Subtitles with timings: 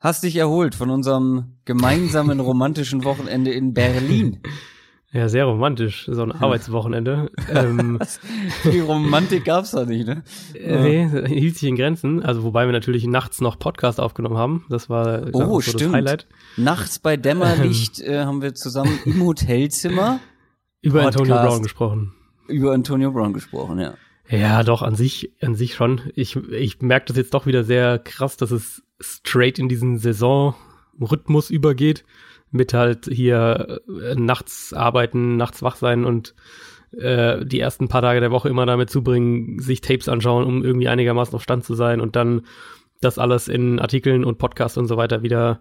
[0.00, 4.40] hast dich erholt von unserem gemeinsamen romantischen Wochenende in Berlin.
[5.10, 7.30] Ja, sehr romantisch, so ein Arbeitswochenende.
[7.54, 7.98] ähm,
[8.70, 10.22] Die Romantik gab's da nicht, ne?
[10.54, 12.22] äh, nee, hielt sich in Grenzen.
[12.22, 14.66] Also wobei wir natürlich nachts noch Podcast aufgenommen haben.
[14.68, 15.80] Das war Oh, mal, so stimmt.
[15.80, 16.26] das Highlight.
[16.58, 20.20] Nachts bei Dämmerlicht äh, haben wir zusammen im Hotelzimmer
[20.82, 21.20] Über Podcast.
[21.22, 22.12] Antonio Brown gesprochen.
[22.46, 23.94] über Antonio Brown gesprochen, ja.
[24.30, 26.02] Ja, doch, an sich, an sich schon.
[26.14, 31.50] Ich, ich merke das jetzt doch wieder sehr krass, dass es straight in diesen Saisonrhythmus
[31.50, 32.04] übergeht.
[32.50, 36.34] Mit halt hier äh, nachts arbeiten, nachts wach sein und
[36.96, 40.88] äh, die ersten paar Tage der Woche immer damit zubringen, sich Tapes anschauen, um irgendwie
[40.88, 42.42] einigermaßen auf Stand zu sein und dann
[43.00, 45.60] das alles in Artikeln und Podcasts und so weiter wieder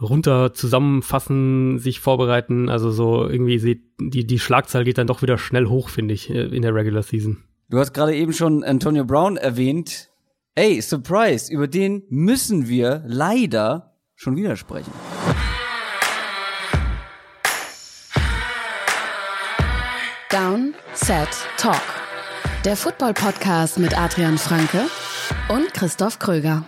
[0.00, 2.68] runter zusammenfassen, sich vorbereiten.
[2.68, 6.30] Also so irgendwie sieht, die, die Schlagzahl geht dann doch wieder schnell hoch, finde ich,
[6.30, 7.38] äh, in der Regular Season.
[7.68, 10.10] Du hast gerade eben schon Antonio Brown erwähnt.
[10.58, 14.90] Ey, Surprise, über den müssen wir leider schon wieder sprechen.
[20.30, 21.82] Down, Set, Talk.
[22.64, 24.86] Der Football-Podcast mit Adrian Franke
[25.50, 26.64] und Christoph Kröger.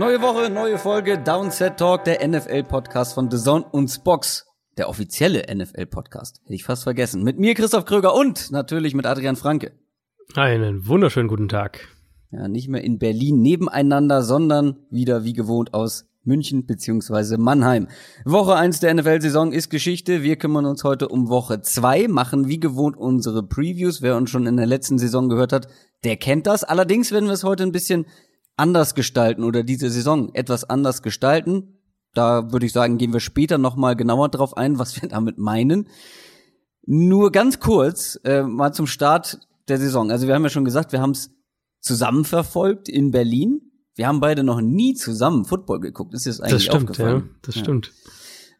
[0.00, 4.46] Neue Woche, neue Folge Downset Talk, der NFL-Podcast von The Zone und Spox.
[4.78, 6.40] Der offizielle NFL-Podcast.
[6.44, 7.22] Hätte ich fast vergessen.
[7.22, 9.72] Mit mir, Christoph Kröger und natürlich mit Adrian Franke.
[10.36, 11.86] Einen wunderschönen guten Tag.
[12.30, 17.88] Ja, nicht mehr in Berlin nebeneinander, sondern wieder wie gewohnt aus München beziehungsweise Mannheim.
[18.24, 20.22] Woche 1 der NFL-Saison ist Geschichte.
[20.22, 24.00] Wir kümmern uns heute um Woche 2, machen wie gewohnt unsere Previews.
[24.00, 25.68] Wer uns schon in der letzten Saison gehört hat,
[26.04, 26.64] der kennt das.
[26.64, 28.06] Allerdings werden wir es heute ein bisschen
[28.60, 31.78] anders gestalten oder diese Saison etwas anders gestalten.
[32.14, 35.88] Da würde ich sagen, gehen wir später nochmal genauer drauf ein, was wir damit meinen.
[36.86, 40.10] Nur ganz kurz, äh, mal zum Start der Saison.
[40.10, 41.30] Also wir haben ja schon gesagt, wir haben es
[41.80, 43.60] zusammen verfolgt in Berlin.
[43.94, 46.14] Wir haben beide noch nie zusammen Football geguckt.
[46.14, 47.04] Ist das eigentlich Das stimmt, ja.
[47.06, 47.30] aufgefallen?
[47.42, 47.62] Das Ja.
[47.62, 47.92] stimmt.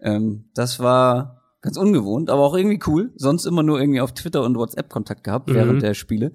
[0.01, 3.13] Ähm, das war ganz ungewohnt, aber auch irgendwie cool.
[3.17, 5.55] Sonst immer nur irgendwie auf Twitter und WhatsApp Kontakt gehabt Mhm.
[5.55, 6.33] während der Spiele.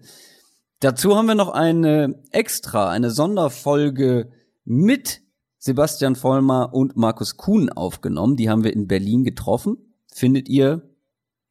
[0.80, 4.30] Dazu haben wir noch eine extra, eine Sonderfolge
[4.66, 5.22] mit
[5.58, 8.36] Sebastian Vollmer und Markus Kuhn aufgenommen.
[8.36, 9.78] Die haben wir in Berlin getroffen.
[10.14, 10.84] Findet ihr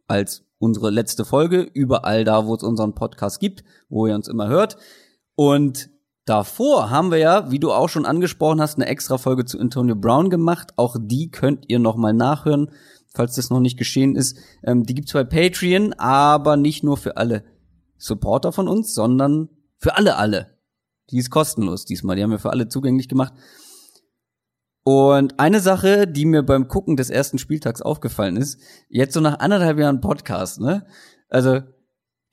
[0.07, 4.49] als unsere letzte Folge überall da, wo es unseren Podcast gibt, wo ihr uns immer
[4.49, 4.77] hört.
[5.35, 5.91] Und
[6.27, 9.97] davor haben wir ja, wie du auch schon angesprochen hast, eine extra Folge zu Antonio
[9.97, 10.75] Brown gemacht.
[10.77, 12.71] Auch die könnt ihr noch mal nachhören,
[13.15, 14.37] falls das noch nicht geschehen ist.
[14.63, 17.43] Ähm, die gibt's bei Patreon, aber nicht nur für alle
[17.97, 20.59] Supporter von uns, sondern für alle alle.
[21.11, 22.17] Die ist kostenlos diesmal.
[22.17, 23.35] Die haben wir für alle zugänglich gemacht.
[24.83, 29.39] Und eine Sache, die mir beim Gucken des ersten Spieltags aufgefallen ist, jetzt so nach
[29.39, 30.87] anderthalb Jahren Podcast, ne?
[31.29, 31.61] Also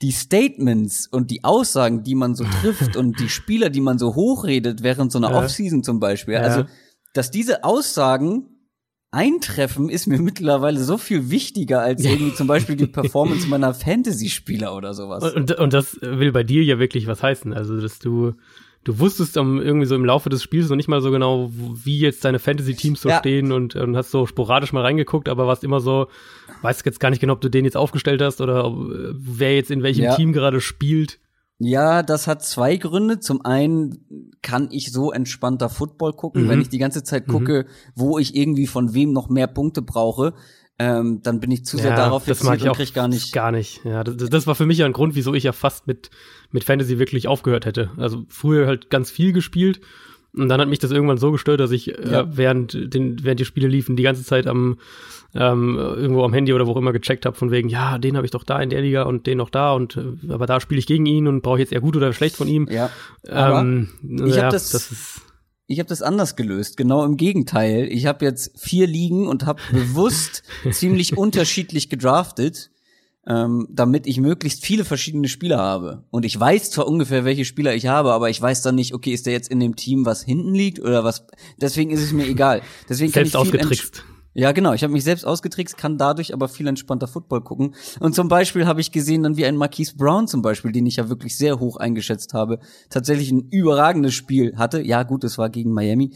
[0.02, 4.16] die Statements und die Aussagen, die man so trifft und die Spieler, die man so
[4.16, 5.38] hochredet während so einer Ja.
[5.40, 6.42] Offseason zum Beispiel, Ja.
[6.42, 6.66] also
[7.14, 8.51] dass diese Aussagen
[9.12, 14.76] eintreffen, ist mir mittlerweile so viel wichtiger als irgendwie zum Beispiel die Performance meiner Fantasy-Spieler
[14.76, 15.34] oder sowas.
[15.34, 17.54] Und, und das will bei dir ja wirklich was heißen.
[17.54, 18.34] Also, dass du,
[18.86, 22.00] du wusstest um, irgendwie so im Laufe des Spiels noch nicht mal so genau, wie
[22.00, 23.20] jetzt deine Fantasy-Teams so Ja.
[23.20, 26.08] stehen und, und hast so sporadisch mal reingeguckt, aber warst immer so,
[26.62, 28.78] weißt jetzt gar nicht genau, ob du den jetzt aufgestellt hast oder ob,
[29.14, 30.16] wer jetzt in welchem Ja.
[30.16, 31.20] Team gerade spielt.
[31.64, 33.20] Ja, das hat zwei Gründe.
[33.20, 36.50] Zum einen kann ich so entspannter Football gucken, Mhm.
[36.50, 40.34] wenn ich die ganze Zeit gucke, wo ich irgendwie von wem noch mehr Punkte brauche,
[40.80, 43.32] ähm, dann bin ich zu sehr darauf das mag ich und auch gar nicht.
[43.34, 43.82] Gar nicht.
[43.86, 46.10] Ja, das, das war für mich ja ein Grund, wieso ich ja fast mit,
[46.50, 47.92] mit Fantasy wirklich aufgehört hätte.
[47.98, 49.82] Also früher halt ganz viel gespielt
[50.34, 52.22] und dann hat mich das irgendwann so gestört, dass ich Ja.
[52.22, 54.80] äh, während, den, während die Spiele liefen, die ganze Zeit am
[55.34, 58.26] ähm, irgendwo am Handy oder wo auch immer gecheckt habe, von wegen, ja, den habe
[58.26, 60.80] ich doch da in der Liga und den noch da und äh, aber da spiele
[60.80, 62.68] ich gegen ihn und brauche ich jetzt eher gut oder schlecht von ihm.
[62.70, 62.90] Ja.
[63.30, 65.22] Aber ähm, ich ja, hab das- ist
[65.68, 67.88] Ich habe das anders gelöst, genau im Gegenteil.
[67.90, 72.72] Ich habe jetzt vier Ligen und habe bewusst ziemlich unterschiedlich gedraftet,
[73.26, 76.04] ähm, damit ich möglichst viele verschiedene Spieler habe.
[76.10, 79.14] Und ich weiß zwar ungefähr, welche Spieler ich habe, aber ich weiß dann nicht, okay,
[79.14, 81.26] ist der jetzt in dem Team, was hinten liegt oder was.
[81.62, 82.62] Deswegen ist es mir egal.
[82.90, 84.04] Deswegen kann selbst ich viel ausgetrickst.
[84.34, 84.74] Ja, genau.
[84.74, 87.76] Ich habe mich selbst ausgetrickst, kann dadurch aber viel entspannter Football gucken.
[88.00, 90.96] Und zum Beispiel habe ich gesehen, dann wie ein Marquise Brown zum Beispiel, den ich
[90.96, 94.82] ja wirklich sehr hoch eingeschätzt habe, tatsächlich ein überragendes Spiel hatte.
[94.82, 96.14] Ja, gut, es war gegen Miami.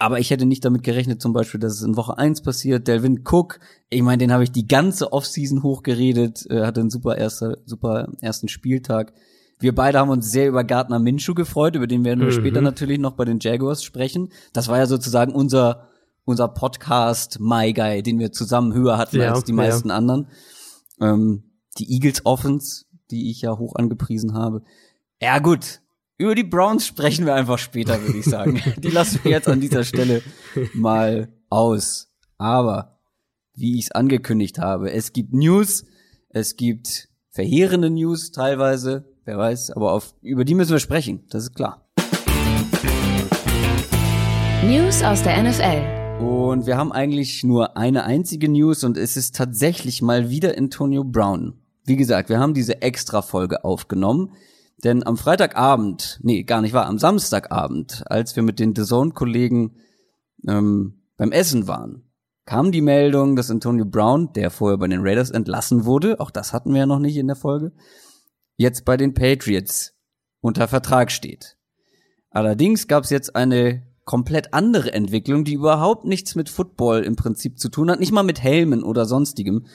[0.00, 2.86] Aber ich hätte nicht damit gerechnet, zum Beispiel, dass es in Woche 1 passiert.
[2.86, 3.58] Delvin Cook,
[3.90, 8.08] ich meine, den habe ich die ganze Offseason hochgeredet, äh, hatte einen super, erster, super
[8.20, 9.12] ersten Spieltag.
[9.60, 12.32] Wir beide haben uns sehr über Gardner Minshew gefreut, über den werden wir Mhm.
[12.32, 14.28] später natürlich noch bei den Jaguars sprechen.
[14.52, 15.88] Das war ja sozusagen unser
[16.28, 19.96] unser Podcast My Guy, den wir zusammen höher hatten ja, als die meisten ja.
[19.96, 20.28] anderen.
[21.00, 21.44] Ähm,
[21.78, 24.62] die Eagles Offense, die ich ja hoch angepriesen habe.
[25.22, 25.80] Ja gut,
[26.18, 28.60] über die Browns sprechen wir einfach später, würde ich sagen.
[28.76, 30.22] die lassen wir jetzt an dieser Stelle
[30.74, 32.12] mal aus.
[32.36, 32.98] Aber
[33.54, 35.86] wie ich es angekündigt habe, es gibt News,
[36.28, 41.44] es gibt verheerende News teilweise, wer weiß, aber auf, über die müssen wir sprechen, das
[41.44, 41.88] ist klar.
[44.62, 45.97] News aus der NFL.
[46.18, 51.04] Und wir haben eigentlich nur eine einzige News und es ist tatsächlich mal wieder Antonio
[51.04, 51.54] Brown.
[51.84, 54.32] Wie gesagt, wir haben diese Extra-Folge aufgenommen,
[54.82, 59.76] denn am Freitagabend, nee, gar nicht wahr, am Samstagabend, als wir mit den The Zone-Kollegen
[60.48, 62.02] ähm, beim Essen waren,
[62.46, 66.52] kam die Meldung, dass Antonio Brown, der vorher bei den Raiders entlassen wurde, auch das
[66.52, 67.72] hatten wir ja noch nicht in der Folge,
[68.56, 69.94] jetzt bei den Patriots
[70.40, 71.56] unter Vertrag steht.
[72.30, 77.58] Allerdings gab es jetzt eine komplett andere Entwicklung, die überhaupt nichts mit Football im Prinzip
[77.58, 79.66] zu tun hat, nicht mal mit Helmen oder sonstigem,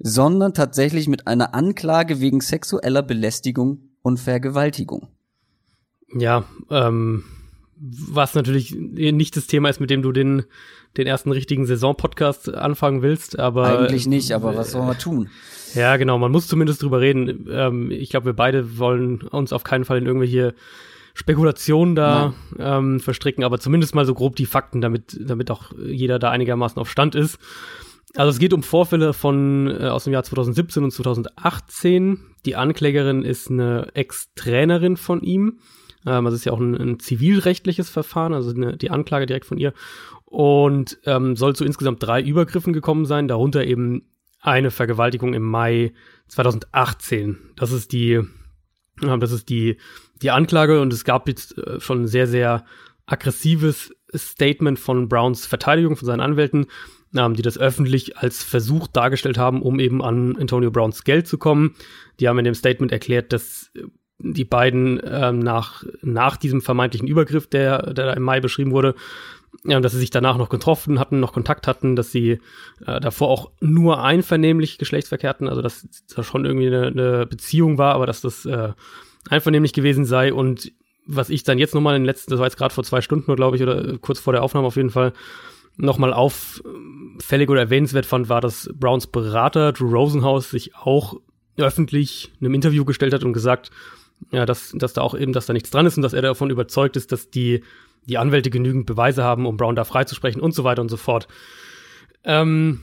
[0.00, 5.06] sondern tatsächlich mit einer Anklage wegen sexueller Belästigung und Vergewaltigung.
[6.12, 7.22] Ja, ähm,
[7.76, 10.42] was natürlich nicht das Thema ist, mit dem du den,
[10.96, 13.78] den ersten richtigen Saison-Podcast anfangen willst, aber.
[13.78, 15.28] Eigentlich nicht, aber was soll man tun?
[15.74, 17.46] Ja, genau, man muss zumindest drüber reden.
[17.48, 20.54] Ähm, ich glaube, wir beide wollen uns auf keinen Fall in irgendwelche
[21.18, 26.20] Spekulationen da ähm, verstricken, aber zumindest mal so grob die Fakten, damit, damit auch jeder
[26.20, 27.40] da einigermaßen auf Stand ist.
[28.14, 32.20] Also es geht um Vorfälle von äh, aus dem Jahr 2017 und 2018.
[32.46, 35.58] Die Anklägerin ist eine Ex-Trainerin von ihm.
[36.06, 39.44] Ähm, also es ist ja auch ein, ein zivilrechtliches Verfahren, also eine, die Anklage direkt
[39.44, 39.72] von ihr.
[40.24, 44.02] Und ähm, soll zu insgesamt drei Übergriffen gekommen sein, darunter eben
[44.40, 45.92] eine Vergewaltigung im Mai
[46.28, 47.38] 2018.
[47.56, 48.12] Das ist die,
[49.02, 49.78] äh, das ist die
[50.22, 52.64] die Anklage und es gab jetzt äh, schon sehr, sehr
[53.06, 56.66] aggressives Statement von Browns Verteidigung, von seinen Anwälten,
[57.16, 61.38] ähm, die das öffentlich als Versuch dargestellt haben, um eben an Antonio Browns Geld zu
[61.38, 61.74] kommen.
[62.20, 63.82] Die haben in dem Statement erklärt, dass äh,
[64.20, 68.94] die beiden ähm, nach, nach diesem vermeintlichen Übergriff, der, der da im Mai beschrieben wurde,
[69.64, 72.40] ja, dass sie sich danach noch getroffen hatten, noch Kontakt hatten, dass sie
[72.84, 77.78] äh, davor auch nur einvernehmlich Geschlechtsverkehr hatten, also dass da schon irgendwie eine, eine Beziehung
[77.78, 78.72] war, aber dass das äh,
[79.28, 80.72] einvernehmlich gewesen sei und
[81.06, 83.34] was ich dann jetzt nochmal in den letzten, das war jetzt gerade vor zwei Stunden,
[83.34, 85.14] glaube ich, oder kurz vor der Aufnahme auf jeden Fall,
[85.78, 91.20] nochmal auffällig oder erwähnenswert fand, war, dass Browns Berater Drew Rosenhaus sich auch
[91.56, 93.70] öffentlich in einem Interview gestellt hat und gesagt,
[94.32, 96.50] ja, dass, dass da auch eben, dass da nichts dran ist und dass er davon
[96.50, 97.62] überzeugt ist, dass die,
[98.04, 101.28] die Anwälte genügend Beweise haben, um Brown da freizusprechen und so weiter und so fort.
[102.24, 102.80] Ähm,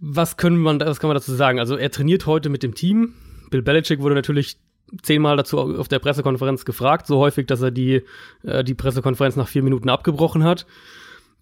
[0.00, 1.60] was können man, was kann man dazu sagen?
[1.60, 3.14] Also er trainiert heute mit dem Team.
[3.50, 4.58] Bill Belichick wurde natürlich
[5.02, 8.02] zehnmal dazu auf der Pressekonferenz gefragt, so häufig, dass er die,
[8.42, 10.66] äh, die Pressekonferenz nach vier Minuten abgebrochen hat.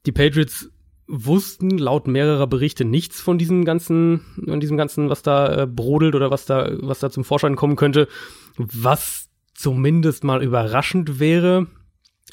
[0.06, 0.70] Die Patriots
[1.06, 6.14] wussten laut mehrerer Berichte nichts von diesem ganzen, von diesem ganzen, was da äh, brodelt
[6.14, 8.08] oder was da, was da zum Vorschein kommen könnte,
[8.56, 11.66] was zumindest mal überraschend wäre,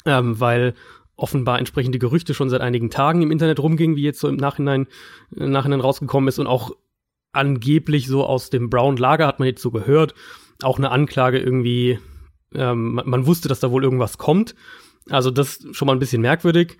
[0.04, 0.74] ähm, weil
[1.16, 4.86] offenbar entsprechende Gerüchte schon seit einigen Tagen im Internet rumgingen, wie jetzt so im Nachhinein,
[5.34, 6.72] im Nachhinein rausgekommen ist und auch
[7.32, 10.14] angeblich so aus dem Brown Lager hat man jetzt so gehört,
[10.62, 11.98] auch eine Anklage irgendwie,
[12.54, 14.54] ähm, man, wusste, dass da wohl irgendwas kommt.
[15.10, 16.78] Also das schon mal ein bisschen merkwürdig.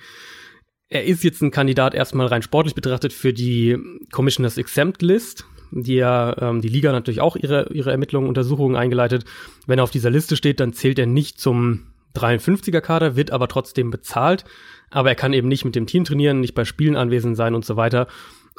[0.88, 3.76] Er ist jetzt ein Kandidat erstmal rein sportlich betrachtet für die
[4.12, 9.25] Commissioners Exempt List, die ja ähm, die Liga natürlich auch ihre, ihre Ermittlungen, Untersuchungen eingeleitet.
[9.66, 13.49] Wenn er auf dieser Liste steht, dann zählt er nicht zum 53er Kader, wird aber
[13.49, 14.45] trotzdem bezahlt.
[14.90, 17.64] Aber er kann eben nicht mit dem Team trainieren, nicht bei Spielen anwesend sein und
[17.64, 18.06] so weiter.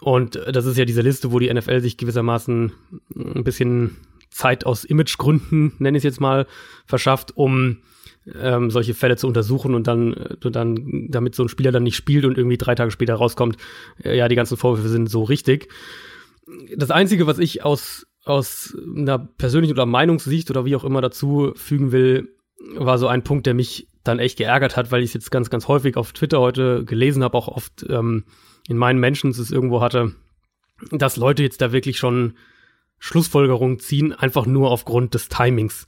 [0.01, 2.71] Und das ist ja diese Liste, wo die NFL sich gewissermaßen
[3.15, 3.97] ein bisschen
[4.29, 6.47] Zeit aus Imagegründen, nenne ich es jetzt mal,
[6.85, 7.77] verschafft, um
[8.39, 11.95] ähm, solche Fälle zu untersuchen und dann, äh, dann, damit so ein Spieler dann nicht
[11.95, 13.57] spielt und irgendwie drei Tage später rauskommt,
[14.03, 15.69] äh, ja, die ganzen Vorwürfe sind so richtig.
[16.75, 21.53] Das Einzige, was ich aus, aus einer persönlichen oder Meinungssicht oder wie auch immer dazu
[21.55, 22.29] fügen will,
[22.75, 25.49] war so ein Punkt, der mich dann echt geärgert hat, weil ich es jetzt ganz,
[25.49, 28.23] ganz häufig auf Twitter heute gelesen habe, auch oft ähm,
[28.67, 30.13] in meinen Menschen es irgendwo hatte,
[30.91, 32.33] dass Leute jetzt da wirklich schon
[32.99, 35.87] Schlussfolgerungen ziehen, einfach nur aufgrund des Timings.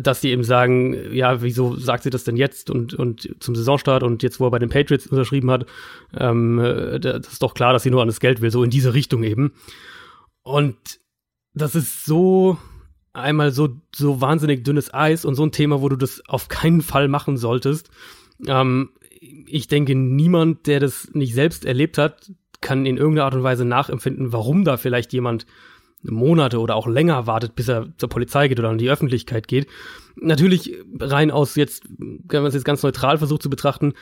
[0.00, 4.02] Dass die eben sagen, ja, wieso sagt sie das denn jetzt und, und zum Saisonstart
[4.02, 5.64] und jetzt, wo er bei den Patriots unterschrieben hat,
[6.16, 6.58] ähm,
[7.00, 9.22] das ist doch klar, dass sie nur an das Geld will, so in diese Richtung
[9.22, 9.52] eben.
[10.42, 10.76] Und
[11.54, 12.58] das ist so
[13.14, 16.82] einmal so, so wahnsinnig dünnes Eis und so ein Thema, wo du das auf keinen
[16.82, 17.88] Fall machen solltest.
[18.46, 22.30] Ähm, ich denke, niemand, der das nicht selbst erlebt hat,
[22.60, 25.46] kann in irgendeiner Art und Weise nachempfinden, warum da vielleicht jemand
[26.04, 29.66] Monate oder auch länger wartet, bis er zur Polizei geht oder an die Öffentlichkeit geht.
[30.16, 33.94] Natürlich rein aus jetzt, wenn man es jetzt ganz neutral versucht zu betrachten,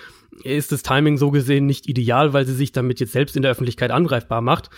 [0.42, 3.50] ist das Timing so gesehen nicht ideal, weil sie sich damit jetzt selbst in der
[3.50, 4.70] Öffentlichkeit angreifbar macht.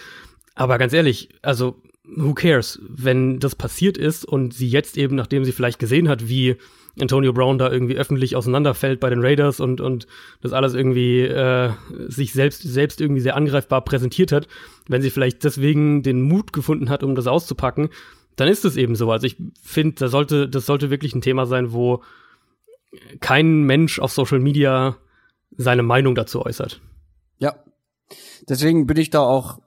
[0.54, 5.44] Aber ganz ehrlich, also who cares, wenn das passiert ist und sie jetzt eben, nachdem
[5.44, 6.56] sie vielleicht gesehen hat, wie
[7.00, 10.06] Antonio Brown da irgendwie öffentlich auseinanderfällt bei den Raiders und, und
[10.42, 11.70] das alles irgendwie äh,
[12.06, 14.46] sich selbst, selbst irgendwie sehr angreifbar präsentiert hat,
[14.88, 17.88] wenn sie vielleicht deswegen den Mut gefunden hat, um das auszupacken,
[18.36, 19.10] dann ist es eben so.
[19.10, 22.02] Also ich finde, das sollte, das sollte wirklich ein Thema sein, wo
[23.20, 24.96] kein Mensch auf Social Media
[25.56, 26.80] seine Meinung dazu äußert.
[27.38, 27.56] Ja.
[28.48, 29.58] Deswegen bin ich da auch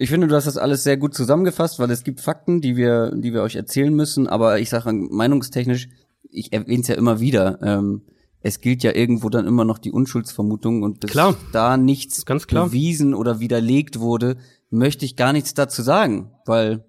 [0.00, 3.10] ich finde, du hast das alles sehr gut zusammengefasst, weil es gibt Fakten, die wir,
[3.12, 4.28] die wir euch erzählen müssen.
[4.28, 5.88] Aber ich sage meinungstechnisch,
[6.30, 7.60] ich erwähne es ja immer wieder.
[7.62, 8.02] Ähm,
[8.40, 11.36] es gilt ja irgendwo dann immer noch die Unschuldsvermutung und bis klar.
[11.52, 12.66] da nichts Ganz klar.
[12.66, 14.36] bewiesen oder widerlegt wurde,
[14.70, 16.84] möchte ich gar nichts dazu sagen, weil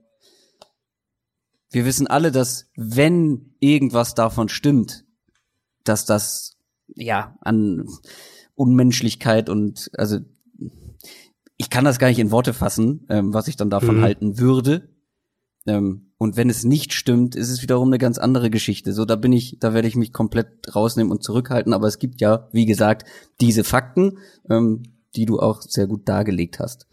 [1.72, 5.06] wir wissen alle, dass wenn irgendwas davon stimmt,
[5.84, 6.58] dass das
[6.96, 7.88] ja an
[8.56, 10.20] Unmenschlichkeit und also
[11.58, 14.02] ich kann das gar nicht in Worte fassen, ähm, was ich dann davon mhm.
[14.02, 14.90] halten würde.
[15.70, 18.92] Ähm, und wenn es nicht stimmt, ist es wiederum eine ganz andere Geschichte.
[18.92, 21.74] So, da bin ich, da werde ich mich komplett rausnehmen und zurückhalten.
[21.74, 23.08] Aber es gibt ja, wie gesagt,
[23.40, 24.18] diese Fakten,
[24.50, 24.84] ähm,
[25.16, 26.88] die du auch sehr gut dargelegt hast.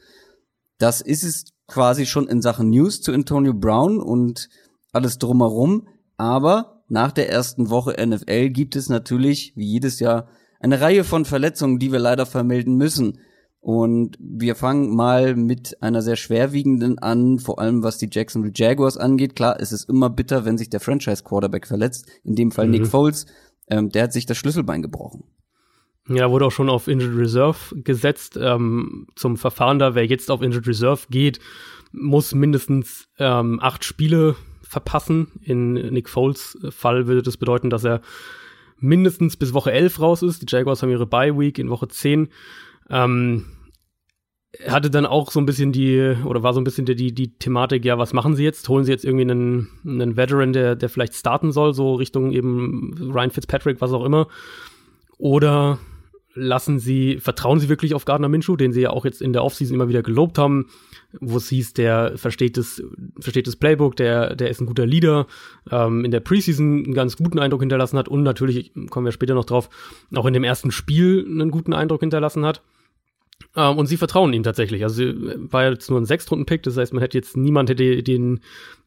[0.78, 4.49] Das ist es quasi schon in Sachen News zu Antonio Brown und
[4.92, 5.88] alles drumherum.
[6.16, 10.28] Aber nach der ersten Woche NFL gibt es natürlich, wie jedes Jahr,
[10.61, 13.18] eine Reihe von Verletzungen, die wir leider vermelden müssen.
[13.66, 18.96] Und wir fangen mal mit einer sehr schwerwiegenden an, vor allem was die Jacksonville Jaguars
[18.96, 19.35] angeht.
[19.35, 22.06] Klar, es ist immer bitter, wenn sich der Franchise Quarterback verletzt.
[22.23, 22.70] In dem Fall mhm.
[22.70, 23.26] Nick Foles.
[23.68, 25.25] Ähm, der hat sich das Schlüsselbein gebrochen.
[26.08, 28.38] Ja, wurde auch schon auf Injured Reserve gesetzt.
[28.40, 31.40] Ähm, zum Verfahren da, wer jetzt auf Injured Reserve geht,
[31.90, 35.32] muss mindestens ähm, acht Spiele verpassen.
[35.42, 38.00] In Nick Foles Fall würde das bedeuten, dass er
[38.78, 40.40] mindestens bis Woche 11 raus ist.
[40.40, 42.28] Die Jaguars haben ihre Bye Week in Woche 10.
[42.90, 43.46] Ähm,
[44.69, 47.85] hatte dann auch so ein bisschen die, oder war so ein bisschen die, die, Thematik,
[47.85, 48.69] ja, was machen sie jetzt?
[48.69, 52.95] Holen sie jetzt irgendwie einen, einen Veteran, der, der vielleicht starten soll, so Richtung eben
[53.13, 54.29] Ryan Fitzpatrick, was auch immer?
[55.19, 55.79] Oder
[56.37, 59.43] lassen sie, vertrauen sie wirklich auf Gardner Minshew, den sie ja auch jetzt in der
[59.43, 60.67] Offseason immer wieder gelobt haben,
[61.21, 62.83] wo es hieß, der versteht das,
[63.19, 65.27] versteht das Playbook, der, der ist ein guter Leader,
[65.71, 69.35] ähm, in der Preseason einen ganz guten Eindruck hinterlassen hat und natürlich, kommen wir später
[69.35, 69.71] noch drauf,
[70.15, 72.61] auch in dem ersten Spiel einen guten Eindruck hinterlassen hat.
[73.57, 74.85] Ähm, und sie vertrauen ihm tatsächlich.
[74.85, 78.41] Also war jetzt nur ein Sechstrunden-Pick, das heißt, man hätte jetzt niemand hätte den,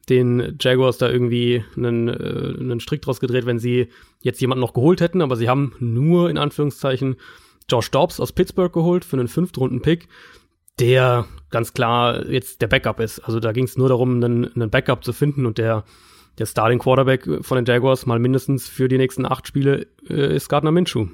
[0.08, 3.88] den Jaguars da irgendwie einen, äh, einen Strick draus gedreht, wenn sie
[4.22, 7.16] jetzt jemanden noch geholt hätten, aber sie haben nur in Anführungszeichen
[7.68, 10.08] Josh Dobbs aus Pittsburgh geholt für einen Fünftrunden-Pick,
[10.78, 13.20] der ganz klar jetzt der Backup ist.
[13.20, 15.84] Also da ging es nur darum, einen, einen Backup zu finden und der
[16.38, 20.48] der Starting Quarterback von den Jaguars mal mindestens für die nächsten acht Spiele äh, ist
[20.48, 21.08] Gardner Minshew.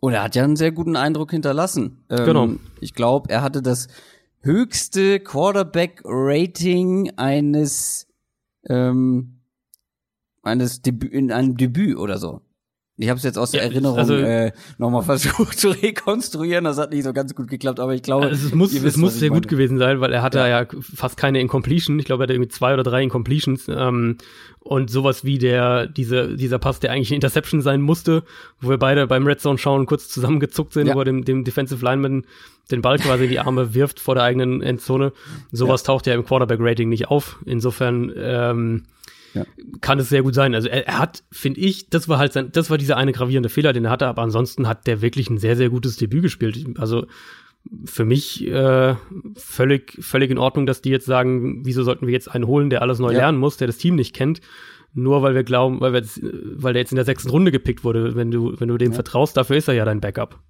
[0.00, 2.04] Und er hat ja einen sehr guten Eindruck hinterlassen.
[2.08, 2.48] Ähm, genau.
[2.80, 3.88] Ich glaube, er hatte das
[4.40, 8.06] höchste Quarterback-Rating eines
[8.64, 9.40] ähm,
[10.42, 12.40] eines Debüt in einem Debüt oder so.
[13.00, 16.64] Ich habe es jetzt aus der ja, Erinnerung also, äh, nochmal versucht zu rekonstruieren.
[16.64, 18.96] Das hat nicht so ganz gut geklappt, aber ich glaube, also es muss, wisst, es
[18.98, 19.40] muss sehr meine.
[19.40, 20.62] gut gewesen sein, weil er hatte ja.
[20.62, 21.98] ja fast keine Incompletion.
[21.98, 23.68] Ich glaube, er hatte irgendwie zwei oder drei Incompletions.
[23.68, 24.18] Ähm,
[24.60, 28.22] und sowas wie der, diese, dieser Pass, der eigentlich eine Interception sein musste,
[28.60, 30.94] wo wir beide beim Red Zone schauen, kurz zusammengezuckt sind, ja.
[30.94, 32.24] wo er dem, dem Defensive Lineman
[32.70, 35.12] den Ball quasi in die Arme wirft vor der eigenen Endzone.
[35.50, 37.38] Sowas taucht ja im Quarterback-Rating nicht auf.
[37.46, 38.84] Insofern, ähm,
[39.34, 39.44] ja.
[39.80, 40.54] kann es sehr gut sein.
[40.54, 43.48] Also er, er hat, finde ich, das war halt sein, das war dieser eine gravierende
[43.48, 46.78] Fehler, den er hatte, aber ansonsten hat der wirklich ein sehr, sehr gutes Debüt gespielt.
[46.78, 47.06] Also
[47.84, 48.94] für mich äh,
[49.36, 52.82] völlig, völlig in Ordnung, dass die jetzt sagen, wieso sollten wir jetzt einen holen, der
[52.82, 53.18] alles neu ja.
[53.18, 54.40] lernen muss, der das Team nicht kennt,
[54.92, 57.84] nur weil wir glauben, weil wir jetzt, weil der jetzt in der sechsten Runde gepickt
[57.84, 58.14] wurde.
[58.14, 58.94] Wenn du, wenn du dem ja.
[58.94, 60.40] vertraust, dafür ist er ja dein Backup.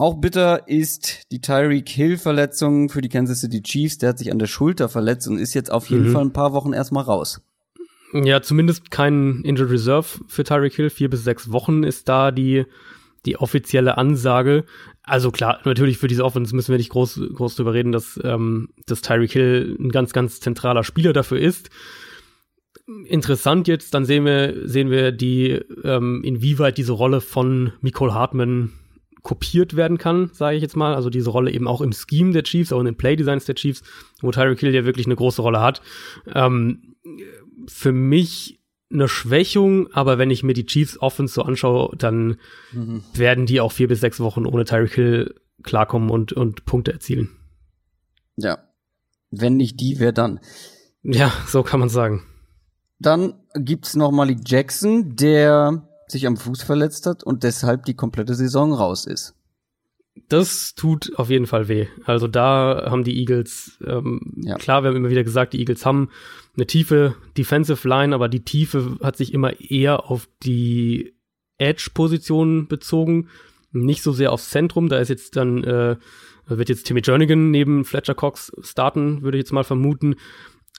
[0.00, 3.98] Auch bitter ist die Tyreek Hill Verletzung für die Kansas City Chiefs.
[3.98, 6.12] Der hat sich an der Schulter verletzt und ist jetzt auf jeden mhm.
[6.12, 7.42] Fall ein paar Wochen erstmal raus.
[8.14, 10.88] Ja, zumindest kein Injured Reserve für Tyreek Hill.
[10.88, 12.64] Vier bis sechs Wochen ist da die,
[13.26, 14.64] die offizielle Ansage.
[15.02, 18.70] Also klar, natürlich für diese Offense müssen wir nicht groß, groß drüber reden, dass, ähm,
[18.86, 21.68] dass Tyreek Hill ein ganz, ganz zentraler Spieler dafür ist.
[23.04, 28.72] Interessant jetzt, dann sehen wir, sehen wir die, ähm, inwieweit diese Rolle von Nicole Hartman
[29.22, 30.94] kopiert werden kann, sage ich jetzt mal.
[30.94, 33.82] Also diese Rolle eben auch im Scheme der Chiefs, auch in den Playdesigns der Chiefs,
[34.20, 35.82] wo Tyreek Hill ja wirklich eine große Rolle hat.
[36.32, 36.96] Ähm,
[37.66, 38.60] für mich
[38.92, 42.38] eine Schwächung, aber wenn ich mir die Chiefs Offense so anschaue, dann
[42.72, 43.04] mhm.
[43.14, 47.30] werden die auch vier bis sechs Wochen ohne Tyreek Hill klarkommen und, und Punkte erzielen.
[48.36, 48.58] Ja.
[49.30, 50.40] Wenn nicht die, wer dann?
[51.02, 52.24] Ja, so kann man sagen.
[52.98, 58.34] Dann gibt's noch Malik Jackson, der sich am Fuß verletzt hat und deshalb die komplette
[58.34, 59.34] Saison raus ist.
[60.28, 61.86] Das tut auf jeden Fall weh.
[62.04, 64.56] Also da haben die Eagles, ähm, ja.
[64.56, 66.10] klar, wir haben immer wieder gesagt, die Eagles haben
[66.56, 71.14] eine tiefe Defensive Line, aber die Tiefe hat sich immer eher auf die
[71.58, 73.28] Edge-Position bezogen,
[73.72, 74.88] nicht so sehr aufs Zentrum.
[74.88, 75.96] Da ist jetzt dann, äh,
[76.46, 80.16] wird jetzt Timmy Jernigan neben Fletcher Cox starten, würde ich jetzt mal vermuten.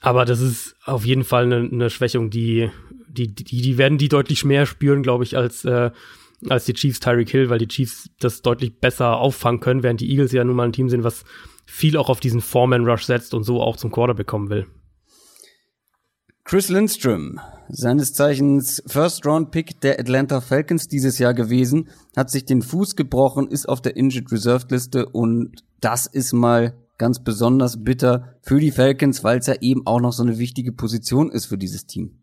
[0.02, 2.70] Aber das ist auf jeden Fall eine, eine Schwächung, die,
[3.12, 5.90] die, die, die werden die deutlich mehr spüren, glaube ich, als, äh,
[6.48, 10.10] als die Chiefs Tyreek Hill, weil die Chiefs das deutlich besser auffangen können, während die
[10.10, 11.24] Eagles ja nun mal ein Team sind, was
[11.66, 14.66] viel auch auf diesen Foreman Rush setzt und so auch zum Quarter bekommen will.
[16.44, 17.38] Chris Lindstrom,
[17.68, 22.96] seines Zeichens First Round Pick der Atlanta Falcons dieses Jahr gewesen, hat sich den Fuß
[22.96, 28.60] gebrochen, ist auf der Injured Reserved Liste und das ist mal ganz besonders bitter für
[28.60, 31.86] die Falcons, weil es ja eben auch noch so eine wichtige Position ist für dieses
[31.86, 32.21] Team.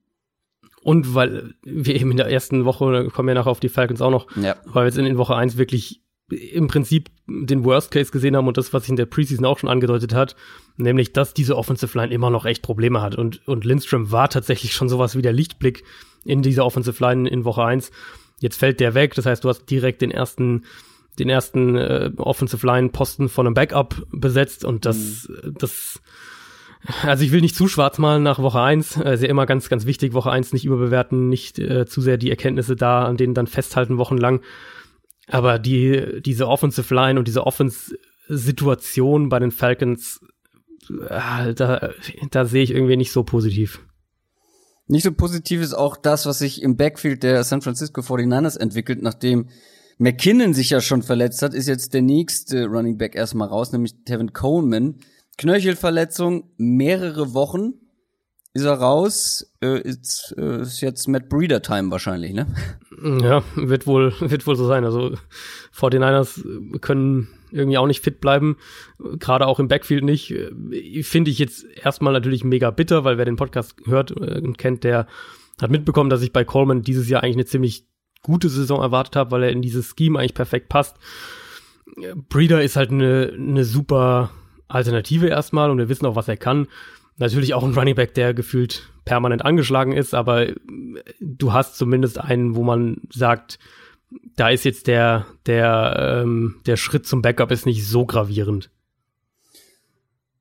[0.81, 4.11] Und weil wir eben in der ersten Woche, kommen ja nachher auf die Falcons auch
[4.11, 4.55] noch, ja.
[4.65, 8.57] weil wir jetzt in Woche eins wirklich im Prinzip den Worst Case gesehen haben und
[8.57, 10.35] das, was sich in der Preseason auch schon angedeutet hat,
[10.77, 13.15] nämlich, dass diese Offensive Line immer noch echt Probleme hat.
[13.15, 15.83] Und, und Lindstrom war tatsächlich schon sowas wie der Lichtblick
[16.23, 17.91] in dieser Offensive Line in Woche eins.
[18.39, 20.65] Jetzt fällt der weg, das heißt, du hast direkt den ersten,
[21.17, 25.55] den ersten äh, Offensive Line Posten von einem Backup besetzt und das, mhm.
[25.57, 26.01] das,
[27.03, 28.97] also ich will nicht zu schwarz malen nach Woche eins.
[28.97, 32.17] Äh, ist ja immer ganz, ganz wichtig, Woche eins nicht überbewerten, nicht äh, zu sehr
[32.17, 34.41] die Erkenntnisse da, an denen dann festhalten wochenlang.
[35.27, 40.21] Aber die, diese Offensive Line und diese Offense-Situation bei den Falcons,
[40.89, 41.91] äh, da,
[42.31, 43.81] da sehe ich irgendwie nicht so positiv.
[44.87, 49.03] Nicht so positiv ist auch das, was sich im Backfield der San Francisco 49ers entwickelt,
[49.03, 49.49] nachdem
[49.99, 53.93] McKinnon sich ja schon verletzt hat, ist jetzt der nächste Running Back erstmal raus, nämlich
[54.05, 54.95] Tevin Coleman.
[55.39, 57.75] Knöchelverletzung, mehrere Wochen
[58.53, 59.49] ist er raus.
[59.61, 62.45] Äh, ist, äh, ist jetzt Matt Breeder Time wahrscheinlich, ne?
[63.01, 64.83] Ja, wird wohl, wird wohl so sein.
[64.83, 65.15] Also
[65.73, 68.57] 49ers können irgendwie auch nicht fit bleiben,
[69.17, 70.35] gerade auch im Backfield nicht.
[71.03, 74.83] Finde ich jetzt erstmal natürlich mega bitter, weil wer den Podcast hört äh, und kennt,
[74.83, 75.07] der
[75.61, 77.87] hat mitbekommen, dass ich bei Coleman dieses Jahr eigentlich eine ziemlich
[78.23, 80.97] gute Saison erwartet habe, weil er in dieses Scheme eigentlich perfekt passt.
[82.27, 84.31] Breeder ist halt eine, eine super
[84.69, 86.67] Alternative erstmal und wir wissen auch, was er kann.
[87.17, 90.47] Natürlich auch ein Running Back, der gefühlt permanent angeschlagen ist, aber
[91.19, 93.59] du hast zumindest einen, wo man sagt,
[94.35, 98.69] da ist jetzt der, der, ähm, der Schritt zum Backup ist nicht so gravierend.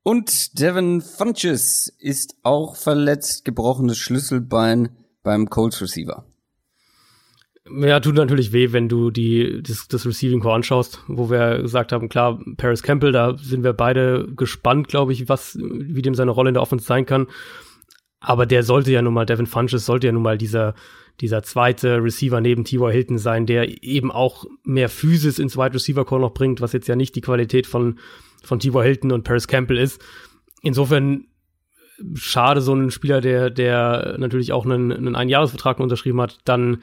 [0.02, 4.90] Und Devin Funches ist auch verletzt, gebrochenes Schlüsselbein
[5.22, 6.24] beim Colts Receiver.
[7.70, 11.92] Ja, tut natürlich weh, wenn du die, das, das Receiving Core anschaust, wo wir gesagt
[11.92, 16.30] haben, klar, Paris Campbell, da sind wir beide gespannt, glaube ich, was, wie dem seine
[16.30, 17.26] Rolle in der Offense sein kann.
[18.20, 20.74] Aber der sollte ja nun mal, Devin Funches sollte ja nun mal dieser,
[21.20, 22.90] dieser zweite Receiver neben T.Y.
[22.90, 26.88] Hilton sein, der eben auch mehr Physis ins Wide Receiver Core noch bringt, was jetzt
[26.88, 27.98] ja nicht die Qualität von,
[28.42, 28.82] von T.Y.
[28.82, 30.02] Hilton und Paris Campbell ist.
[30.62, 31.26] Insofern
[32.14, 36.78] schade, so ein Spieler, der, der natürlich auch einen, einen Einjahresvertrag unterschrieben hat, dann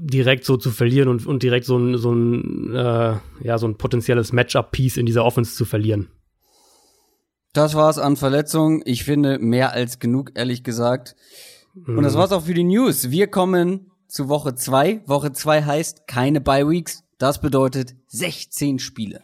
[0.00, 3.76] direkt so zu verlieren und, und direkt so ein, so ein, äh, ja, so ein
[3.76, 6.08] potenzielles Matchup-Piece in dieser Offense zu verlieren.
[7.52, 8.82] Das war's an Verletzungen.
[8.84, 11.16] Ich finde mehr als genug, ehrlich gesagt.
[11.74, 12.18] Und das mhm.
[12.18, 13.10] war's auch für die News.
[13.10, 15.02] Wir kommen zu Woche zwei.
[15.06, 17.02] Woche zwei heißt keine Bye Weeks.
[17.18, 19.20] Das bedeutet 16 Spiele.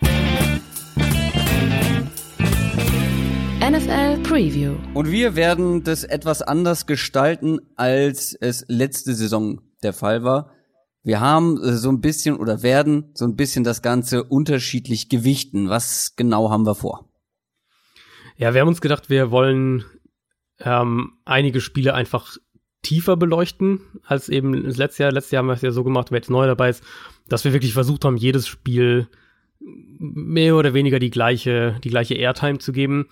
[3.60, 4.76] NFL Preview.
[4.94, 10.50] Und wir werden das etwas anders gestalten, als es letzte Saison der Fall war.
[11.02, 15.68] Wir haben äh, so ein bisschen oder werden so ein bisschen das Ganze unterschiedlich gewichten.
[15.68, 17.08] Was genau haben wir vor?
[18.36, 19.84] Ja, wir haben uns gedacht, wir wollen
[20.60, 22.36] ähm, einige Spiele einfach
[22.82, 25.12] tiefer beleuchten als eben das letzte Jahr.
[25.12, 26.84] Letztes Jahr haben wir es ja so gemacht, wer jetzt neu dabei ist,
[27.28, 29.08] dass wir wirklich versucht haben, jedes Spiel
[29.58, 33.08] mehr oder weniger die gleiche, die gleiche Airtime zu geben.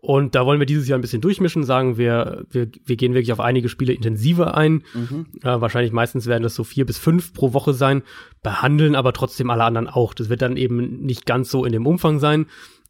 [0.00, 3.32] Und da wollen wir dieses Jahr ein bisschen durchmischen, sagen wir, wir, wir gehen wirklich
[3.32, 4.84] auf einige Spiele intensiver ein.
[4.94, 5.26] Mhm.
[5.42, 8.02] Äh, wahrscheinlich meistens werden das so vier bis fünf pro Woche sein,
[8.42, 10.14] behandeln aber trotzdem alle anderen auch.
[10.14, 12.46] Das wird dann eben nicht ganz so in dem Umfang sein.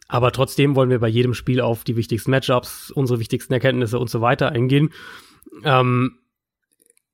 [0.07, 4.11] Aber trotzdem wollen wir bei jedem Spiel auf die wichtigsten Matchups, unsere wichtigsten Erkenntnisse und
[4.11, 4.91] so weiter eingehen.
[5.65, 6.19] Ähm,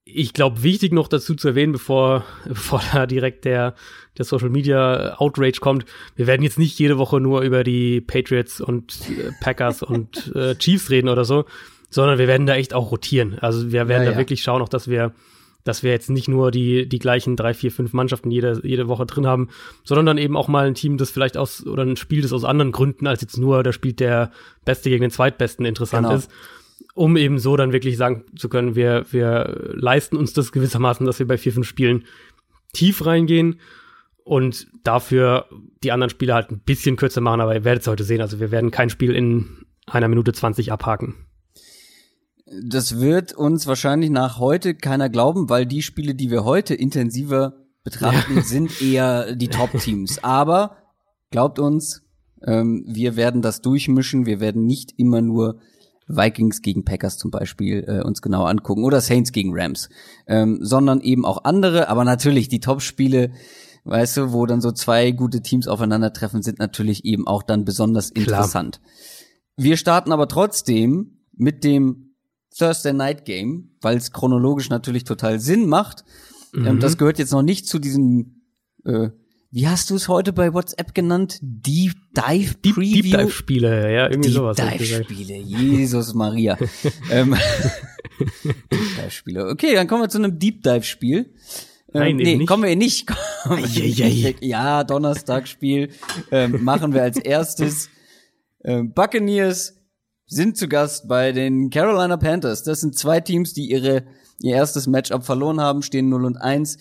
[0.04, 3.74] ich glaube, wichtig noch dazu zu erwähnen, bevor, bevor da direkt der,
[4.18, 5.84] der Social Media Outrage kommt,
[6.16, 10.54] wir werden jetzt nicht jede Woche nur über die Patriots und äh, Packers und äh,
[10.56, 11.44] Chiefs reden oder so,
[11.90, 13.38] sondern wir werden da echt auch rotieren.
[13.38, 14.18] Also wir werden ja, da ja.
[14.18, 15.14] wirklich schauen, auch dass wir
[15.64, 19.06] dass wir jetzt nicht nur die, die gleichen drei, vier, fünf Mannschaften jede, jede Woche
[19.06, 19.48] drin haben,
[19.82, 22.44] sondern dann eben auch mal ein Team, das vielleicht aus, oder ein Spiel, das aus
[22.44, 24.30] anderen Gründen als jetzt nur, da spielt der
[24.66, 26.18] Beste gegen den Zweitbesten interessant genau.
[26.18, 26.30] ist.
[26.94, 31.18] Um eben so dann wirklich sagen zu können, wir, wir leisten uns das gewissermaßen, dass
[31.18, 32.04] wir bei vier, fünf Spielen
[32.72, 33.58] tief reingehen
[34.24, 35.46] und dafür
[35.82, 38.20] die anderen Spiele halt ein bisschen kürzer machen, aber ihr werdet es heute sehen.
[38.20, 41.14] Also wir werden kein Spiel in einer Minute 20 abhaken.
[42.62, 47.54] Das wird uns wahrscheinlich nach heute keiner glauben, weil die Spiele, die wir heute intensiver
[47.82, 48.42] betrachten, ja.
[48.44, 50.22] sind eher die Top-Teams.
[50.22, 50.76] Aber
[51.30, 52.02] glaubt uns,
[52.46, 54.26] ähm, wir werden das durchmischen.
[54.26, 55.58] Wir werden nicht immer nur
[56.06, 59.88] Vikings gegen Packers zum Beispiel äh, uns genau angucken oder Saints gegen Rams,
[60.26, 61.88] ähm, sondern eben auch andere.
[61.88, 63.32] Aber natürlich die Top-Spiele,
[63.84, 68.10] weißt du, wo dann so zwei gute Teams aufeinandertreffen, sind natürlich eben auch dann besonders
[68.10, 68.80] interessant.
[68.80, 68.90] Klar.
[69.56, 72.14] Wir starten aber trotzdem mit dem
[72.56, 76.04] Thursday Night Game, weil es chronologisch natürlich total Sinn macht.
[76.52, 76.66] Mhm.
[76.66, 78.42] Ähm, das gehört jetzt noch nicht zu diesem,
[78.84, 79.10] äh,
[79.54, 81.38] wie hast du es heute bei WhatsApp genannt?
[81.40, 82.94] Deep Dive Preview?
[82.94, 84.56] Deep, Deep Dive Spiele, ja, irgendwie Deep sowas.
[84.56, 86.58] Deep Dive Spiele, Jesus Maria.
[87.12, 87.36] ähm,
[88.42, 89.48] Deep Dive Spiele.
[89.48, 91.32] Okay, dann kommen wir zu einem Deep Dive Spiel.
[91.94, 92.48] Ähm, Nein, nee, nicht.
[92.48, 93.08] kommen wir nicht.
[94.40, 95.90] Ja, Donnerstagsspiel
[96.32, 97.90] ähm, machen wir als erstes.
[98.64, 99.74] Ähm, Buccaneers
[100.26, 102.64] sind zu Gast bei den Carolina Panthers.
[102.64, 104.02] Das sind zwei Teams, die ihre,
[104.40, 106.78] ihr erstes Matchup verloren haben, stehen 0 und 1.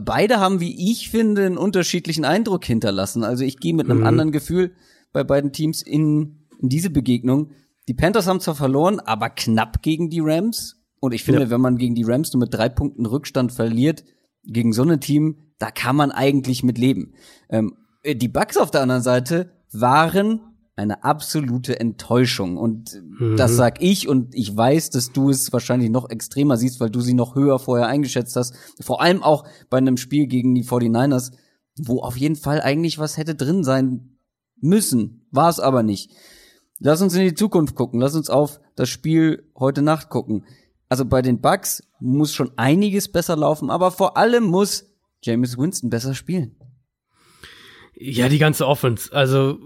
[0.00, 3.24] Beide haben, wie ich finde, einen unterschiedlichen Eindruck hinterlassen.
[3.24, 4.06] Also ich gehe mit einem mhm.
[4.06, 4.72] anderen Gefühl
[5.12, 7.50] bei beiden Teams in, in diese Begegnung.
[7.88, 10.76] Die Panthers haben zwar verloren, aber knapp gegen die Rams.
[11.00, 11.50] Und ich finde, ja.
[11.50, 14.04] wenn man gegen die Rams nur mit drei Punkten Rückstand verliert,
[14.44, 17.14] gegen so ein Team, da kann man eigentlich mit leben.
[17.48, 20.40] Ähm, die Bucks auf der anderen Seite waren
[20.76, 22.56] eine absolute Enttäuschung.
[22.56, 23.36] Und mhm.
[23.36, 27.00] das sag ich und ich weiß, dass du es wahrscheinlich noch extremer siehst, weil du
[27.00, 28.54] sie noch höher vorher eingeschätzt hast.
[28.80, 31.32] Vor allem auch bei einem Spiel gegen die 49ers,
[31.76, 34.16] wo auf jeden Fall eigentlich was hätte drin sein
[34.60, 35.26] müssen.
[35.30, 36.12] War es aber nicht.
[36.78, 38.00] Lass uns in die Zukunft gucken.
[38.00, 40.44] Lass uns auf das Spiel heute Nacht gucken.
[40.88, 44.86] Also bei den Bucks muss schon einiges besser laufen, aber vor allem muss
[45.22, 46.56] James Winston besser spielen.
[47.94, 49.12] Ja, die ganze Offense.
[49.12, 49.58] Also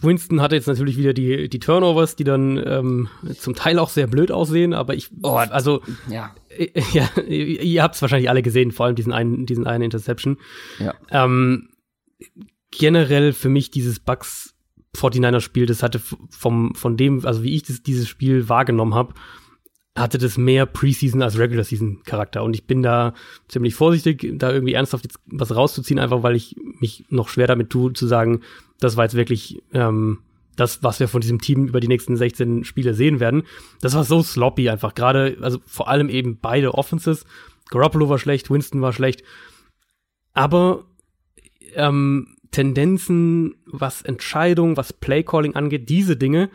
[0.00, 4.06] Winston hatte jetzt natürlich wieder die, die Turnovers, die dann ähm, zum Teil auch sehr
[4.06, 6.34] blöd aussehen, aber ich, oh, also, ja,
[6.92, 10.38] ja ihr habt es wahrscheinlich alle gesehen, vor allem diesen einen, diesen einen Interception.
[10.78, 10.94] Ja.
[11.10, 11.68] Ähm,
[12.70, 14.54] generell für mich dieses Bucks
[14.96, 19.14] 49er Spiel, das hatte vom, von dem, also wie ich das, dieses Spiel wahrgenommen habe,
[19.96, 23.14] hatte das mehr Preseason als Regular Season Charakter und ich bin da
[23.48, 27.70] ziemlich vorsichtig, da irgendwie ernsthaft jetzt was rauszuziehen, einfach weil ich mich noch schwer damit
[27.70, 28.42] tue, zu sagen,
[28.80, 30.18] das war jetzt wirklich ähm,
[30.56, 33.44] das, was wir von diesem Team über die nächsten 16 Spiele sehen werden.
[33.80, 34.94] Das war so sloppy einfach.
[34.94, 37.24] Gerade, also vor allem eben beide Offenses.
[37.70, 39.22] Garoppolo war schlecht, Winston war schlecht.
[40.32, 40.84] Aber
[41.74, 46.50] ähm, Tendenzen, was Entscheidungen, was Playcalling angeht, diese Dinge,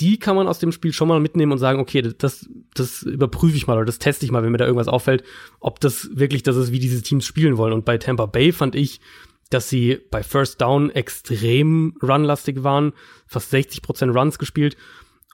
[0.00, 3.56] die kann man aus dem Spiel schon mal mitnehmen und sagen, okay, das, das überprüfe
[3.56, 5.24] ich mal oder das teste ich mal, wenn mir da irgendwas auffällt,
[5.58, 7.72] ob das wirklich das ist, wie diese Teams spielen wollen.
[7.72, 9.00] Und bei Tampa Bay fand ich,
[9.50, 12.92] dass sie bei First Down extrem runlastig waren,
[13.26, 14.76] fast 60 Prozent Runs gespielt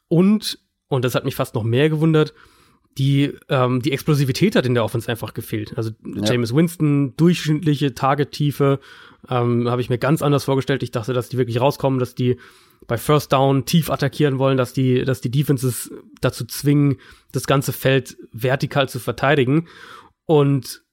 [0.09, 2.35] und, und das hat mich fast noch mehr gewundert,
[2.99, 5.77] die, ähm, die Explosivität hat in der Offense einfach gefehlt.
[5.77, 6.23] Also ja.
[6.25, 8.79] James Winston, durchschnittliche Targettiefe,
[9.29, 10.83] ähm, habe ich mir ganz anders vorgestellt.
[10.83, 12.39] Ich dachte, dass die wirklich rauskommen, dass die
[12.87, 16.99] bei First Down tief attackieren wollen, dass die, dass die Defenses dazu zwingen,
[17.33, 19.67] das ganze Feld vertikal zu verteidigen.
[20.27, 20.84] Und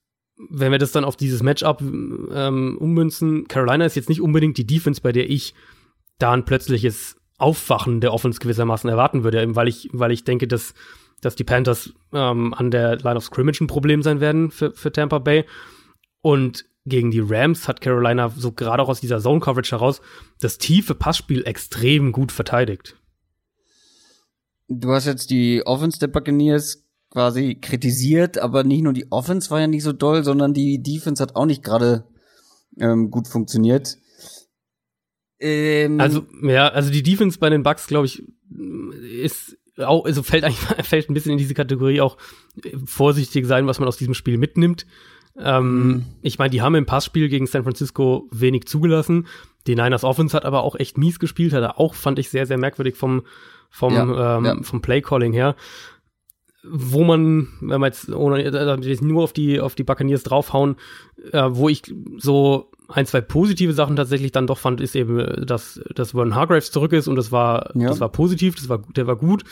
[0.50, 4.66] wenn wir das dann auf dieses Matchup ähm, ummünzen, Carolina ist jetzt nicht unbedingt die
[4.66, 5.54] Defense, bei der ich
[6.18, 10.74] da ein plötzliches Aufwachen der Offense gewissermaßen erwarten würde, weil ich, weil ich denke, dass,
[11.20, 14.92] dass die Panthers ähm, an der Line of Scrimmage ein Problem sein werden für, für
[14.92, 15.44] Tampa Bay.
[16.20, 20.00] Und gegen die Rams hat Carolina so gerade auch aus dieser Zone Coverage heraus
[20.40, 22.96] das tiefe Passspiel extrem gut verteidigt.
[24.68, 26.81] Du hast jetzt die Offense der Buccaneers
[27.12, 31.22] quasi kritisiert, aber nicht nur die Offense war ja nicht so doll, sondern die Defense
[31.22, 32.04] hat auch nicht gerade
[32.80, 33.98] ähm, gut funktioniert.
[35.38, 38.22] Ähm, also ja, also die Defense bei den Bucks, glaube ich,
[39.22, 42.16] ist auch, also fällt eigentlich fällt ein bisschen in diese Kategorie auch
[42.86, 44.86] vorsichtig sein, was man aus diesem Spiel mitnimmt.
[45.36, 46.04] Ähm, mhm.
[46.22, 49.26] Ich meine, die haben im Passspiel gegen San Francisco wenig zugelassen.
[49.66, 52.46] Die Niners Offense hat aber auch echt mies gespielt, hat er auch, fand ich, sehr,
[52.46, 53.22] sehr merkwürdig vom,
[53.70, 54.62] vom, ja, ähm, ja.
[54.62, 55.56] vom Playcalling her.
[56.64, 60.76] Wo man, wenn man jetzt ohne, äh, nur auf die, auf die Buccaneers draufhauen,
[61.32, 61.82] äh, wo ich
[62.18, 66.70] so ein, zwei positive Sachen tatsächlich dann doch fand, ist eben, dass, dass Vernon Hargraves
[66.70, 67.88] zurück ist und das war, ja.
[67.88, 69.44] das war positiv, das war, der war gut.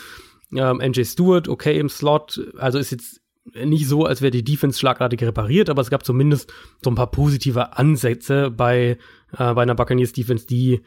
[0.55, 3.21] Ähm, NJ Stewart, okay im Slot, also ist jetzt
[3.53, 7.09] nicht so, als wäre die Defense schlagartig repariert, aber es gab zumindest so ein paar
[7.09, 8.97] positive Ansätze bei,
[9.37, 10.81] äh, bei einer Buccaneers Defense, die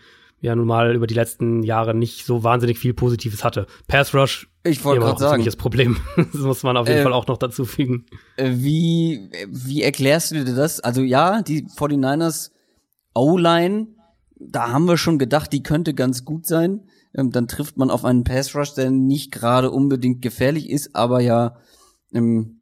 [0.44, 3.66] ja nun mal über die letzten Jahre nicht so wahnsinnig viel Positives hatte.
[3.88, 5.96] Pass Rush ich wollte gerade sagen, ziemliches Problem.
[6.16, 8.04] das muss man auf jeden äh, Fall auch noch dazu fügen.
[8.36, 10.80] Äh, wie wie erklärst du dir das?
[10.80, 12.50] Also ja, die 49ers
[13.14, 13.86] O-Line,
[14.38, 16.88] da haben wir schon gedacht, die könnte ganz gut sein.
[17.14, 21.20] Ähm, dann trifft man auf einen Pass Rush, der nicht gerade unbedingt gefährlich ist, aber
[21.20, 21.56] ja
[22.12, 22.60] ähm,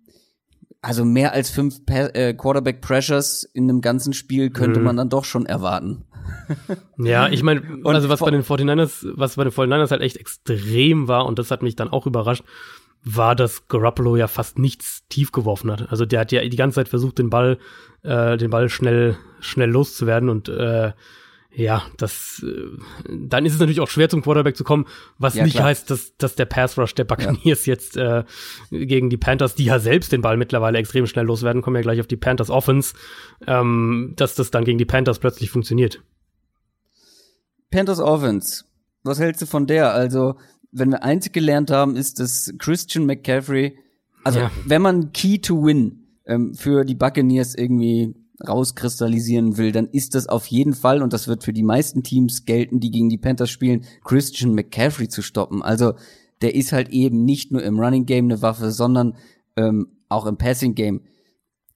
[0.83, 4.87] also mehr als fünf pa äh, Quarterback Pressures in einem ganzen Spiel könnte mhm.
[4.87, 6.05] man dann doch schon erwarten.
[6.99, 11.09] Ja, ich meine, also was bei den 49ers, was bei den 49ers halt echt extrem
[11.09, 12.45] war, und das hat mich dann auch überrascht,
[13.05, 15.91] war, dass Garoppolo ja fast nichts tief geworfen hat.
[15.91, 17.59] Also der hat ja die ganze Zeit versucht, den Ball,
[18.03, 20.93] äh, den Ball schnell, schnell loszuwerden und äh,
[21.55, 24.87] ja, das, äh, dann ist es natürlich auch schwer zum Quarterback zu kommen,
[25.19, 25.67] was ja, nicht klar.
[25.67, 27.75] heißt, dass, dass der Pass Rush der Buccaneers ja.
[27.75, 28.25] jetzt äh,
[28.71, 32.01] gegen die Panthers, die ja selbst den Ball mittlerweile extrem schnell loswerden, kommen ja gleich
[32.01, 32.95] auf die Panthers Offense,
[33.47, 36.01] ähm, dass das dann gegen die Panthers plötzlich funktioniert.
[37.73, 38.65] Panthers Offense,
[39.03, 39.93] was hältst du von der?
[39.93, 40.37] Also,
[40.71, 43.77] wenn wir eins gelernt haben, ist, dass Christian McCaffrey,
[44.23, 44.51] also ja.
[44.65, 48.15] wenn man Key to Win ähm, für die Buccaneers irgendwie
[48.47, 52.45] rauskristallisieren will, dann ist das auf jeden Fall, und das wird für die meisten Teams
[52.45, 55.63] gelten, die gegen die Panthers spielen, Christian McCaffrey zu stoppen.
[55.63, 55.95] Also
[56.41, 59.17] der ist halt eben nicht nur im Running Game eine Waffe, sondern
[59.57, 61.03] ähm, auch im Passing Game.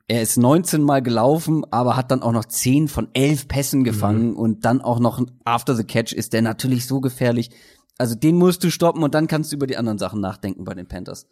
[0.08, 4.30] Er ist 19 Mal gelaufen, aber hat dann auch noch 10 von 11 Pässen gefangen
[4.30, 4.36] mhm.
[4.36, 7.50] und dann auch noch after the catch ist der natürlich so gefährlich.
[7.98, 10.74] Also den musst du stoppen und dann kannst du über die anderen Sachen nachdenken bei
[10.74, 11.26] den Panthers.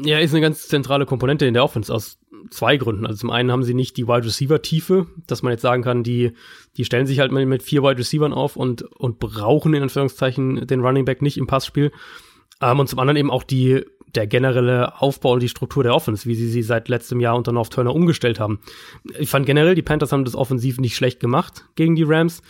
[0.00, 2.18] Ja, ist eine ganz zentrale Komponente in der Offense aus
[2.50, 3.04] zwei Gründen.
[3.04, 6.04] Also zum einen haben sie nicht die Wide Receiver Tiefe, dass man jetzt sagen kann,
[6.04, 6.34] die,
[6.76, 10.80] die stellen sich halt mit vier Wide Receivern auf und, und brauchen in Anführungszeichen den
[10.80, 11.90] Running Back nicht im Passspiel.
[12.60, 16.26] Ähm, und zum anderen eben auch die, der generelle Aufbau und die Struktur der Offense,
[16.28, 18.60] wie sie sie seit letztem Jahr unter North Turner umgestellt haben.
[19.18, 22.42] Ich fand generell, die Panthers haben das offensiv nicht schlecht gemacht gegen die Rams.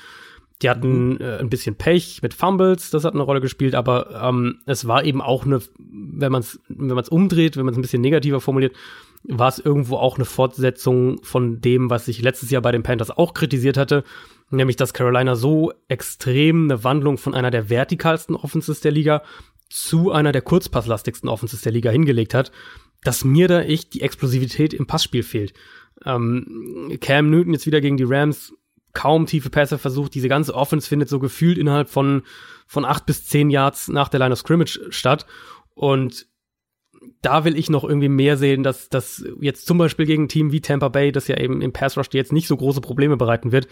[0.63, 1.21] Die hatten mhm.
[1.21, 5.05] äh, ein bisschen Pech mit Fumbles, das hat eine Rolle gespielt, aber ähm, es war
[5.05, 8.03] eben auch eine, wenn man es wenn man es umdreht, wenn man es ein bisschen
[8.03, 8.75] negativer formuliert,
[9.25, 13.11] war es irgendwo auch eine Fortsetzung von dem, was ich letztes Jahr bei den Panthers
[13.11, 14.03] auch kritisiert hatte,
[14.51, 19.23] nämlich dass Carolina so extrem eine Wandlung von einer der vertikalsten Offenses der Liga
[19.69, 22.53] zu einer der kurzpasslastigsten Offenses der Liga hingelegt hat,
[23.03, 25.53] dass mir da echt die Explosivität im Passspiel fehlt.
[26.05, 28.55] Ähm, Cam Newton jetzt wieder gegen die Rams
[28.93, 30.15] kaum tiefe Pässe versucht.
[30.15, 32.23] Diese ganze Offense findet so gefühlt innerhalb von,
[32.67, 35.27] von acht bis zehn Yards nach der Line of Scrimmage statt.
[35.75, 36.27] Und
[37.23, 40.53] da will ich noch irgendwie mehr sehen, dass dass jetzt zum Beispiel gegen ein Team
[40.53, 43.53] wie Tampa Bay, das ja eben im Pass Rush jetzt nicht so große Probleme bereiten
[43.53, 43.69] wird,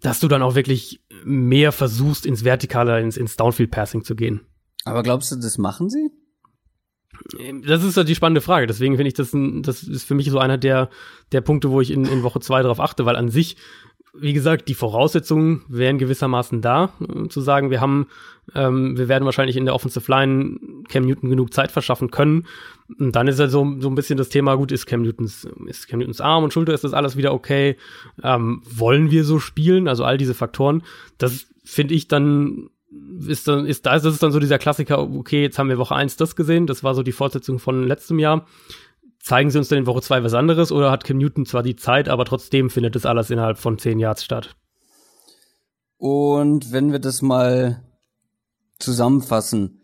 [0.00, 4.40] dass du dann auch wirklich mehr versuchst, ins Vertikale, ins, ins Downfield Passing zu gehen.
[4.86, 6.10] Aber glaubst du, das machen sie?
[7.64, 8.66] Das ist ja die spannende Frage.
[8.66, 10.90] Deswegen finde ich, das, ein, das ist für mich so einer der,
[11.32, 13.56] der Punkte, wo ich in, in Woche zwei darauf achte, weil an sich
[14.18, 18.06] wie gesagt, die Voraussetzungen wären gewissermaßen da, äh, zu sagen, wir haben,
[18.54, 22.46] ähm, wir werden wahrscheinlich in der Offensive Line Cam Newton genug Zeit verschaffen können.
[22.98, 25.88] Und dann ist halt so, so ein bisschen das Thema, gut, ist Cam Newtons, ist
[25.88, 27.76] Cam Newtons Arm und Schulter, ist das alles wieder okay?
[28.22, 29.88] Ähm, wollen wir so spielen?
[29.88, 30.82] Also all diese Faktoren,
[31.18, 32.70] das finde ich dann
[33.26, 35.94] ist dann, ist da, das ist dann so dieser Klassiker, okay, jetzt haben wir Woche
[35.94, 38.46] eins das gesehen, das war so die Fortsetzung von letztem Jahr
[39.26, 41.74] zeigen sie uns dann in Woche zwei was anderes oder hat Kim Newton zwar die
[41.74, 44.54] Zeit, aber trotzdem findet das alles innerhalb von zehn Yards statt?
[45.98, 47.82] Und wenn wir das mal
[48.78, 49.80] zusammenfassen,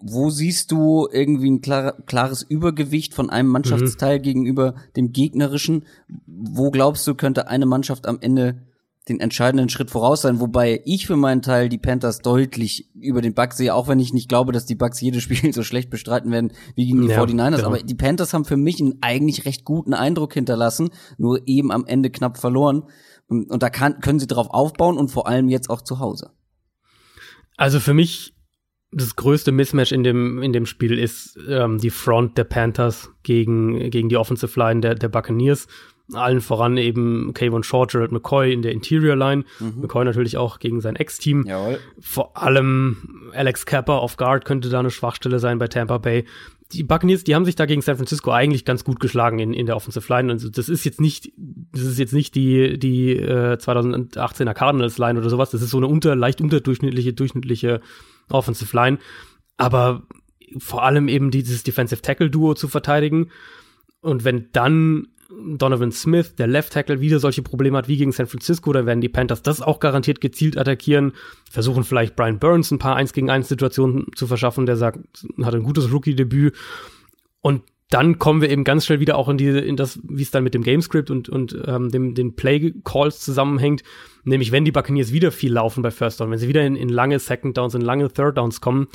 [0.00, 4.22] wo siehst du irgendwie ein klar, klares Übergewicht von einem Mannschaftsteil mhm.
[4.22, 5.84] gegenüber dem gegnerischen?
[6.26, 8.67] Wo glaubst du, könnte eine Mannschaft am Ende
[9.08, 13.34] den entscheidenden Schritt voraus sein, wobei ich für meinen Teil die Panthers deutlich über den
[13.34, 16.30] Bucks sehe, auch wenn ich nicht glaube, dass die Bucks jedes Spiel so schlecht bestreiten
[16.30, 17.66] werden wie gegen die ja, 49ers, genau.
[17.66, 21.86] aber die Panthers haben für mich einen eigentlich recht guten Eindruck hinterlassen, nur eben am
[21.86, 22.84] Ende knapp verloren
[23.28, 26.30] und da kann, können sie drauf aufbauen und vor allem jetzt auch zu Hause.
[27.56, 28.34] Also für mich
[28.90, 33.90] das größte Mismatch in dem, in dem Spiel ist ähm, die Front der Panthers gegen,
[33.90, 35.66] gegen die Offensive Line der, der Buccaneers
[36.14, 39.44] allen voran eben Kayvon Short, Gerald McCoy in der Interior Line.
[39.60, 39.80] Mhm.
[39.82, 41.44] McCoy natürlich auch gegen sein Ex-Team.
[42.00, 46.24] Vor allem Alex Kappa auf Guard könnte da eine Schwachstelle sein bei Tampa Bay.
[46.72, 49.66] Die Buccaneers, die haben sich da gegen San Francisco eigentlich ganz gut geschlagen in, in
[49.66, 50.30] der Offensive Line.
[50.30, 55.18] Also das ist jetzt nicht, das ist jetzt nicht die, die äh, 2018er Cardinals Line
[55.18, 55.50] oder sowas.
[55.50, 57.80] Das ist so eine unter, leicht unterdurchschnittliche, durchschnittliche
[58.28, 58.98] Offensive Line.
[59.56, 60.02] Aber
[60.58, 63.30] vor allem eben dieses Defensive Tackle Duo zu verteidigen.
[64.00, 68.26] Und wenn dann Donovan Smith, der Left Tackle, wieder solche Probleme hat wie gegen San
[68.26, 71.12] Francisco, da werden die Panthers das auch garantiert gezielt attackieren,
[71.50, 74.98] versuchen vielleicht Brian Burns ein paar 1 gegen 1 Situationen zu verschaffen, der sagt,
[75.42, 76.54] hat ein gutes Rookie-Debüt
[77.40, 80.30] und dann kommen wir eben ganz schnell wieder auch in diese, in das, wie es
[80.30, 83.82] dann mit dem Gamescript und, und ähm, dem, den Play Calls zusammenhängt.
[84.24, 86.90] Nämlich, wenn die Buccaneers wieder viel laufen bei First Down, wenn sie wieder in, in
[86.90, 88.88] lange Second Downs, in lange Third Downs kommen,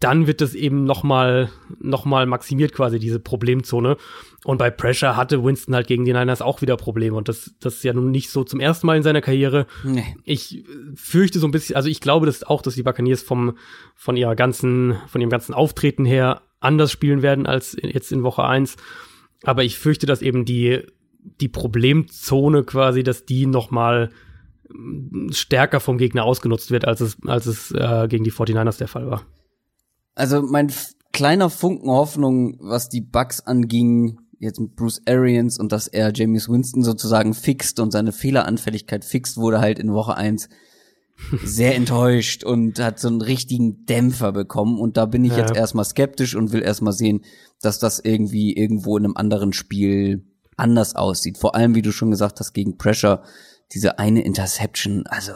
[0.00, 3.96] dann wird das eben nochmal noch mal maximiert quasi, diese Problemzone.
[4.44, 7.16] Und bei Pressure hatte Winston halt gegen die Niners auch wieder Probleme.
[7.16, 9.66] Und das, das ist ja nun nicht so zum ersten Mal in seiner Karriere.
[9.82, 10.16] Nee.
[10.22, 13.58] Ich fürchte so ein bisschen, also ich glaube das auch, dass die Buccaneers vom,
[13.96, 18.44] von ihrer ganzen, von ihrem ganzen Auftreten her anders spielen werden als jetzt in Woche
[18.44, 18.76] eins.
[19.42, 20.82] Aber ich fürchte, dass eben die,
[21.40, 24.10] die Problemzone quasi, dass die noch mal
[25.30, 29.10] stärker vom Gegner ausgenutzt wird, als es, als es äh, gegen die 49ers der Fall
[29.10, 29.24] war.
[30.18, 30.72] Also mein
[31.12, 36.48] kleiner Funken Hoffnung, was die Bugs anging, jetzt mit Bruce Arians und dass er James
[36.48, 40.48] Winston sozusagen fixt und seine Fehleranfälligkeit fixt, wurde halt in Woche eins
[41.44, 44.80] sehr enttäuscht und hat so einen richtigen Dämpfer bekommen.
[44.80, 45.38] Und da bin ich ja.
[45.38, 47.24] jetzt erstmal skeptisch und will erstmal sehen,
[47.60, 50.26] dass das irgendwie irgendwo in einem anderen Spiel
[50.56, 51.38] anders aussieht.
[51.38, 53.22] Vor allem, wie du schon gesagt hast, gegen Pressure,
[53.72, 55.32] diese eine Interception, also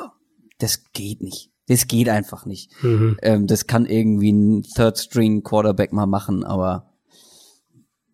[0.58, 1.51] das geht nicht.
[1.68, 2.70] Das geht einfach nicht.
[2.82, 3.16] Mhm.
[3.22, 6.92] Ähm, das kann irgendwie ein Third String Quarterback mal machen, aber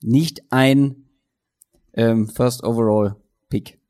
[0.01, 1.09] nicht ein
[1.95, 3.17] ähm, First Overall
[3.49, 3.81] Pick.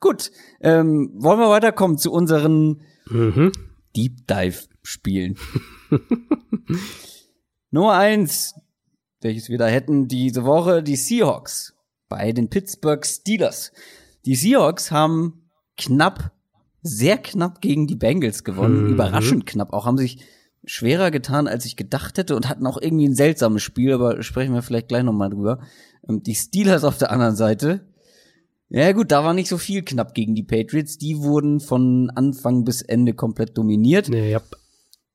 [0.00, 0.30] Gut,
[0.60, 3.52] ähm, wollen wir weiterkommen zu unseren Mhm.
[3.96, 5.36] Deep Dive spielen.
[7.70, 8.54] Nummer eins,
[9.20, 11.74] welches wir da hätten diese Woche, die Seahawks
[12.08, 13.72] bei den Pittsburgh Steelers.
[14.24, 16.32] Die Seahawks haben knapp,
[16.82, 18.84] sehr knapp gegen die Bengals gewonnen.
[18.84, 18.92] Mhm.
[18.92, 19.72] Überraschend knapp.
[19.72, 20.24] Auch haben sich
[20.64, 24.54] schwerer getan, als ich gedacht hätte und hatten auch irgendwie ein seltsames Spiel, aber sprechen
[24.54, 25.60] wir vielleicht gleich nochmal drüber.
[26.08, 27.88] Ähm, die Steelers auf der anderen Seite
[28.70, 30.98] ja gut, da war nicht so viel knapp gegen die Patriots.
[30.98, 34.08] Die wurden von Anfang bis Ende komplett dominiert.
[34.08, 34.56] Ja, yep.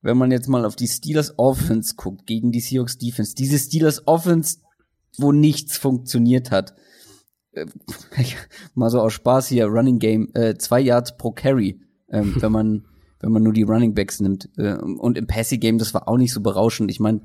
[0.01, 4.07] Wenn man jetzt mal auf die Steelers Offense guckt, gegen die Seahawks Defense, diese Steelers
[4.07, 4.57] Offense,
[5.17, 6.73] wo nichts funktioniert hat.
[7.53, 7.65] Äh,
[8.75, 12.85] mal so aus Spaß hier, Running Game, äh, zwei Yards pro Carry, ähm, wenn man
[13.19, 14.49] wenn man nur die Running Backs nimmt.
[14.57, 16.91] Äh, und im Passing Game, das war auch nicht so berauschend.
[16.91, 17.21] Ich meine,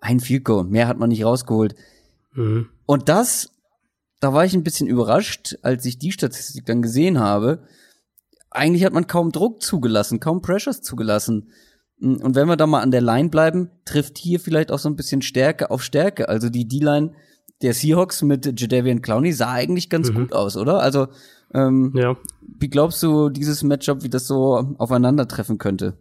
[0.00, 1.76] ein Field Goal, mehr hat man nicht rausgeholt.
[2.34, 2.68] Mhm.
[2.86, 3.50] Und das
[4.20, 7.62] da war ich ein bisschen überrascht, als ich die Statistik dann gesehen habe.
[8.50, 11.52] Eigentlich hat man kaum Druck zugelassen, kaum Pressures zugelassen.
[12.00, 14.96] Und wenn wir da mal an der Line bleiben, trifft hier vielleicht auch so ein
[14.96, 16.28] bisschen Stärke auf Stärke.
[16.28, 17.12] Also die D-Line
[17.62, 20.14] der Seahawks mit Jadavian Clowney sah eigentlich ganz mhm.
[20.14, 20.80] gut aus, oder?
[20.80, 21.08] Also
[21.54, 22.16] ähm, ja.
[22.40, 25.96] wie glaubst du dieses Matchup, wie das so aufeinandertreffen könnte?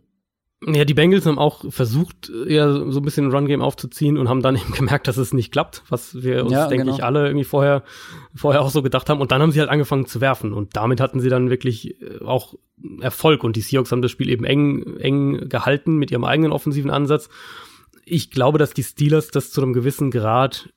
[0.65, 4.41] Ja, die Bengals haben auch versucht, ja, so ein bisschen ein Run-Game aufzuziehen und haben
[4.41, 6.97] dann eben gemerkt, dass es nicht klappt, was wir uns, ja, denke genau.
[6.97, 7.83] ich, alle irgendwie vorher,
[8.33, 9.21] vorher auch so gedacht haben.
[9.21, 10.53] Und dann haben sie halt angefangen zu werfen.
[10.53, 12.55] Und damit hatten sie dann wirklich äh, auch
[13.01, 13.43] Erfolg.
[13.43, 17.29] Und die Seahawks haben das Spiel eben eng, eng gehalten mit ihrem eigenen offensiven Ansatz.
[18.03, 20.69] Ich glaube, dass die Steelers das zu einem gewissen Grad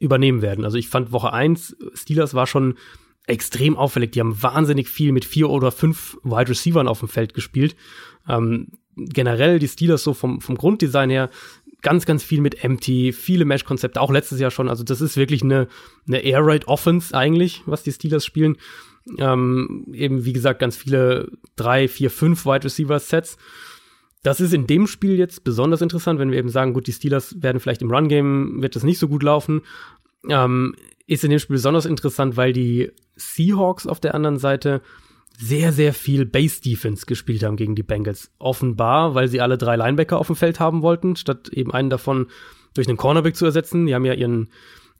[0.00, 0.64] übernehmen werden.
[0.64, 2.74] Also ich fand Woche eins Steelers war schon
[3.26, 4.12] extrem auffällig.
[4.12, 7.76] Die haben wahnsinnig viel mit vier oder fünf Wide Receivers auf dem Feld gespielt.
[8.28, 11.30] Ähm, generell die Steelers so vom, vom Grunddesign her
[11.82, 14.68] ganz, ganz viel mit Empty, viele Mesh-Konzepte, auch letztes Jahr schon.
[14.68, 15.68] Also das ist wirklich eine,
[16.06, 18.56] eine Air Raid Offense eigentlich, was die Steelers spielen.
[19.18, 23.38] Ähm, eben, wie gesagt, ganz viele drei, vier, fünf Wide Receiver Sets.
[24.22, 27.42] Das ist in dem Spiel jetzt besonders interessant, wenn wir eben sagen, gut, die Steelers
[27.42, 29.62] werden vielleicht im Run-Game, wird das nicht so gut laufen.
[30.28, 30.74] Ähm,
[31.06, 34.82] ist in dem Spiel besonders interessant, weil die Seahawks auf der anderen Seite
[35.38, 38.30] sehr, sehr viel Base-Defense gespielt haben gegen die Bengals.
[38.38, 42.26] Offenbar, weil sie alle drei Linebacker auf dem Feld haben wollten, statt eben einen davon
[42.74, 43.86] durch einen Cornerback zu ersetzen.
[43.86, 44.50] Die haben ja ihren,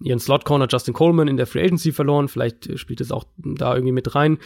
[0.00, 2.28] ihren Slot-Corner Justin Coleman in der Free Agency verloren.
[2.28, 4.38] Vielleicht spielt es auch da irgendwie mit rein.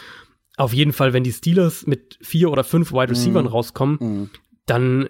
[0.57, 3.49] Auf jeden Fall, wenn die Steelers mit vier oder fünf Wide Receivers mm.
[3.49, 4.31] rauskommen, mm.
[4.67, 5.09] Dann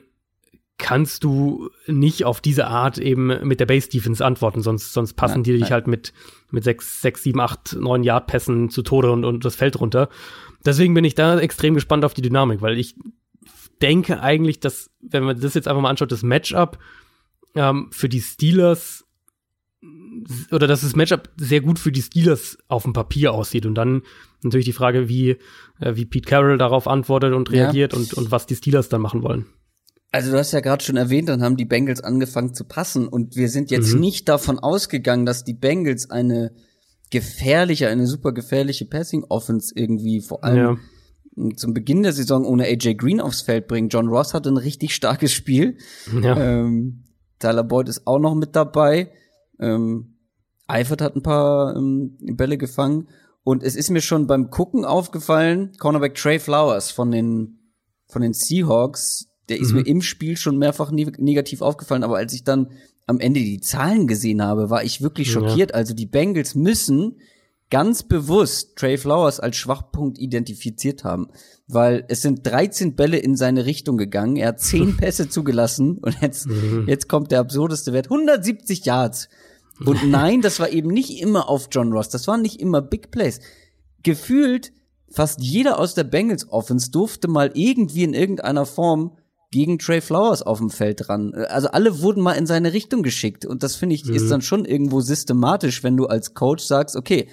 [0.77, 5.39] kannst du nicht auf diese Art eben mit der Base Defense antworten, sonst, sonst passen
[5.39, 5.71] nein, die dich nein.
[5.71, 6.13] halt mit,
[6.51, 10.09] mit sechs, sechs, sieben, acht, neun Yard Pässen zu Tode und, und das Feld runter.
[10.67, 12.97] Deswegen bin ich da extrem gespannt auf die Dynamik, weil ich
[13.81, 16.79] denke eigentlich, dass, wenn man das jetzt einfach mal anschaut, das Matchup
[17.55, 19.05] ähm, für die Steelers
[20.51, 24.03] oder dass das Matchup sehr gut für die Steelers auf dem Papier aussieht und dann
[24.45, 25.31] natürlich die Frage, wie,
[25.81, 27.99] äh, wie Pete Carroll darauf antwortet und reagiert ja.
[27.99, 29.47] und, und was die Steelers dann machen wollen.
[30.13, 33.35] Also du hast ja gerade schon erwähnt, dann haben die Bengals angefangen zu passen und
[33.35, 34.01] wir sind jetzt mhm.
[34.01, 36.53] nicht davon ausgegangen, dass die Bengals eine
[37.11, 40.79] gefährliche, eine super gefährliche Passing Offense irgendwie vor allem
[41.37, 41.49] ja.
[41.57, 43.89] zum Beginn der Saison ohne AJ Green aufs Feld bringen.
[43.89, 45.79] John Ross hatte ein richtig starkes Spiel.
[46.23, 46.37] Ja.
[46.39, 47.05] Ähm,
[47.41, 49.11] Tyler Boyd ist auch noch mit dabei.
[49.59, 50.15] Ähm,
[50.67, 53.09] Eifert hat ein paar ähm, Bälle gefangen.
[53.45, 57.59] Und es ist mir schon beim Gucken aufgefallen, Cornerback Trey Flowers von den,
[58.07, 59.77] von den Seahawks, der ist mhm.
[59.77, 62.71] mir im Spiel schon mehrfach negativ aufgefallen, aber als ich dann
[63.07, 65.71] am Ende die Zahlen gesehen habe, war ich wirklich schockiert.
[65.71, 65.77] Ja.
[65.77, 67.17] Also die Bengals müssen
[67.71, 71.29] ganz bewusst Trey Flowers als Schwachpunkt identifiziert haben,
[71.67, 76.17] weil es sind 13 Bälle in seine Richtung gegangen, er hat 10 Pässe zugelassen und
[76.21, 76.85] jetzt, mhm.
[76.87, 79.29] jetzt kommt der absurdeste Wert, 170 Yards.
[79.85, 83.11] Und nein, das war eben nicht immer auf John Ross, das waren nicht immer Big
[83.11, 83.41] Plays.
[84.03, 84.73] Gefühlt
[85.11, 89.17] fast jeder aus der Bengals Offense durfte mal irgendwie in irgendeiner Form
[89.51, 91.33] gegen Trey Flowers auf dem Feld dran.
[91.33, 94.15] Also alle wurden mal in seine Richtung geschickt und das finde ich mhm.
[94.15, 97.29] ist dann schon irgendwo systematisch, wenn du als Coach sagst, okay,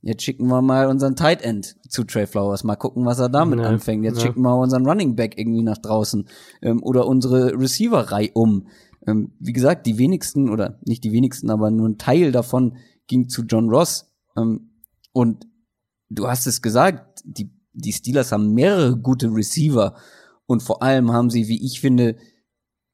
[0.00, 3.58] jetzt schicken wir mal unseren Tight End zu Trey Flowers, mal gucken, was er damit
[3.58, 4.04] ja, anfängt.
[4.04, 4.26] Jetzt ja.
[4.26, 6.26] schicken wir unseren Running Back irgendwie nach draußen
[6.62, 8.68] ähm, oder unsere Receiver-Reihe um.
[9.06, 12.76] Ähm, wie gesagt, die wenigsten oder nicht die wenigsten, aber nur ein Teil davon
[13.06, 14.12] ging zu John Ross.
[14.36, 14.70] Ähm,
[15.12, 15.46] und
[16.08, 19.94] du hast es gesagt, die, die Steelers haben mehrere gute Receiver
[20.46, 22.16] und vor allem haben sie, wie ich finde,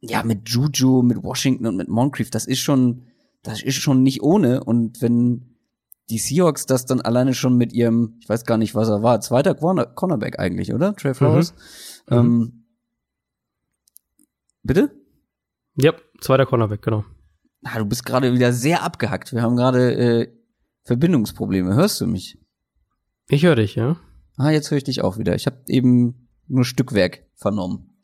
[0.00, 3.04] ja, mit Juju, mit Washington und mit Moncrief, das ist schon,
[3.42, 4.64] das ist schon nicht ohne.
[4.64, 5.56] Und wenn
[6.10, 9.20] die Seahawks das dann alleine schon mit ihrem, ich weiß gar nicht, was er war,
[9.20, 10.94] zweiter Corner, Cornerback eigentlich, oder?
[10.96, 11.54] Trey Flowers.
[12.10, 12.16] Mhm.
[12.16, 12.64] Ähm, mhm.
[14.62, 15.01] bitte?
[15.76, 17.04] Ja, zweiter Cornerback, genau.
[17.64, 19.32] Ah, du bist gerade wieder sehr abgehackt.
[19.32, 20.32] Wir haben gerade äh,
[20.84, 21.74] Verbindungsprobleme.
[21.74, 22.38] Hörst du mich?
[23.28, 23.96] Ich höre dich, ja.
[24.36, 25.34] Ah, jetzt höre ich dich auch wieder.
[25.34, 27.94] Ich habe eben nur Stückwerk vernommen.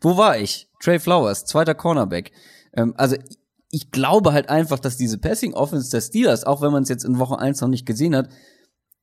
[0.00, 0.68] Wo war ich?
[0.80, 2.32] Trey Flowers, zweiter Cornerback.
[2.72, 3.16] Ähm, also
[3.70, 7.04] ich glaube halt einfach, dass diese Passing Offense der Steelers, auch wenn man es jetzt
[7.04, 8.28] in Woche 1 noch nicht gesehen hat,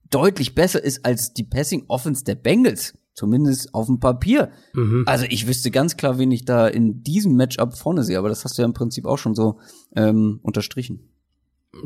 [0.09, 2.97] deutlich besser ist als die Passing Offense der Bengals.
[3.19, 4.49] Zumindest auf dem Papier.
[4.71, 5.03] Mhm.
[5.05, 8.45] Also ich wüsste ganz klar, wen ich da in diesem Matchup vorne sehe, aber das
[8.45, 9.59] hast du ja im Prinzip auch schon so
[9.93, 11.01] ähm, unterstrichen.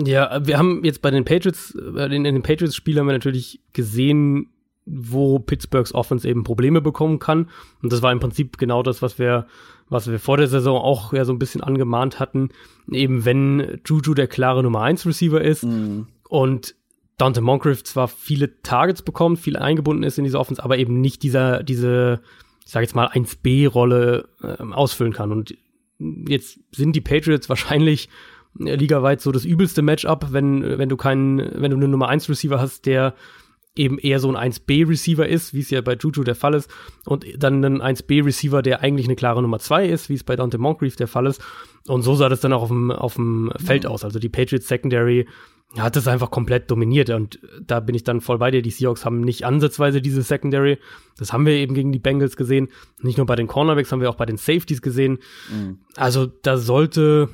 [0.06, 3.62] Ja, wir haben jetzt bei den Patriots, äh, in, in den Patriots-Spielen haben wir natürlich
[3.74, 4.52] gesehen,
[4.86, 7.50] wo Pittsburghs Offense eben Probleme bekommen kann.
[7.82, 9.48] Und das war im Prinzip genau das, was wir,
[9.90, 12.50] was wir vor der Saison auch ja so ein bisschen angemahnt hatten.
[12.92, 16.10] Eben wenn Juju der klare Nummer 1 Receiver ist mhm.
[16.30, 16.76] und
[17.18, 21.24] Dante Moncrief zwar viele Targets bekommt, viel eingebunden ist in diese Offense, aber eben nicht
[21.24, 22.22] dieser, diese,
[22.66, 25.32] ich sag jetzt mal, 1B-Rolle äh, ausfüllen kann.
[25.32, 25.56] Und
[26.00, 28.10] jetzt sind die Patriots wahrscheinlich
[28.60, 32.30] äh, ligaweit so das übelste Matchup, wenn, wenn du keinen, wenn du eine Nummer 1
[32.30, 33.14] Receiver hast, der
[33.76, 36.70] eben eher so ein 1B-Receiver ist, wie es ja bei Juju der Fall ist,
[37.06, 40.60] und dann ein 1B-Receiver, der eigentlich eine klare Nummer 2 ist, wie es bei Dante
[40.60, 41.42] Moncrief der Fall ist.
[41.88, 44.04] Und so sah das dann auch auf dem, auf dem Feld aus.
[44.04, 45.28] Also die Patriots Secondary
[45.80, 47.10] hat das einfach komplett dominiert.
[47.10, 48.62] Und da bin ich dann voll bei dir.
[48.62, 50.78] Die Seahawks haben nicht ansatzweise diese Secondary.
[51.18, 52.70] Das haben wir eben gegen die Bengals gesehen.
[53.02, 55.20] Nicht nur bei den Cornerbacks, haben wir auch bei den Safeties gesehen.
[55.52, 55.80] Mhm.
[55.96, 57.30] Also da sollte,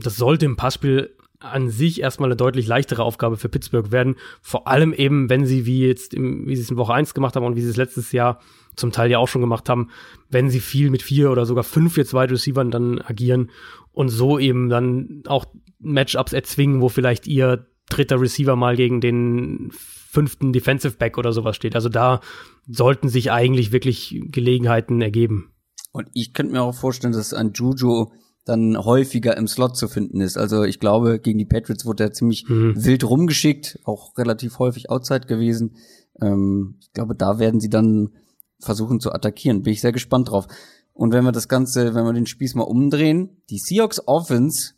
[0.00, 4.16] das sollte im Passspiel an sich erstmal eine deutlich leichtere Aufgabe für Pittsburgh werden.
[4.40, 7.36] Vor allem eben, wenn sie, wie jetzt, im, wie sie es in Woche 1 gemacht
[7.36, 8.40] haben und wie sie es letztes Jahr
[8.76, 9.88] zum Teil ja auch schon gemacht haben,
[10.30, 13.50] wenn sie viel mit vier oder sogar fünf jetzt Wide Receivern dann agieren
[13.92, 15.46] und so eben dann auch
[15.80, 21.56] Matchups erzwingen, wo vielleicht ihr dritter Receiver mal gegen den fünften Defensive Back oder sowas
[21.56, 21.74] steht.
[21.74, 22.20] Also da
[22.68, 25.52] sollten sich eigentlich wirklich Gelegenheiten ergeben.
[25.92, 28.10] Und ich könnte mir auch vorstellen, dass ein Juju
[28.44, 30.36] dann häufiger im Slot zu finden ist.
[30.36, 32.74] Also ich glaube, gegen die Patriots wurde er ziemlich mhm.
[32.76, 35.76] wild rumgeschickt, auch relativ häufig outside gewesen.
[36.20, 38.10] Ähm, ich glaube, da werden sie dann
[38.58, 39.62] versuchen zu attackieren.
[39.62, 40.46] Bin ich sehr gespannt drauf.
[40.92, 44.74] Und wenn wir das Ganze, wenn wir den Spieß mal umdrehen, die Seahawks Offense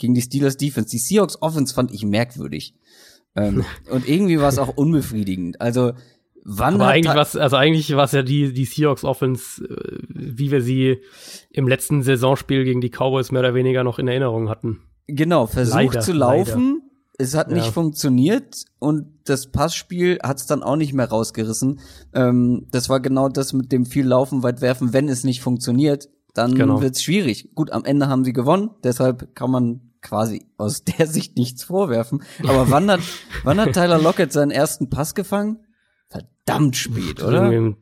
[0.00, 0.90] gegen die Steelers Defense.
[0.90, 2.74] Die Seahawks Offense fand ich merkwürdig.
[3.36, 5.60] Ähm, und irgendwie war es auch unbefriedigend.
[5.60, 5.92] Also
[6.42, 10.50] Wann Aber eigentlich was, also eigentlich war es ja die, die Seahawks Offense, äh, wie
[10.50, 11.02] wir sie
[11.50, 14.80] im letzten Saisonspiel gegen die Cowboys mehr oder weniger noch in Erinnerung hatten.
[15.06, 16.68] Genau, versucht leider, zu laufen.
[16.68, 16.86] Leider.
[17.18, 17.72] Es hat nicht ja.
[17.72, 21.80] funktioniert und das Passspiel hat es dann auch nicht mehr rausgerissen.
[22.14, 24.94] Ähm, das war genau das mit dem viel Laufen, weit werfen.
[24.94, 26.80] Wenn es nicht funktioniert, dann genau.
[26.80, 27.54] wird es schwierig.
[27.54, 32.22] Gut, am Ende haben sie gewonnen, deshalb kann man quasi aus der Sicht nichts vorwerfen.
[32.46, 33.00] Aber wann hat,
[33.44, 35.58] wann hat Tyler Lockett seinen ersten Pass gefangen?
[36.10, 37.74] verdammt spät, oder?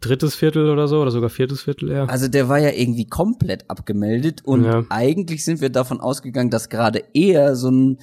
[0.00, 2.04] drittes Viertel oder so, oder sogar viertes Viertel, ja.
[2.06, 4.84] Also der war ja irgendwie komplett abgemeldet und ja.
[4.88, 7.98] eigentlich sind wir davon ausgegangen, dass gerade er so ein,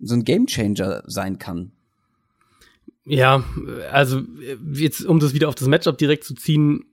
[0.00, 1.72] so ein Gamechanger sein kann.
[3.06, 3.44] Ja,
[3.92, 4.22] also
[4.72, 6.84] jetzt, um das wieder auf das Matchup direkt zu ziehen,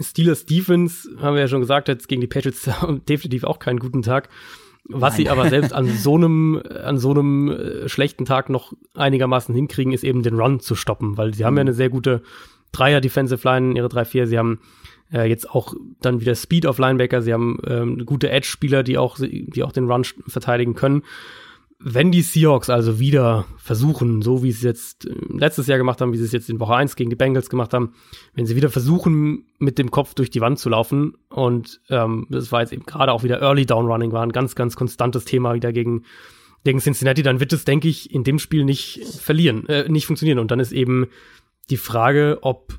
[0.00, 2.70] Steelers Defense, haben wir ja schon gesagt, jetzt gegen die Patriots
[3.08, 4.28] definitiv auch keinen guten Tag.
[4.88, 5.16] Was Nein.
[5.16, 9.92] sie aber selbst an so einem, an so einem äh, schlechten Tag noch einigermaßen hinkriegen,
[9.92, 11.68] ist eben den Run zu stoppen, weil sie haben ja mhm.
[11.68, 12.22] eine sehr gute
[12.72, 14.60] Dreier Defensive Line, ihre 3-4, sie haben
[15.12, 19.16] äh, jetzt auch dann wieder Speed auf Linebacker, sie haben ähm, gute Edge-Spieler, die auch,
[19.18, 21.02] die auch den Run verteidigen können.
[21.78, 26.12] Wenn die Seahawks also wieder versuchen, so wie sie es jetzt letztes Jahr gemacht haben,
[26.12, 27.92] wie sie es jetzt in Woche 1 gegen die Bengals gemacht haben,
[28.34, 32.50] wenn sie wieder versuchen, mit dem Kopf durch die Wand zu laufen und ähm, das
[32.50, 35.54] war jetzt eben gerade auch wieder Early Down Running, war ein ganz, ganz konstantes Thema
[35.54, 36.04] wieder gegen,
[36.64, 40.38] gegen Cincinnati, dann wird es, denke ich, in dem Spiel nicht verlieren, äh, nicht funktionieren.
[40.38, 41.06] Und dann ist eben
[41.70, 42.78] die Frage, ob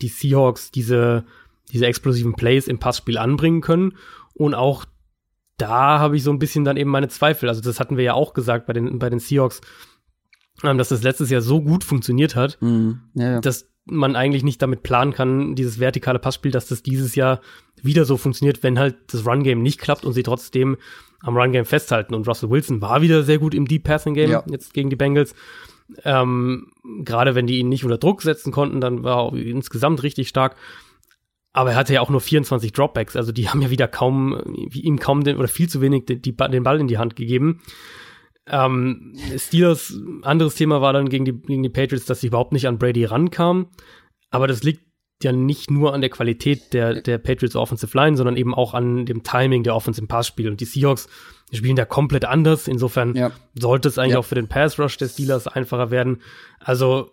[0.00, 1.24] die Seahawks diese,
[1.72, 3.94] diese explosiven Plays im Passspiel anbringen können
[4.34, 4.86] und auch
[5.60, 7.48] da habe ich so ein bisschen dann eben meine Zweifel.
[7.48, 9.60] Also das hatten wir ja auch gesagt bei den, bei den Seahawks,
[10.64, 13.00] ähm, dass das letztes Jahr so gut funktioniert hat, Mhm.
[13.14, 13.40] Ja, ja.
[13.40, 17.40] dass man eigentlich nicht damit planen kann, dieses vertikale Passspiel, dass das dieses Jahr
[17.82, 20.76] wieder so funktioniert, wenn halt das Run-Game nicht klappt und sie trotzdem
[21.22, 22.14] am Run-Game festhalten.
[22.14, 24.44] Und Russell Wilson war wieder sehr gut im Deep Passing Game, Ja.
[24.48, 25.34] jetzt gegen die Bengals.
[26.04, 26.70] Ähm,
[27.04, 30.28] Gerade wenn die ihn nicht unter Druck setzen konnten, dann war er auch insgesamt richtig
[30.28, 30.56] stark.
[31.52, 34.40] Aber er hatte ja auch nur 24 Dropbacks, also die haben ja wieder kaum,
[34.70, 37.16] wie ihm kaum den, oder viel zu wenig den, die, den Ball in die Hand
[37.16, 37.60] gegeben.
[38.46, 42.66] Ähm, Steelers, anderes Thema war dann gegen die, gegen die Patriots, dass sie überhaupt nicht
[42.66, 43.66] an Brady rankamen.
[44.30, 44.82] Aber das liegt
[45.22, 49.04] ja nicht nur an der Qualität der, der Patriots Offensive Line, sondern eben auch an
[49.06, 50.48] dem Timing der Offense im Passspiel.
[50.48, 51.08] Und die Seahawks
[51.52, 52.66] spielen da komplett anders.
[52.68, 53.30] Insofern Ja.
[53.54, 54.18] sollte es eigentlich Ja.
[54.20, 56.22] auch für den Pass Rush der Steelers einfacher werden.
[56.58, 57.10] Also,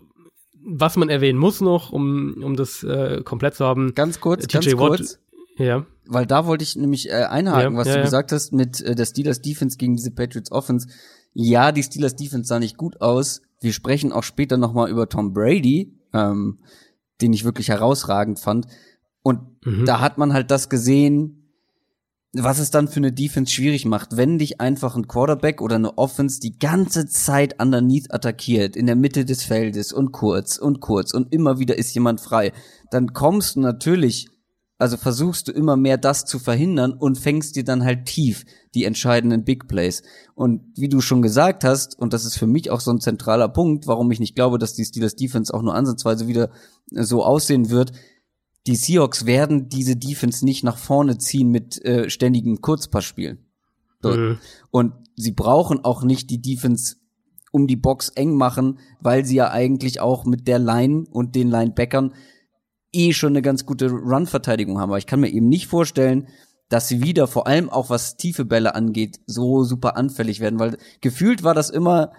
[0.70, 3.96] was man erwähnen muss noch, um, um das äh, komplett zu haben.
[3.96, 5.20] Ganz kurz, TJ ganz Watt- kurz.
[5.58, 8.06] Ja, Weil da wollte ich nämlich äh, einhaken, Ja, was ja, du ja.
[8.06, 10.88] gesagt hast mit äh, der Steelers Defense gegen diese Patriots Offense.
[11.34, 13.42] Ja, die Steelers Defense sah nicht gut aus.
[13.60, 16.60] Wir sprechen auch später noch mal über Tom Brady, ähm,
[17.22, 18.68] den ich wirklich herausragend fand.
[19.24, 19.86] Und Mhm.
[19.86, 21.47] da hat man halt das gesehen,
[22.44, 25.98] was es dann für eine Defense schwierig macht, wenn dich einfach ein Quarterback oder eine
[25.98, 31.14] Offense die ganze Zeit underneath attackiert, in der Mitte des Feldes und kurz und kurz
[31.14, 32.52] und immer wieder ist jemand frei,
[32.92, 34.30] dann kommst du natürlich,
[34.78, 38.84] also versuchst du immer mehr das zu verhindern und fängst dir dann halt tief die
[38.84, 40.04] entscheidenden Big Plays.
[40.36, 43.50] Und wie du schon gesagt hast, und das ist für mich auch so ein zentraler
[43.50, 46.52] Punkt, warum ich nicht glaube, dass die Steelers Defense auch nur ansatzweise wieder
[46.92, 47.94] so aussehen wird,
[48.68, 53.40] die Seahawks werden diese Defense nicht nach vorne ziehen mit äh, ständigen Kurzpassspielen.
[54.02, 54.12] So.
[54.12, 54.38] Mhm.
[54.70, 56.98] Und sie brauchen auch nicht die Defense
[57.52, 61.50] um die Box eng machen, weil sie ja eigentlich auch mit der Line und den
[61.50, 62.14] Linebackern
[62.92, 64.90] eh schon eine ganz gute Run-Verteidigung haben.
[64.90, 66.28] Aber ich kann mir eben nicht vorstellen,
[66.70, 70.78] dass sie wieder, vor allem auch was tiefe Bälle angeht, so super anfällig werden, weil
[71.00, 72.12] gefühlt war das immer,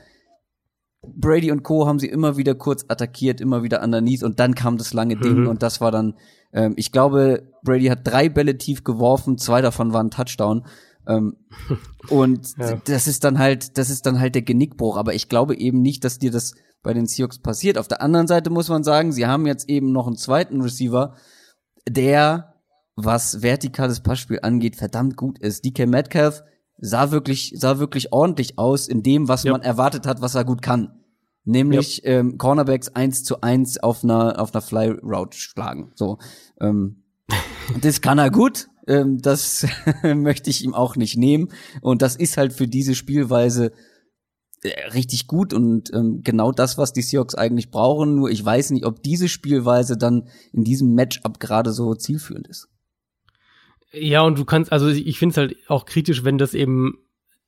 [1.03, 1.87] Brady und Co.
[1.87, 5.43] haben sie immer wieder kurz attackiert, immer wieder underneath und dann kam das lange Ding
[5.43, 5.49] Mhm.
[5.49, 6.15] und das war dann,
[6.53, 10.67] ähm, ich glaube, Brady hat drei Bälle tief geworfen, zwei davon waren Touchdown.
[11.07, 11.37] Ähm,
[12.09, 12.77] und Ja.
[12.85, 14.97] das ist dann halt, das ist dann halt der Genickbruch.
[14.97, 17.77] Aber ich glaube eben nicht, dass dir das bei den Seahawks passiert.
[17.79, 21.15] Auf der anderen Seite muss man sagen, sie haben jetzt eben noch einen zweiten Receiver,
[21.89, 22.55] der,
[22.97, 25.65] was vertikales Passspiel angeht, verdammt gut ist.
[25.65, 26.43] DK Metcalf
[26.79, 29.53] sah wirklich, sah wirklich ordentlich aus in dem, was Ja.
[29.53, 30.98] man erwartet hat, was er gut kann.
[31.49, 35.93] Nämlich ähm, Cornerbacks eins zu eins auf einer auf einer Fly Route schlagen.
[35.95, 36.19] So,
[36.61, 37.05] ähm,
[37.81, 38.69] das kann er gut.
[38.87, 39.67] Ähm, das
[40.03, 41.49] möchte ich ihm auch nicht nehmen.
[41.81, 43.73] Und das ist halt für diese Spielweise
[44.63, 48.17] äh, richtig gut und ähm, genau das, was die Seahawks eigentlich brauchen.
[48.17, 52.69] Nur ich weiß nicht, ob diese Spielweise dann in diesem Matchup gerade so zielführend ist.
[53.91, 56.99] Ja, und du kannst, also ich finde es halt auch kritisch, wenn das eben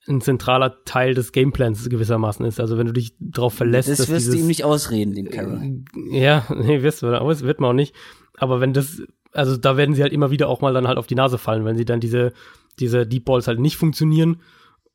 [0.09, 2.61] ein zentraler Teil des Gameplans gewissermaßen ist.
[2.61, 5.85] Also wenn du dich darauf verlässt, das wirst dieses, du ihm nicht ausreden, dem Carroll.
[6.11, 7.95] Ja, nee, wirst du, aber es wird man auch nicht.
[8.39, 11.07] Aber wenn das, also da werden sie halt immer wieder auch mal dann halt auf
[11.07, 12.33] die Nase fallen, wenn sie dann diese,
[12.79, 14.41] diese Deep Balls halt nicht funktionieren.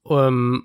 [0.07, 0.63] Ähm,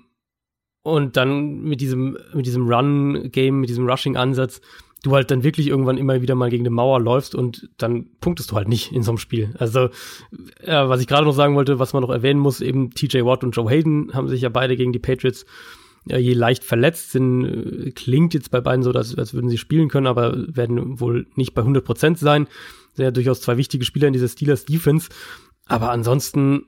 [0.83, 4.61] und dann mit diesem, mit diesem Run-Game, mit diesem Rushing-Ansatz,
[5.03, 8.51] du halt dann wirklich irgendwann immer wieder mal gegen eine Mauer läufst und dann punktest
[8.51, 9.55] du halt nicht in so einem Spiel.
[9.57, 9.89] Also,
[10.59, 13.43] äh, was ich gerade noch sagen wollte, was man noch erwähnen muss, eben TJ Watt
[13.43, 15.45] und Joe Hayden haben sich ja beide gegen die Patriots
[16.05, 19.57] ja, je leicht verletzt sind, äh, klingt jetzt bei beiden so, dass, als würden sie
[19.57, 22.47] spielen können, aber werden wohl nicht bei 100 Prozent sein.
[22.93, 25.09] Sind ja durchaus zwei wichtige Spieler in dieser Steelers Defense.
[25.67, 26.65] Aber ansonsten,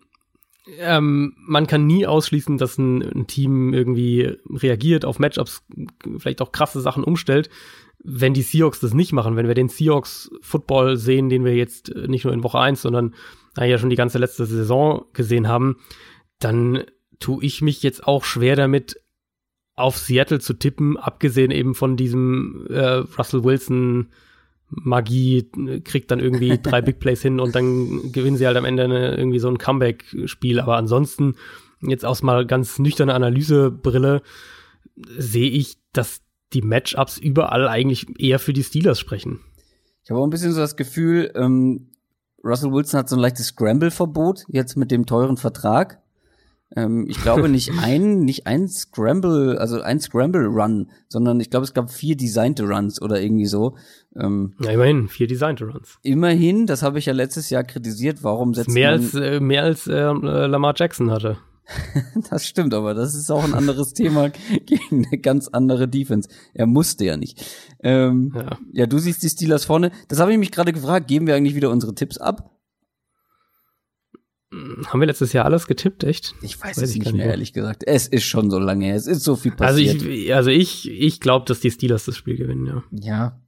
[0.80, 5.64] ähm, man kann nie ausschließen, dass ein, ein Team irgendwie reagiert auf Matchups,
[6.18, 7.50] vielleicht auch krasse Sachen umstellt.
[8.04, 11.90] Wenn die Seahawks das nicht machen, wenn wir den Seahawks Football sehen, den wir jetzt
[11.90, 13.16] äh, nicht nur in Woche 1, sondern
[13.58, 15.78] ja schon die ganze letzte Saison gesehen haben,
[16.40, 16.84] dann
[17.20, 19.00] tue ich mich jetzt auch schwer damit,
[19.76, 24.10] auf Seattle zu tippen, abgesehen eben von diesem äh, Russell Wilson
[24.70, 25.50] Magie,
[25.84, 29.16] kriegt dann irgendwie drei Big Plays hin und dann gewinnen sie halt am Ende eine,
[29.16, 30.60] irgendwie so ein Comeback-Spiel.
[30.60, 31.36] Aber ansonsten,
[31.82, 34.22] jetzt aus mal ganz nüchterne Analysebrille,
[35.18, 36.22] sehe ich, dass
[36.54, 39.40] die Matchups überall eigentlich eher für die Steelers sprechen.
[40.04, 41.88] Ich habe auch ein bisschen so das Gefühl, ähm,
[42.44, 46.00] Russell Wilson hat so ein leichtes Scramble-Verbot jetzt mit dem teuren Vertrag.
[46.76, 51.64] Ähm, ich glaube nicht ein, nicht ein Scramble, also ein Scramble Run, sondern ich glaube,
[51.64, 53.78] es gab vier designte Runs oder irgendwie so.
[54.16, 56.00] Ähm, ja, immerhin, vier designte Runs.
[56.02, 59.02] Immerhin, das habe ich ja letztes Jahr kritisiert, warum setzt mehr man...
[59.02, 61.38] Als, äh, mehr als äh, Lamar Jackson hatte.
[62.30, 64.30] das stimmt, aber das ist auch ein anderes Thema
[64.66, 66.30] gegen eine ganz andere Defense.
[66.54, 67.46] Er musste ja nicht.
[67.82, 68.58] Ähm, ja.
[68.74, 69.92] ja, du siehst die Steelers vorne.
[70.08, 71.08] Das habe ich mich gerade gefragt.
[71.08, 72.50] Geben wir eigentlich wieder unsere Tipps ab?
[74.88, 76.36] Haben wir letztes Jahr alles getippt, echt?
[76.42, 77.84] Ich weiß, weiß es nicht mehr, ehrlich gesagt.
[77.88, 78.96] Es ist schon so lange her.
[78.96, 79.96] Es ist so viel passiert.
[79.96, 82.84] Also ich, also ich, ich glaube, dass die Steelers das Spiel gewinnen, ja.
[82.92, 83.42] Ja,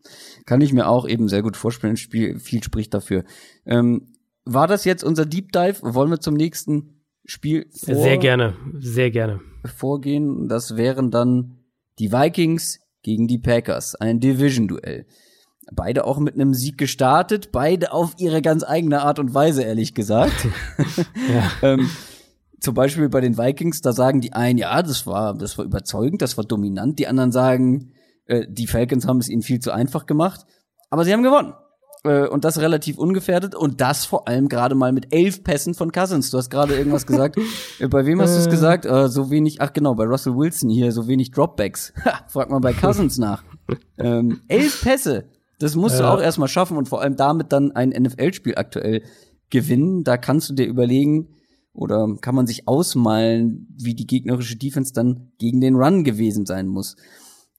[0.46, 1.98] kann ich mir auch eben sehr gut vorstellen.
[1.98, 3.24] Spiel, viel spricht dafür.
[3.66, 4.14] Ähm,
[4.46, 5.78] war das jetzt unser Deep Dive?
[5.82, 6.95] Wollen wir zum nächsten
[7.26, 9.42] Spiel vor Sehr gerne, sehr gerne.
[9.66, 10.48] Vorgehen.
[10.48, 11.58] Das wären dann
[11.98, 13.96] die Vikings gegen die Packers.
[13.96, 15.06] Ein Division-Duell.
[15.74, 19.96] Beide auch mit einem Sieg gestartet, beide auf ihre ganz eigene Art und Weise, ehrlich
[19.96, 20.48] gesagt.
[21.34, 21.52] ja.
[21.64, 21.90] ähm,
[22.60, 26.22] zum Beispiel bei den Vikings, da sagen die einen, ja, das war, das war überzeugend,
[26.22, 27.00] das war dominant.
[27.00, 27.94] Die anderen sagen,
[28.26, 30.46] äh, die Falcons haben es ihnen viel zu einfach gemacht.
[30.92, 31.54] Aber sie haben gewonnen.
[32.06, 33.56] Äh, und das relativ ungefährdet.
[33.56, 36.30] Und das vor allem gerade mal mit elf Pässen von Cousins.
[36.30, 37.38] Du hast gerade irgendwas gesagt.
[37.80, 38.52] Äh, bei wem hast du es äh.
[38.52, 38.86] gesagt?
[38.86, 41.94] Äh, so wenig, ach genau, bei Russell Wilson hier, so wenig Dropbacks.
[42.28, 43.44] frag mal bei Cousins nach.
[43.98, 45.26] ähm, elf Pässe.
[45.60, 46.02] Das musst ja.
[46.02, 49.04] du auch erstmal schaffen und vor allem damit dann ein NFL-Spiel aktuell
[49.50, 50.04] gewinnen.
[50.04, 51.30] Da kannst du dir überlegen
[51.74, 56.68] oder kann man sich ausmalen, wie die gegnerische Defense dann gegen den Run gewesen sein
[56.68, 56.96] muss.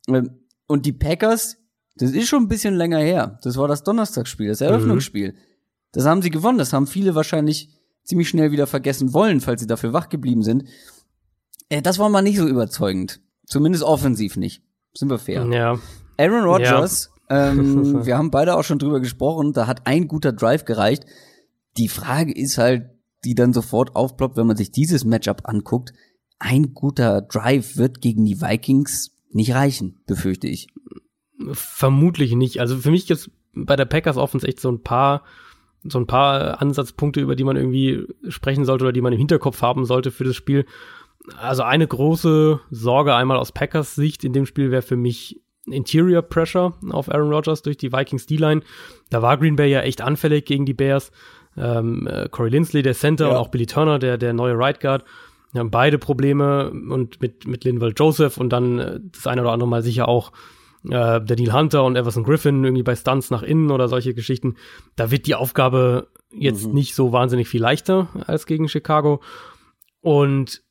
[0.09, 0.31] Ähm,
[0.69, 1.57] und die Packers,
[1.97, 3.39] das ist schon ein bisschen länger her.
[3.43, 5.33] Das war das Donnerstagsspiel, das Eröffnungsspiel.
[5.33, 5.37] Mhm.
[5.93, 6.59] Das haben sie gewonnen.
[6.59, 7.71] Das haben viele wahrscheinlich
[8.05, 10.65] ziemlich schnell wieder vergessen wollen, falls sie dafür wach geblieben sind.
[11.69, 13.21] Äh, das war mal nicht so überzeugend.
[13.47, 14.63] Zumindest offensiv nicht.
[14.95, 15.47] Sind wir fair.
[15.47, 15.79] Ja.
[16.19, 19.53] Aaron Rodgers ähm, wir haben beide auch schon drüber gesprochen.
[19.53, 21.05] Da hat ein guter Drive gereicht.
[21.77, 22.91] Die Frage ist halt,
[23.25, 25.93] die dann sofort aufploppt, wenn man sich dieses Matchup anguckt.
[26.39, 30.69] Ein guter Drive wird gegen die Vikings nicht reichen, befürchte ich.
[31.53, 32.61] Vermutlich nicht.
[32.61, 35.23] Also für mich gibt bei der Packers Offense echt so ein paar
[35.89, 39.63] so ein paar Ansatzpunkte, über die man irgendwie sprechen sollte oder die man im Hinterkopf
[39.63, 40.67] haben sollte für das Spiel.
[41.39, 46.23] Also eine große Sorge einmal aus Packers Sicht in dem Spiel wäre für mich Interior
[46.23, 48.63] Pressure auf Aaron Rodgers durch die Vikings D-Line.
[49.11, 51.11] Da war Green Bay ja echt anfällig gegen die Bears.
[51.57, 53.31] Ähm, äh, Corey Lindsley, der Center, ja.
[53.33, 55.05] und auch Billy Turner, der, der neue Right Guard,
[55.55, 59.69] haben beide Probleme und mit, mit Linval Joseph und dann äh, das eine oder andere
[59.69, 60.33] Mal sicher auch
[60.91, 64.57] äh, der Neil Hunter und Everson Griffin irgendwie bei Stunts nach innen oder solche Geschichten.
[64.95, 66.75] Da wird die Aufgabe jetzt mhm.
[66.75, 69.23] nicht so wahnsinnig viel leichter als gegen Chicago.
[70.01, 70.63] Und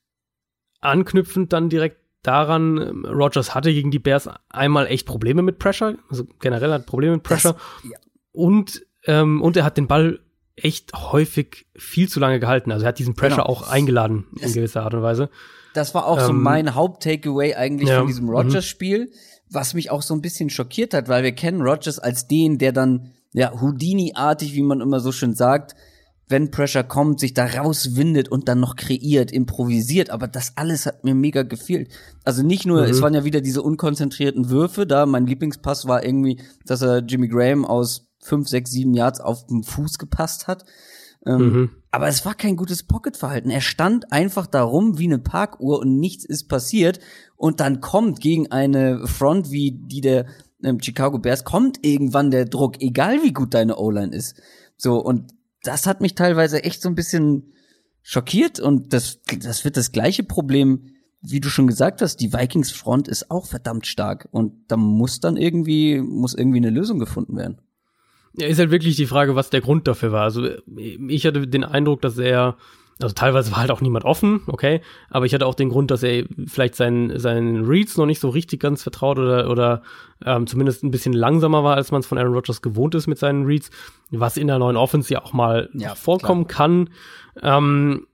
[0.82, 5.97] anknüpfend dann direkt daran, ähm, Rogers hatte gegen die Bears einmal echt Probleme mit Pressure,
[6.09, 7.53] also generell hat Probleme mit Pressure.
[7.53, 7.97] Das, ja.
[8.32, 10.20] Und, ähm, und er hat den Ball
[10.55, 12.72] echt häufig viel zu lange gehalten.
[12.72, 13.49] Also er hat diesen Pressure genau.
[13.49, 15.30] auch eingeladen in gewisser Art und Weise.
[15.74, 19.09] Das war auch ähm, so mein Haupt-Takeaway eigentlich ja, von diesem Rogers-Spiel, mhm.
[19.55, 22.71] Was mich auch so ein bisschen schockiert hat, weil wir kennen Rogers als den, der
[22.71, 25.75] dann, ja, Houdini-artig, wie man immer so schön sagt,
[26.27, 30.09] wenn Pressure kommt, sich da rauswindet und dann noch kreiert, improvisiert.
[30.09, 31.89] Aber das alles hat mir mega gefehlt.
[32.23, 32.89] Also nicht nur, mhm.
[32.89, 35.05] es waren ja wieder diese unkonzentrierten Würfe da.
[35.05, 39.63] Mein Lieblingspass war irgendwie, dass er Jimmy Graham aus fünf, sechs, sieben Yards auf den
[39.63, 40.65] Fuß gepasst hat.
[41.26, 41.69] Ähm, mhm.
[41.91, 43.49] Aber es war kein gutes Pocketverhalten.
[43.49, 46.99] Er stand einfach darum wie eine Parkuhr und nichts ist passiert.
[47.38, 50.26] Und dann kommt gegen eine Front wie die der
[50.63, 54.41] ähm, Chicago Bears, kommt irgendwann der Druck, egal wie gut deine O-Line ist.
[54.78, 57.53] So, und das hat mich teilweise echt so ein bisschen
[58.01, 62.71] schockiert und das, das wird das gleiche Problem, wie du schon gesagt hast, die Vikings
[62.71, 67.36] Front ist auch verdammt stark und da muss dann irgendwie, muss irgendwie eine Lösung gefunden
[67.36, 67.61] werden.
[68.38, 70.23] Ja, ist halt wirklich die Frage, was der Grund dafür war.
[70.23, 70.47] Also
[71.07, 72.57] ich hatte den Eindruck, dass er
[73.01, 74.79] also teilweise war halt auch niemand offen, okay,
[75.09, 78.29] aber ich hatte auch den Grund, dass er vielleicht seinen, seinen Reads noch nicht so
[78.29, 79.81] richtig ganz vertraut oder, oder
[80.25, 83.17] ähm, zumindest ein bisschen langsamer war, als man es von Aaron Rodgers gewohnt ist mit
[83.17, 83.69] seinen Reads,
[84.11, 86.67] was in der neuen Offense ja auch mal ja, vorkommen klar.
[86.67, 86.89] kann.
[87.41, 88.07] Ähm,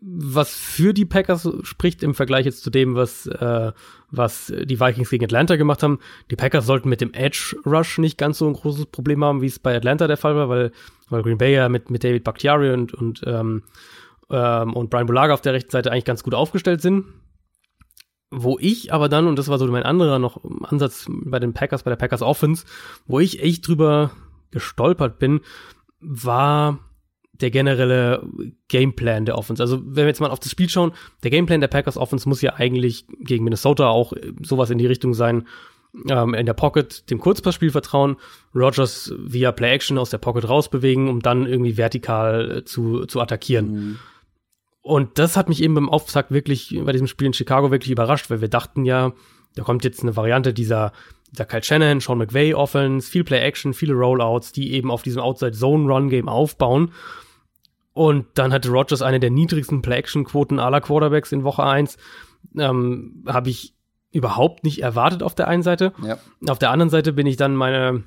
[0.00, 3.72] was für die Packers spricht im Vergleich jetzt zu dem, was, äh,
[4.10, 6.00] was die Vikings gegen Atlanta gemacht haben.
[6.30, 9.46] Die Packers sollten mit dem Edge Rush nicht ganz so ein großes Problem haben, wie
[9.46, 10.72] es bei Atlanta der Fall war, weil,
[11.08, 13.62] weil Green Bay ja mit, mit David Bakhtiari und, und, ähm,
[14.30, 17.06] ähm, und Brian Bulaga auf der rechten Seite eigentlich ganz gut aufgestellt sind.
[18.30, 21.84] Wo ich aber dann, und das war so mein anderer noch Ansatz bei den Packers,
[21.84, 22.66] bei der Packers Offense,
[23.06, 24.10] wo ich echt drüber
[24.50, 25.40] gestolpert bin,
[26.00, 26.80] war
[27.40, 28.26] der generelle
[28.68, 29.62] Gameplan der Offense.
[29.62, 32.42] Also wenn wir jetzt mal auf das Spiel schauen, der Gameplan der Packers Offense muss
[32.42, 34.12] ja eigentlich gegen Minnesota auch
[34.42, 35.46] sowas in die Richtung sein,
[36.08, 38.16] ähm, in der Pocket dem Kurzpassspiel vertrauen,
[38.54, 43.72] Rogers via Play-Action aus der Pocket rausbewegen, um dann irgendwie vertikal äh, zu, zu attackieren.
[43.72, 43.98] Mhm.
[44.82, 48.28] Und das hat mich eben beim Auftakt wirklich, bei diesem Spiel in Chicago wirklich überrascht,
[48.28, 49.12] weil wir dachten ja,
[49.54, 50.92] da kommt jetzt eine Variante dieser,
[51.30, 56.28] dieser Kyle Shanahan, Sean McVay Offense, viel Play-Action, viele Rollouts, die eben auf diesem Outside-Zone-Run-Game
[56.28, 56.92] aufbauen.
[57.94, 61.96] Und dann hatte Rogers eine der niedrigsten Play-Action-Quoten aller Quarterbacks in Woche 1.
[62.58, 63.74] Ähm, Habe ich
[64.10, 65.92] überhaupt nicht erwartet auf der einen Seite.
[66.04, 66.18] Ja.
[66.48, 68.02] Auf der anderen Seite bin ich dann meine,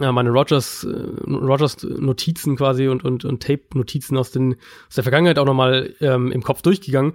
[0.00, 4.56] äh, meine Rogers, äh, Rogers Notizen quasi und, und, und Tape-Notizen aus, den,
[4.88, 7.14] aus der Vergangenheit auch nochmal ähm, im Kopf durchgegangen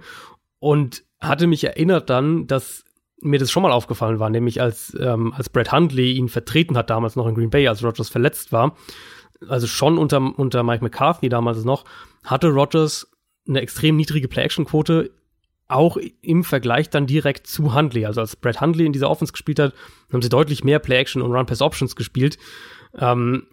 [0.60, 2.84] und hatte mich erinnert dann, dass
[3.20, 6.90] mir das schon mal aufgefallen war, nämlich als, ähm, als Brad Hundley ihn vertreten hat,
[6.90, 8.76] damals noch in Green Bay, als Rogers verletzt war,
[9.46, 11.84] also schon unter, unter Mike McCarthy damals noch,
[12.24, 13.10] hatte Rogers
[13.46, 15.10] eine extrem niedrige Play-Action-Quote,
[15.68, 18.06] auch im Vergleich dann direkt zu Hundley.
[18.06, 19.74] Also als Brad Hundley in dieser Offense gespielt hat,
[20.12, 22.38] haben sie deutlich mehr Play-Action und Run-Pass-Options gespielt.
[22.94, 23.46] Ähm,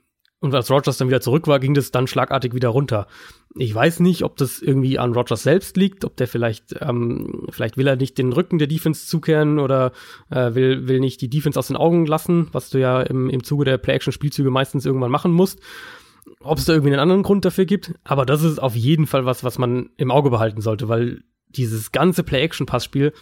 [0.45, 3.07] und als Rogers dann wieder zurück war, ging das dann schlagartig wieder runter.
[3.55, 7.77] Ich weiß nicht, ob das irgendwie an Rogers selbst liegt, ob der vielleicht, ähm, vielleicht
[7.77, 9.91] will er nicht den Rücken der Defense zukehren oder
[10.29, 13.43] äh, will, will nicht die Defense aus den Augen lassen, was du ja im, im
[13.43, 15.59] Zuge der Play-Action-Spielzüge meistens irgendwann machen musst.
[16.39, 19.25] Ob es da irgendwie einen anderen Grund dafür gibt, aber das ist auf jeden Fall
[19.25, 23.13] was, was man im Auge behalten sollte, weil dieses ganze Play-Action-Passspiel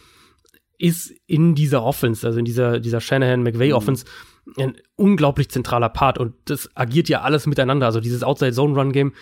[0.78, 6.33] ist in dieser Offense, also in dieser, dieser Shanahan-McVay-Offense, mhm ein unglaublich zentraler Part und
[6.45, 7.85] das agiert ja alles miteinander.
[7.85, 9.13] Also dieses Outside-Zone-Run-Game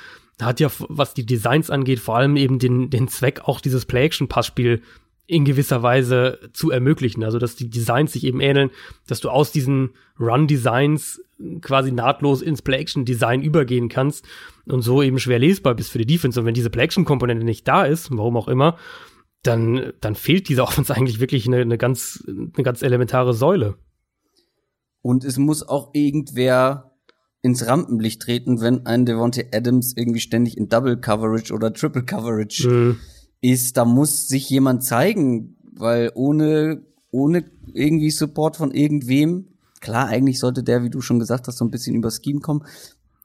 [0.41, 4.81] hat ja, was die Designs angeht, vor allem eben den, den Zweck, auch dieses Play-Action-Passspiel
[5.27, 7.23] in gewisser Weise zu ermöglichen.
[7.23, 8.69] Also, dass die Designs sich eben ähneln,
[9.07, 11.21] dass du aus diesen Run-Designs
[11.61, 14.27] quasi nahtlos ins Play-Action-Design übergehen kannst
[14.65, 16.39] und so eben schwer lesbar bist für die Defense.
[16.39, 18.77] Und wenn diese Play-Action-Komponente nicht da ist, warum auch immer,
[19.43, 23.75] dann, dann fehlt dieser Offense eigentlich wirklich eine, eine ganz, eine ganz elementare Säule.
[25.01, 26.91] Und es muss auch irgendwer
[27.41, 32.69] ins Rampenlicht treten, wenn ein Devontae Adams irgendwie ständig in Double Coverage oder Triple Coverage
[32.69, 32.99] mhm.
[33.41, 33.77] ist.
[33.77, 37.43] Da muss sich jemand zeigen, weil ohne, ohne
[37.73, 39.47] irgendwie Support von irgendwem,
[39.79, 42.63] klar, eigentlich sollte der, wie du schon gesagt hast, so ein bisschen über Scheme kommen.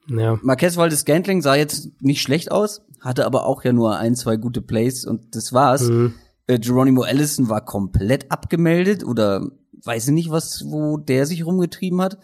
[0.07, 0.39] Ja.
[0.41, 4.37] Marquez Waldes Scantling sah jetzt nicht schlecht aus, hatte aber auch ja nur ein, zwei
[4.37, 5.83] gute Plays und das war's.
[5.83, 6.13] Mhm.
[6.47, 9.51] Äh, Geronimo Allison war komplett abgemeldet oder
[9.87, 12.17] weiß ich nicht, was, wo der sich rumgetrieben hat.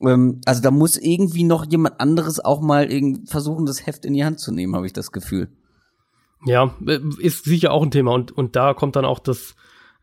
[0.00, 2.88] Ähm, also da muss irgendwie noch jemand anderes auch mal
[3.26, 5.48] versuchen, das Heft in die Hand zu nehmen, habe ich das Gefühl.
[6.44, 9.54] Ja, äh, ist sicher auch ein Thema und, und da kommt dann auch das,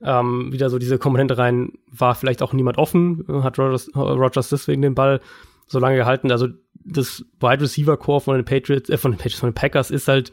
[0.01, 4.81] ähm, wieder so diese Komponente rein, war vielleicht auch niemand offen, hat Rogers, Rogers deswegen
[4.81, 5.21] den Ball
[5.67, 6.31] so lange gehalten.
[6.31, 6.47] Also
[6.85, 10.07] das Wide Receiver Core von den Patriots, äh, von den Patriots, von den Packers ist
[10.07, 10.31] halt,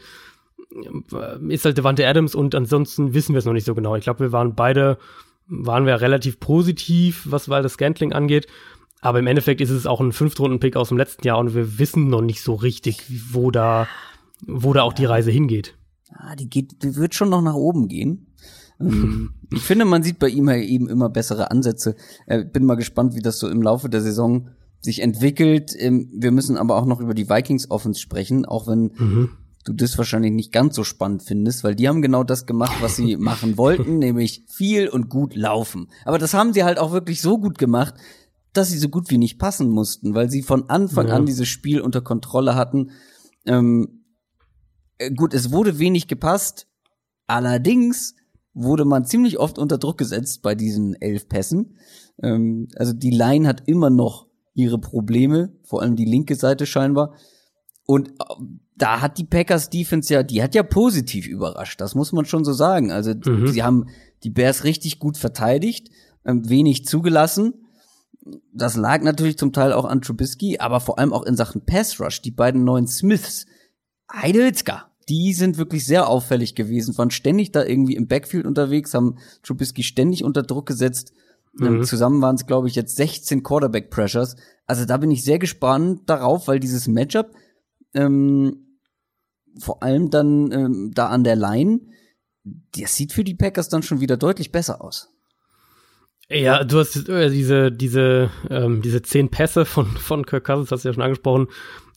[0.72, 3.94] äh, ist halt Devante Adams und ansonsten wissen wir es noch nicht so genau.
[3.96, 4.98] Ich glaube, wir waren beide
[5.51, 8.46] waren wir relativ positiv, was Waldes Scantling angeht.
[9.03, 12.09] Aber im Endeffekt ist es auch ein Fünftrunden-Pick aus dem letzten Jahr und wir wissen
[12.09, 13.88] noch nicht so richtig, wo da,
[14.46, 15.76] wo da auch die Reise hingeht.
[16.14, 18.26] Ah, die geht, die wird schon noch nach oben gehen.
[18.78, 21.96] Ähm, ich finde, man sieht bei ihm eben immer bessere Ansätze.
[22.26, 25.74] Äh, bin mal gespannt, wie das so im Laufe der Saison sich entwickelt.
[25.78, 29.30] Ähm, wir müssen aber auch noch über die Vikings Offense sprechen, auch wenn mhm
[29.64, 32.96] du das wahrscheinlich nicht ganz so spannend findest, weil die haben genau das gemacht, was
[32.96, 35.88] sie machen wollten, nämlich viel und gut laufen.
[36.04, 37.94] Aber das haben sie halt auch wirklich so gut gemacht,
[38.52, 41.14] dass sie so gut wie nicht passen mussten, weil sie von Anfang ja.
[41.14, 42.90] an dieses Spiel unter Kontrolle hatten.
[43.46, 44.04] Ähm,
[44.98, 46.66] äh, gut, es wurde wenig gepasst,
[47.26, 48.14] allerdings
[48.52, 51.76] wurde man ziemlich oft unter Druck gesetzt bei diesen elf Pässen.
[52.22, 57.14] Ähm, also die Line hat immer noch ihre Probleme, vor allem die linke Seite scheinbar.
[57.86, 58.34] Und äh,
[58.80, 62.44] da hat die Packers Defense ja, die hat ja positiv überrascht, das muss man schon
[62.44, 62.90] so sagen.
[62.90, 63.46] Also mhm.
[63.48, 63.86] sie haben
[64.22, 65.90] die Bears richtig gut verteidigt,
[66.24, 67.66] ähm, wenig zugelassen.
[68.52, 72.00] Das lag natürlich zum Teil auch an Trubisky, aber vor allem auch in Sachen Pass
[72.00, 72.22] Rush.
[72.22, 73.46] Die beiden neuen Smiths,
[74.10, 79.18] Heidelska, die sind wirklich sehr auffällig gewesen, waren ständig da irgendwie im Backfield unterwegs, haben
[79.42, 81.12] Trubisky ständig unter Druck gesetzt.
[81.60, 81.84] Ähm, mhm.
[81.84, 84.36] zusammen waren es, glaube ich, jetzt 16 Quarterback Pressures.
[84.66, 87.32] Also da bin ich sehr gespannt darauf, weil dieses Matchup
[87.92, 88.69] ähm,
[89.59, 91.80] vor allem dann ähm, da an der Line,
[92.44, 95.09] das sieht für die Packers dann schon wieder deutlich besser aus.
[96.28, 100.84] Ja, du hast äh, diese, diese, ähm, diese zehn Pässe von, von Kirk Cousins, hast
[100.84, 101.48] du ja schon angesprochen.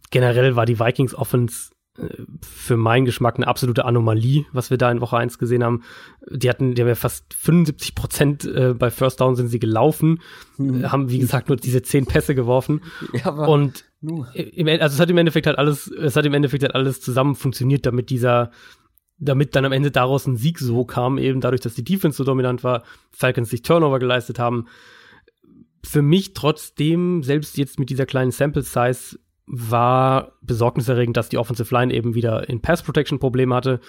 [0.10, 2.08] Generell war die Vikings Offense äh,
[2.42, 5.84] für meinen Geschmack eine absolute Anomalie, was wir da in Woche 1 gesehen haben.
[6.32, 10.20] Die hatten, die haben ja fast 75 Prozent äh, bei First Down sind sie gelaufen,
[10.58, 10.92] mhm.
[10.92, 12.82] haben, wie gesagt, nur diese zehn Pässe geworfen.
[13.14, 13.86] Ja, aber und
[14.34, 17.36] im, also es hat im Endeffekt halt alles, es hat im Endeffekt halt alles zusammen
[17.36, 18.52] funktioniert, damit dieser,
[19.18, 22.24] damit dann am Ende daraus ein Sieg so kam, eben dadurch, dass die Defense so
[22.24, 24.68] dominant war, Falcons sich Turnover geleistet haben.
[25.86, 31.74] Für mich trotzdem, selbst jetzt mit dieser kleinen Sample Size, war besorgniserregend, dass die Offensive
[31.74, 33.80] Line eben wieder in Pass Protection Probleme hatte.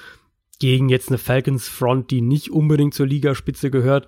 [0.61, 4.07] gegen jetzt eine Falcons Front, die nicht unbedingt zur Ligaspitze gehört.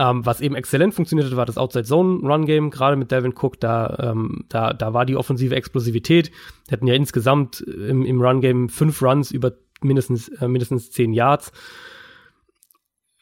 [0.00, 3.34] Ähm, was eben exzellent funktioniert hat, war das Outside Zone Run Game, gerade mit Devin
[3.38, 6.30] Cook, da, ähm, da, da war die offensive Explosivität.
[6.68, 11.12] Wir hatten ja insgesamt im, im Run Game fünf Runs über mindestens, äh, mindestens zehn
[11.12, 11.52] Yards.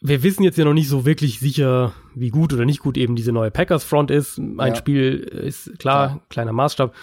[0.01, 3.17] Wir wissen jetzt ja noch nicht so wirklich sicher, wie gut oder nicht gut eben
[3.17, 4.39] diese neue Packers Front ist.
[4.39, 4.77] Ein ja.
[4.77, 6.95] Spiel ist klar, klar, kleiner Maßstab.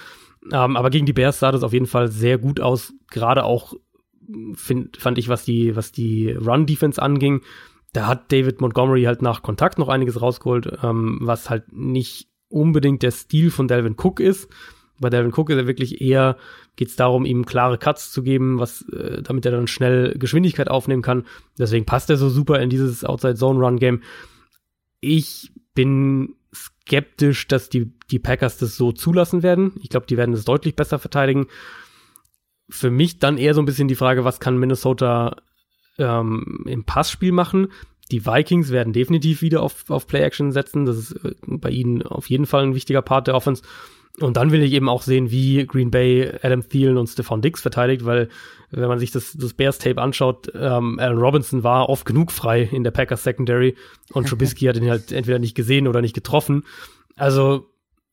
[0.53, 2.93] Ähm, aber gegen die Bears sah das auf jeden Fall sehr gut aus.
[3.11, 3.73] Gerade auch
[4.53, 7.41] find, fand ich, was die, was die Run Defense anging
[7.95, 13.03] da hat David Montgomery halt nach Kontakt noch einiges rausgeholt, ähm, was halt nicht unbedingt
[13.03, 14.49] der Stil von Delvin Cook ist.
[14.99, 16.37] Bei Delvin Cook ist er wirklich eher,
[16.75, 20.69] geht es darum, ihm klare Cuts zu geben, was, äh, damit er dann schnell Geschwindigkeit
[20.69, 21.25] aufnehmen kann.
[21.57, 24.01] Deswegen passt er so super in dieses Outside Zone Run Game.
[24.99, 29.73] Ich bin skeptisch, dass die, die Packers das so zulassen werden.
[29.81, 31.47] Ich glaube, die werden es deutlich besser verteidigen.
[32.69, 35.37] Für mich dann eher so ein bisschen die Frage, was kann Minnesota
[35.97, 37.69] ähm, im Passspiel machen.
[38.11, 40.85] Die Vikings werden definitiv wieder auf, auf Play-Action setzen.
[40.85, 43.63] Das ist äh, bei ihnen auf jeden Fall ein wichtiger Part der Offense.
[44.19, 47.61] Und dann will ich eben auch sehen, wie Green Bay Adam Thielen und Stephon Dix
[47.61, 48.29] verteidigt, weil
[48.71, 52.83] wenn man sich das, das Bears-Tape anschaut, ähm, Allen Robinson war oft genug frei in
[52.83, 53.75] der Packers Secondary
[54.13, 56.63] und Trubisky hat ihn halt entweder nicht gesehen oder nicht getroffen.
[57.17, 57.69] Also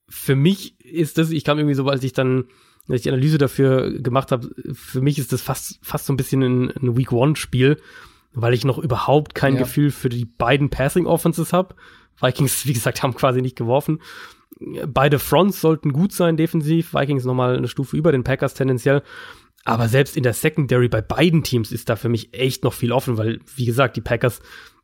[0.09, 2.47] für mich ist das, ich kam irgendwie so, als ich dann
[2.89, 6.43] ich die Analyse dafür gemacht habe, für mich ist das fast, fast so ein bisschen
[6.43, 7.81] ein, ein Week One-Spiel,
[8.33, 9.61] weil ich noch überhaupt kein ja.
[9.61, 11.75] Gefühl für die beiden Passing Offenses habe.
[12.21, 14.01] Vikings, wie gesagt, haben quasi nicht geworfen.
[14.87, 16.95] Beide Fronts sollten gut sein defensiv.
[16.95, 19.03] Vikings nochmal eine Stufe über den Packers tendenziell.
[19.65, 22.93] Aber selbst in der Secondary bei beiden Teams ist da für mich echt noch viel
[22.93, 24.41] offen, weil, wie gesagt, die Packers,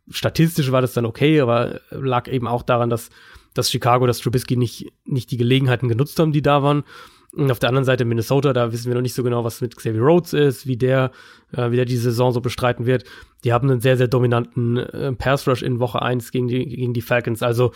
[0.08, 3.10] statistisch war das dann okay, aber lag eben auch daran, dass,
[3.54, 6.84] dass Chicago, dass Trubisky nicht, nicht die Gelegenheiten genutzt haben, die da waren.
[7.32, 9.76] Und auf der anderen Seite Minnesota, da wissen wir noch nicht so genau, was mit
[9.76, 11.10] Xavier Rhodes ist, wie der,
[11.52, 13.04] äh, wie der die Saison so bestreiten wird.
[13.44, 16.94] Die haben einen sehr, sehr dominanten äh, Pass Rush in Woche 1 gegen die, gegen
[16.94, 17.42] die Falcons.
[17.42, 17.72] Also,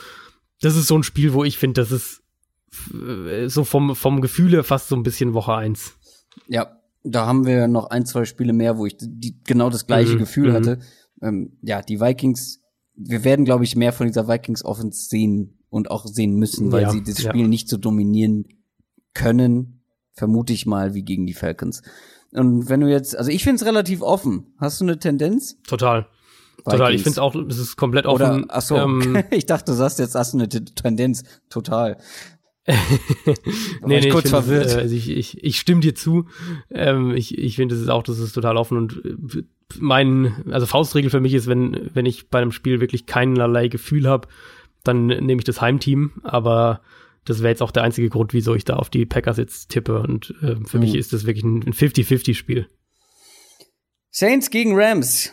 [0.61, 2.23] das ist so ein Spiel, wo ich finde, das ist
[2.95, 5.93] äh, so vom, vom Gefühle fast so ein bisschen Woche 1.
[6.49, 10.15] Ja, da haben wir noch ein, zwei Spiele mehr, wo ich die, genau das gleiche
[10.15, 10.19] mhm.
[10.19, 10.55] Gefühl mhm.
[10.55, 10.79] hatte.
[11.21, 12.63] Ähm, ja, die Vikings,
[12.95, 16.83] wir werden, glaube ich, mehr von dieser Vikings Offense sehen und auch sehen müssen, weil
[16.83, 17.49] ja, sie das Spiel ja.
[17.49, 18.47] nicht so dominieren
[19.15, 19.83] können,
[20.13, 21.83] vermute ich mal, wie gegen die Falcons.
[22.33, 24.55] Und wenn du jetzt, also ich finde es relativ offen.
[24.59, 25.59] Hast du eine Tendenz?
[25.67, 26.07] Total.
[26.57, 26.73] Vikings.
[26.73, 26.95] Total.
[26.95, 28.45] Ich finde es auch, es ist komplett offen.
[28.45, 31.25] Oder, ach so, ähm, ich dachte, du sagst jetzt, hast du eine Tendenz.
[31.51, 31.99] Total.
[32.67, 34.71] nee, nee, kurz ich verwirrt.
[34.71, 36.27] Find, äh, also ich, ich, ich stimme dir zu.
[36.71, 39.43] Ähm, ich ich finde, es ist auch, das ist total offen und äh,
[39.81, 44.09] mein, also Faustregel für mich ist, wenn, wenn ich bei einem Spiel wirklich keinerlei Gefühl
[44.09, 44.29] habe,
[44.85, 46.13] dann nehme ich das Heimteam.
[46.23, 46.83] Aber
[47.25, 50.01] das wäre jetzt auch der einzige Grund, wieso ich da auf die Packers jetzt tippe.
[50.01, 50.85] Und äh, für mhm.
[50.85, 52.67] mich ist das wirklich ein 50-50-Spiel.
[54.11, 55.33] Saints gegen Rams.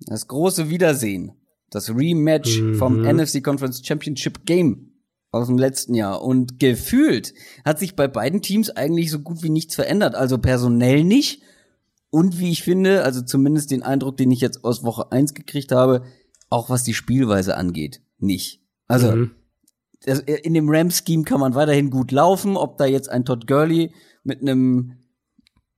[0.00, 1.32] Das große Wiedersehen.
[1.70, 2.74] Das Rematch mhm.
[2.74, 4.90] vom NFC Conference Championship Game
[5.30, 6.22] aus dem letzten Jahr.
[6.22, 7.32] Und gefühlt
[7.64, 10.14] hat sich bei beiden Teams eigentlich so gut wie nichts verändert.
[10.14, 11.42] Also personell nicht.
[12.10, 15.72] Und wie ich finde, also zumindest den Eindruck, den ich jetzt aus Woche 1 gekriegt
[15.72, 16.02] habe,
[16.50, 18.60] auch was die Spielweise angeht, nicht.
[18.86, 19.30] Also, mhm
[20.06, 23.92] in dem Ram-Scheme kann man weiterhin gut laufen, ob da jetzt ein Todd Gurley
[24.24, 24.98] mit einem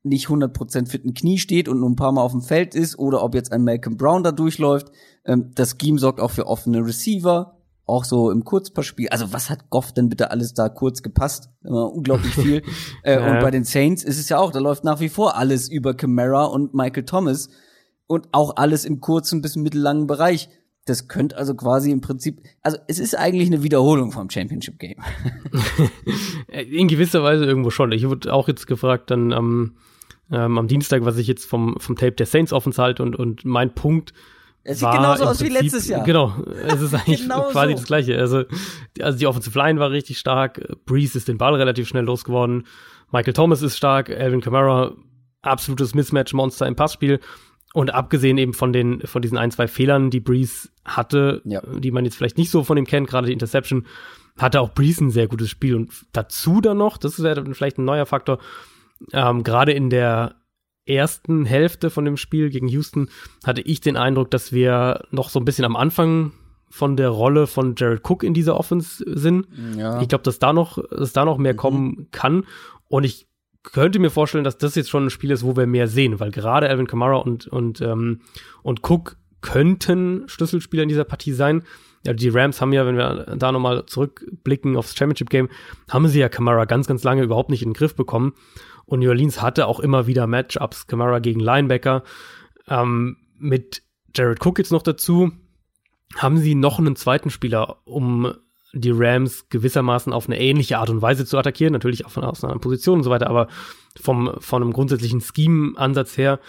[0.04, 3.22] nicht 100% fitten Knie steht und nur ein paar Mal auf dem Feld ist oder
[3.22, 4.92] ob jetzt ein Malcolm Brown da durchläuft.
[5.24, 9.08] Ähm, das Scheme sorgt auch für offene Receiver, auch so im Kurzpassspiel.
[9.08, 11.48] Also was hat Goff denn bitte alles da kurz gepasst?
[11.64, 12.62] Immer unglaublich viel.
[13.02, 15.70] äh, und bei den Saints ist es ja auch, da läuft nach wie vor alles
[15.70, 17.48] über Camara und Michael Thomas
[18.06, 20.50] und auch alles im kurzen bis mittellangen Bereich.
[20.86, 24.98] Das könnte also quasi im Prinzip, also es ist eigentlich eine Wiederholung vom Championship Game.
[26.48, 27.90] In gewisser Weise irgendwo schon.
[27.92, 29.76] Ich wurde auch jetzt gefragt dann am,
[30.30, 33.44] ähm, am Dienstag, was ich jetzt vom, vom Tape der Saints offen halte und, und
[33.46, 34.12] mein Punkt
[34.66, 36.04] es sieht genauso aus Prinzip, wie letztes Jahr.
[36.04, 36.34] Genau,
[36.66, 37.78] es ist eigentlich genau quasi so.
[37.78, 38.18] das Gleiche.
[38.18, 38.44] Also,
[39.00, 42.66] also die Offensive Line war richtig stark, Breeze ist den Ball relativ schnell losgeworden,
[43.12, 44.94] Michael Thomas ist stark, Alvin Kamara
[45.42, 47.20] absolutes Mismatch-Monster im Passspiel
[47.74, 51.60] und abgesehen eben von den, von diesen ein, zwei Fehlern, die Breeze hatte, ja.
[51.66, 53.84] die man jetzt vielleicht nicht so von ihm kennt, gerade die Interception,
[54.38, 55.74] hatte auch Breeze ein sehr gutes Spiel.
[55.74, 58.38] Und dazu dann noch, das wäre vielleicht ein neuer Faktor,
[59.12, 60.36] ähm, gerade in der
[60.86, 63.08] ersten Hälfte von dem Spiel gegen Houston
[63.44, 66.30] hatte ich den Eindruck, dass wir noch so ein bisschen am Anfang
[66.70, 69.48] von der Rolle von Jared Cook in dieser Offense sind.
[69.76, 70.00] Ja.
[70.00, 71.58] Ich glaube, dass da noch, dass da noch mehr mhm.
[71.58, 72.46] kommen kann.
[72.86, 73.26] Und ich
[73.64, 76.30] könnte mir vorstellen, dass das jetzt schon ein Spiel ist, wo wir mehr sehen, weil
[76.30, 78.20] gerade Alvin Kamara und, und, ähm,
[78.62, 81.64] und Cook könnten Schlüsselspieler in dieser Partie sein.
[82.06, 85.48] Ja, die Rams haben ja, wenn wir da nochmal zurückblicken aufs Championship Game,
[85.90, 88.34] haben sie ja Kamara ganz, ganz lange überhaupt nicht in den Griff bekommen.
[88.84, 92.04] Und New Orleans hatte auch immer wieder Matchups, Kamara gegen Linebacker.
[92.68, 93.82] Ähm, mit
[94.14, 95.32] Jared Cook jetzt noch dazu,
[96.16, 98.34] haben sie noch einen zweiten Spieler, um
[98.74, 102.44] die Rams gewissermaßen auf eine ähnliche Art und Weise zu attackieren, natürlich auch von aus
[102.44, 103.48] einer Position und so weiter, aber
[104.00, 106.40] vom, von einem grundsätzlichen Scheme-Ansatz her,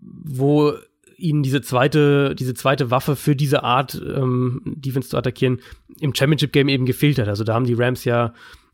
[0.00, 0.74] wo
[1.16, 5.60] ihnen diese zweite, diese zweite Waffe für diese Art ähm, Defense zu attackieren
[6.00, 7.28] im Championship Game eben gefehlt hat.
[7.28, 8.32] Also da haben die Rams ja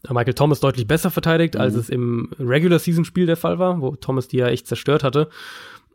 [0.08, 1.60] Michael Thomas deutlich besser verteidigt, mhm.
[1.60, 5.02] als es im Regular Season Spiel der Fall war, wo Thomas die ja echt zerstört
[5.02, 5.28] hatte.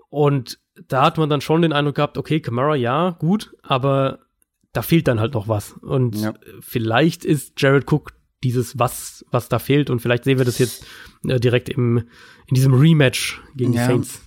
[0.09, 4.19] Und da hat man dann schon den Eindruck gehabt, okay, Kamara ja, gut, aber
[4.74, 5.74] da fehlt dann halt noch was.
[5.82, 6.34] Und ja.
[6.61, 8.13] vielleicht ist Jared Cook
[8.43, 10.86] dieses was, was da fehlt und vielleicht sehen wir das jetzt
[11.28, 11.97] äh, direkt im,
[12.47, 13.82] in diesem Rematch gegen ja.
[13.82, 14.22] die Saints.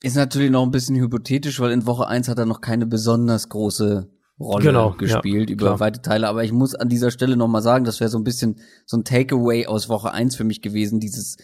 [0.00, 3.48] Ist natürlich noch ein bisschen hypothetisch, weil in Woche 1 hat er noch keine besonders
[3.48, 4.10] große
[4.40, 5.80] Rolle genau, gespielt ja, über klar.
[5.80, 6.28] weite Teile.
[6.28, 8.96] Aber ich muss an dieser Stelle noch mal sagen, das wäre so ein bisschen so
[8.96, 11.36] ein Takeaway aus Woche 1 für mich gewesen, dieses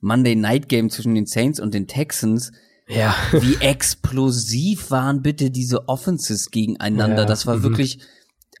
[0.00, 2.52] Monday Night Game zwischen den Saints und den Texans.
[2.88, 3.14] Ja.
[3.32, 7.22] Wie explosiv waren bitte diese Offenses gegeneinander.
[7.22, 7.62] Ja, das war mhm.
[7.64, 8.00] wirklich,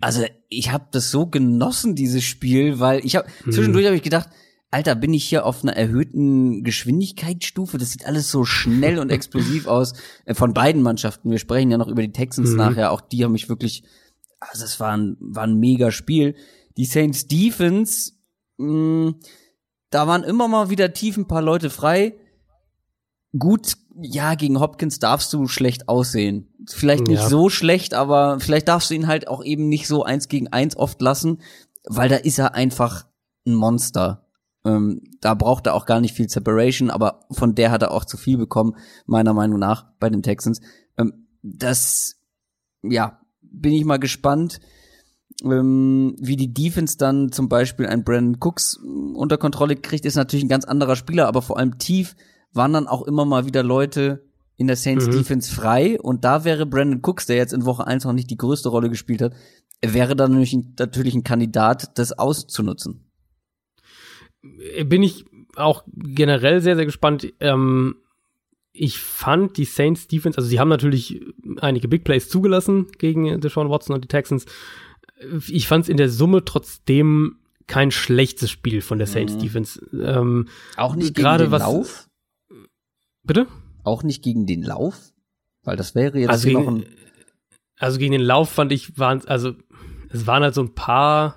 [0.00, 3.52] also ich habe das so genossen, dieses Spiel, weil ich habe mhm.
[3.52, 4.28] zwischendurch habe ich gedacht,
[4.72, 7.78] Alter, bin ich hier auf einer erhöhten Geschwindigkeitsstufe?
[7.78, 9.94] Das sieht alles so schnell und explosiv aus.
[10.24, 11.30] Äh, von beiden Mannschaften.
[11.30, 12.56] Wir sprechen ja noch über die Texans mhm.
[12.56, 12.90] nachher.
[12.90, 13.84] Auch die haben mich wirklich,
[14.40, 16.34] also es war ein, war ein mega Spiel.
[16.76, 18.12] Die Saints Defense,
[18.58, 19.14] mh, mm,
[19.90, 22.16] da waren immer mal wieder tief ein paar Leute frei.
[23.38, 26.48] Gut, ja, gegen Hopkins darfst du schlecht aussehen.
[26.68, 27.28] Vielleicht nicht ja.
[27.28, 30.76] so schlecht, aber vielleicht darfst du ihn halt auch eben nicht so eins gegen eins
[30.76, 31.40] oft lassen,
[31.84, 33.06] weil da ist er einfach
[33.46, 34.26] ein Monster.
[34.64, 38.04] Ähm, da braucht er auch gar nicht viel Separation, aber von der hat er auch
[38.04, 38.76] zu viel bekommen,
[39.06, 40.60] meiner Meinung nach, bei den Texans.
[40.98, 42.16] Ähm, das,
[42.82, 44.60] ja, bin ich mal gespannt,
[45.44, 48.76] ähm, wie die Defense dann zum Beispiel ein Brandon Cooks
[49.14, 52.16] unter Kontrolle kriegt, ist natürlich ein ganz anderer Spieler, aber vor allem tief
[52.56, 54.24] waren dann auch immer mal wieder Leute
[54.56, 55.12] in der Saints mhm.
[55.12, 58.38] Defense frei und da wäre Brandon Cooks, der jetzt in Woche 1 noch nicht die
[58.38, 59.34] größte Rolle gespielt hat,
[59.82, 63.06] wäre dann natürlich, natürlich ein Kandidat, das auszunutzen
[64.84, 65.24] bin ich
[65.56, 67.32] auch generell sehr, sehr gespannt.
[67.40, 67.96] Ähm,
[68.72, 71.22] ich fand die Saints Defense, also sie haben natürlich
[71.60, 74.44] einige Big Plays zugelassen gegen Deshaun Watson und die Texans.
[75.48, 79.38] Ich fand es in der Summe trotzdem kein schlechtes Spiel von der Saints mhm.
[79.38, 79.80] Defense.
[79.92, 82.05] Ähm, auch nicht gegen den was, Lauf?
[83.26, 83.46] Bitte?
[83.84, 85.12] Auch nicht gegen den Lauf?
[85.62, 86.86] Weil das wäre jetzt also gegen, noch ein
[87.78, 89.52] Also gegen den Lauf fand ich, waren also
[90.10, 91.36] es waren halt so ein paar,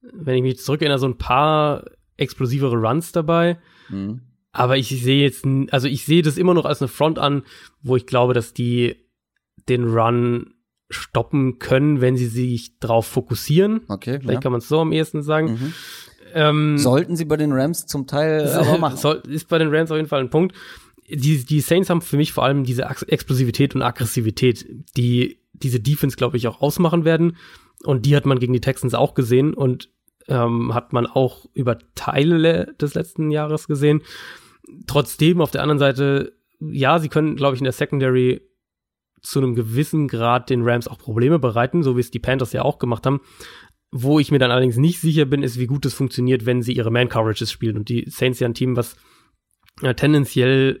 [0.00, 1.84] wenn ich mich zurückerinnere, so ein paar
[2.16, 3.58] explosivere Runs dabei.
[3.88, 4.20] Mhm.
[4.52, 7.42] Aber ich sehe jetzt, also ich sehe das immer noch als eine Front an,
[7.82, 8.96] wo ich glaube, dass die
[9.68, 10.54] den Run
[10.88, 13.82] stoppen können, wenn sie sich darauf fokussieren.
[13.88, 14.20] Okay.
[14.20, 14.40] Vielleicht ja.
[14.40, 15.52] kann man es so am ehesten sagen.
[15.52, 15.74] Mhm.
[16.34, 18.96] Ähm, Sollten sie bei den Rams zum Teil aber machen.
[18.96, 20.54] Soll, ist bei den Rams auf jeden Fall ein Punkt.
[21.08, 26.16] Die, die Saints haben für mich vor allem diese Explosivität und Aggressivität, die diese Defense,
[26.16, 27.36] glaube ich, auch ausmachen werden.
[27.84, 29.54] Und die hat man gegen die Texans auch gesehen.
[29.54, 29.88] Und
[30.28, 34.02] ähm, hat man auch über Teile des letzten Jahres gesehen.
[34.86, 38.42] Trotzdem auf der anderen Seite, ja, sie können, glaube ich, in der Secondary
[39.22, 42.62] zu einem gewissen Grad den Rams auch Probleme bereiten, so wie es die Panthers ja
[42.62, 43.20] auch gemacht haben.
[43.92, 46.72] Wo ich mir dann allerdings nicht sicher bin, ist, wie gut es funktioniert, wenn sie
[46.72, 47.76] ihre Man-Coverages spielen.
[47.76, 48.96] Und die Saints ja ein Team, was
[49.82, 50.80] äh, tendenziell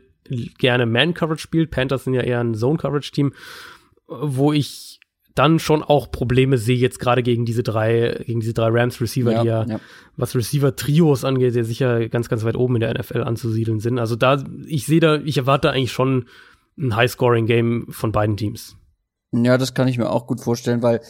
[0.58, 1.70] gerne Man-Coverage spielt.
[1.70, 3.32] Panthers sind ja eher ein Zone-Coverage-Team,
[4.06, 5.00] wo ich
[5.36, 9.32] dann schon auch Probleme sehe jetzt gerade gegen diese drei, gegen diese drei Rams Receiver,
[9.32, 9.80] ja, die ja, ja,
[10.16, 13.98] was Receiver Trios angeht, ja sicher ganz, ganz weit oben in der NFL anzusiedeln sind.
[13.98, 16.26] Also da, ich sehe da, ich erwarte eigentlich schon
[16.78, 18.76] ein High-Scoring-Game von beiden Teams.
[19.32, 21.02] Ja, das kann ich mir auch gut vorstellen, weil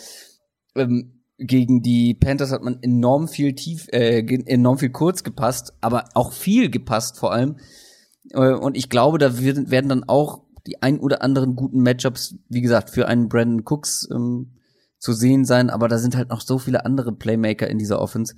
[0.74, 6.04] ähm, gegen die Panthers hat man enorm viel tief, äh, enorm viel kurz gepasst, aber
[6.14, 7.56] auch viel gepasst vor allem.
[8.32, 12.36] Äh, und ich glaube, da werden, werden dann auch die ein oder anderen guten Matchups,
[12.48, 14.52] wie gesagt, für einen Brandon Cooks ähm,
[14.98, 18.34] zu sehen sein, aber da sind halt noch so viele andere Playmaker in dieser Offense.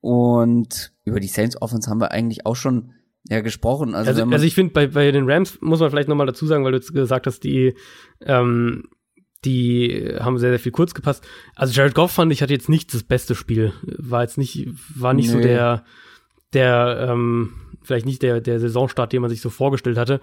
[0.00, 2.92] Und über die Saints Offense haben wir eigentlich auch schon
[3.28, 3.94] ja gesprochen.
[3.94, 6.64] Also, also, also ich finde, bei, bei den Rams muss man vielleicht nochmal dazu sagen,
[6.64, 7.74] weil du jetzt gesagt hast, die,
[8.22, 8.88] ähm,
[9.44, 11.26] die haben sehr, sehr viel kurz gepasst.
[11.54, 13.72] Also Jared Goff fand ich hatte jetzt nicht das beste Spiel.
[13.82, 15.32] War jetzt nicht, war nicht nee.
[15.32, 15.84] so der,
[16.52, 17.52] der, ähm,
[17.82, 20.20] vielleicht nicht der, der Saisonstart, den man sich so vorgestellt hatte.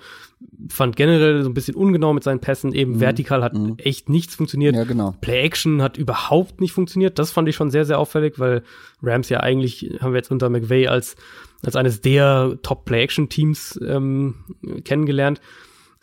[0.70, 3.00] Fand generell so ein bisschen ungenau mit seinen Pässen, eben mhm.
[3.00, 3.76] vertikal hat mhm.
[3.78, 4.76] echt nichts funktioniert.
[4.76, 5.16] Ja, genau.
[5.22, 7.20] Play-Action hat überhaupt nicht funktioniert.
[7.20, 8.64] Das fand ich schon sehr, sehr auffällig, weil
[9.02, 11.16] Rams ja eigentlich, haben wir jetzt unter McVay als,
[11.64, 14.36] als eines der Top-Play-Action-Teams ähm,
[14.84, 15.42] kennengelernt.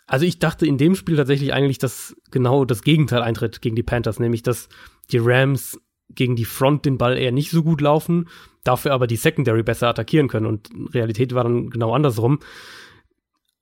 [0.06, 3.82] Also ich dachte in dem Spiel tatsächlich eigentlich, dass genau das Gegenteil eintritt gegen die
[3.82, 4.68] Panthers, nämlich dass
[5.10, 5.80] die Rams
[6.10, 8.28] gegen die Front den Ball eher nicht so gut laufen,
[8.62, 10.46] dafür aber die Secondary besser attackieren können.
[10.46, 12.40] Und Realität war dann genau andersrum.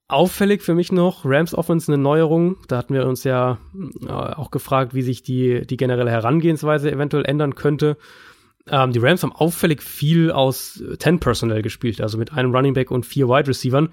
[0.07, 2.57] auffällig für mich noch, Rams Offense eine Neuerung.
[2.67, 3.57] Da hatten wir uns ja
[4.05, 7.97] äh, auch gefragt, wie sich die, die generelle Herangehensweise eventuell ändern könnte.
[8.67, 12.91] Ähm, die Rams haben auffällig viel aus 10 Personnel gespielt, also mit einem Running Back
[12.91, 13.89] und vier Wide Receivern.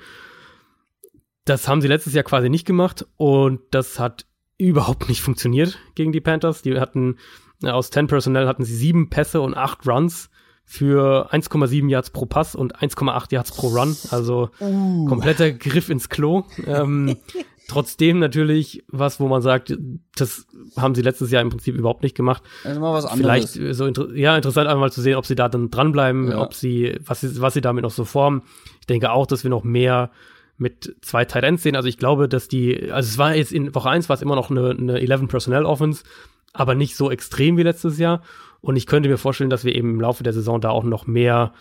[1.44, 4.26] Das haben sie letztes Jahr quasi nicht gemacht und das hat
[4.58, 6.62] überhaupt nicht funktioniert gegen die Panthers.
[6.62, 7.16] Die hatten
[7.64, 10.30] aus 10 Personnel hatten sie sieben Pässe und acht Runs
[10.64, 13.96] für 1,7 Yards pro Pass und 1,8 Yards pro Run.
[14.10, 15.04] Also uh.
[15.06, 16.44] kompletter Griff ins Klo.
[16.64, 17.16] Ähm,
[17.68, 19.76] trotzdem natürlich was, wo man sagt,
[20.16, 20.46] das
[20.76, 22.42] haben sie letztes Jahr im Prinzip überhaupt nicht gemacht.
[22.64, 23.52] Also mal was anderes.
[23.52, 26.40] Vielleicht so inter ja interessant einmal zu sehen, ob sie da dann dranbleiben, ja.
[26.40, 28.42] ob sie was sie, was sie damit noch so formen.
[28.80, 30.10] Ich denke auch, dass wir noch mehr
[30.56, 31.74] mit zwei Tight Ends sehen.
[31.74, 34.36] Also ich glaube, dass die, also es war jetzt in Woche 1 war es immer
[34.36, 36.04] noch eine, eine 11 Personnel Offense,
[36.52, 38.22] aber nicht so extrem wie letztes Jahr.
[38.60, 41.06] Und ich könnte mir vorstellen, dass wir eben im Laufe der Saison da auch noch
[41.06, 41.52] mehr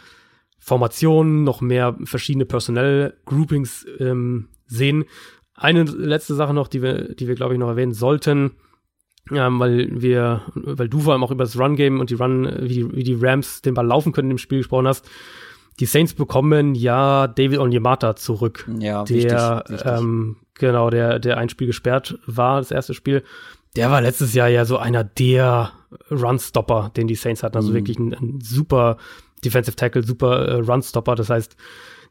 [0.59, 5.05] Formationen, noch mehr verschiedene Personell-Groupings ähm, sehen.
[5.55, 8.51] Eine letzte Sache noch, die wir, die wir glaube ich noch erwähnen sollten,
[9.31, 12.67] ähm, weil wir, weil du vor allem auch über das Run-Game und die Run, wie
[12.67, 15.09] die, wie die Rams den Ball laufen können im Spiel gesprochen hast.
[15.79, 18.69] Die Saints bekommen ja David Onyemata zurück.
[18.79, 19.91] Ja, der, wichtig, wichtig.
[19.91, 23.23] Ähm, genau, der, der ein Spiel gesperrt war, das erste Spiel.
[23.75, 25.71] Der war letztes Jahr ja so einer der
[26.11, 27.57] Runstopper, den die Saints hatten.
[27.57, 27.75] Also mhm.
[27.75, 28.97] wirklich ein, ein, super
[29.43, 31.15] Defensive Tackle, super äh, Runstopper.
[31.15, 31.55] Das heißt,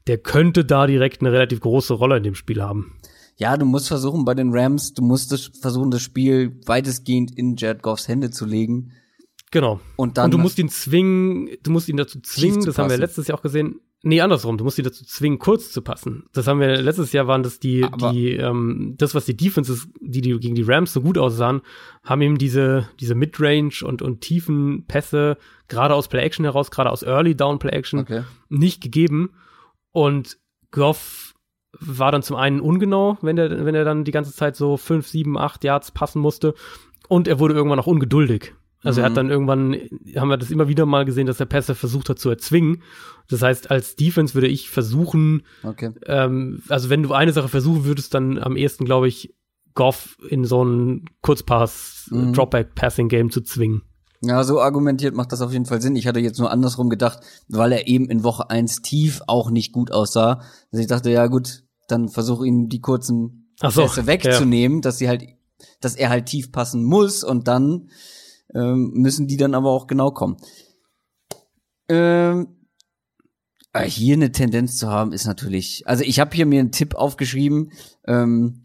[0.06, 2.94] der könnte da direkt eine relativ große Rolle in dem Spiel haben.
[3.36, 7.54] Ja, du musst versuchen bei den Rams, du musst das, versuchen, das Spiel weitestgehend in
[7.56, 8.92] Jared Goffs Hände zu legen.
[9.50, 9.80] Genau.
[9.96, 12.98] Und, dann und du musst ihn zwingen, du musst ihn dazu zwingen, das haben wir
[12.98, 14.56] letztes Jahr auch gesehen, Nee, andersrum.
[14.58, 16.26] Du musst sie dazu zwingen, kurz zu passen.
[16.32, 19.88] Das haben wir letztes Jahr waren das die, Aber die, ähm, das, was die Defenses,
[20.00, 21.62] die, die gegen die Rams so gut aussahen,
[22.04, 25.36] haben eben diese, diese Midrange und, und tiefen Pässe,
[25.66, 28.22] gerade aus Play Action heraus, gerade aus Early Down Play Action, okay.
[28.48, 29.30] nicht gegeben.
[29.90, 30.38] Und
[30.70, 31.34] Goff
[31.80, 35.08] war dann zum einen ungenau, wenn er, wenn er dann die ganze Zeit so fünf,
[35.08, 36.54] sieben, acht Yards passen musste.
[37.08, 38.54] Und er wurde irgendwann auch ungeduldig.
[38.82, 39.02] Also mhm.
[39.02, 39.16] er hat mhm.
[39.16, 39.76] dann irgendwann,
[40.16, 42.82] haben wir das immer wieder mal gesehen, dass der Pässe versucht hat zu erzwingen.
[43.28, 45.92] Das heißt, als Defense würde ich versuchen, okay.
[46.06, 49.34] ähm, also wenn du eine Sache versuchen würdest, dann am ehesten, glaube ich,
[49.74, 52.32] Goff in so ein Kurzpass, mhm.
[52.32, 53.82] Dropback-Passing-Game zu zwingen.
[54.20, 55.94] Ja, so argumentiert macht das auf jeden Fall Sinn.
[55.94, 59.72] Ich hatte jetzt nur andersrum gedacht, weil er eben in Woche 1 tief auch nicht
[59.72, 60.40] gut aussah.
[60.72, 64.82] Also ich dachte, ja gut, dann versuche ihn die kurzen Ach so, Pässe wegzunehmen, ja.
[64.82, 65.24] dass sie halt,
[65.80, 67.90] dass er halt tief passen muss und dann
[68.54, 70.36] ähm, müssen die dann aber auch genau kommen.
[71.88, 72.48] Ähm,
[73.72, 75.82] äh, hier eine Tendenz zu haben, ist natürlich.
[75.86, 77.72] Also ich habe hier mir einen Tipp aufgeschrieben,
[78.06, 78.62] ähm,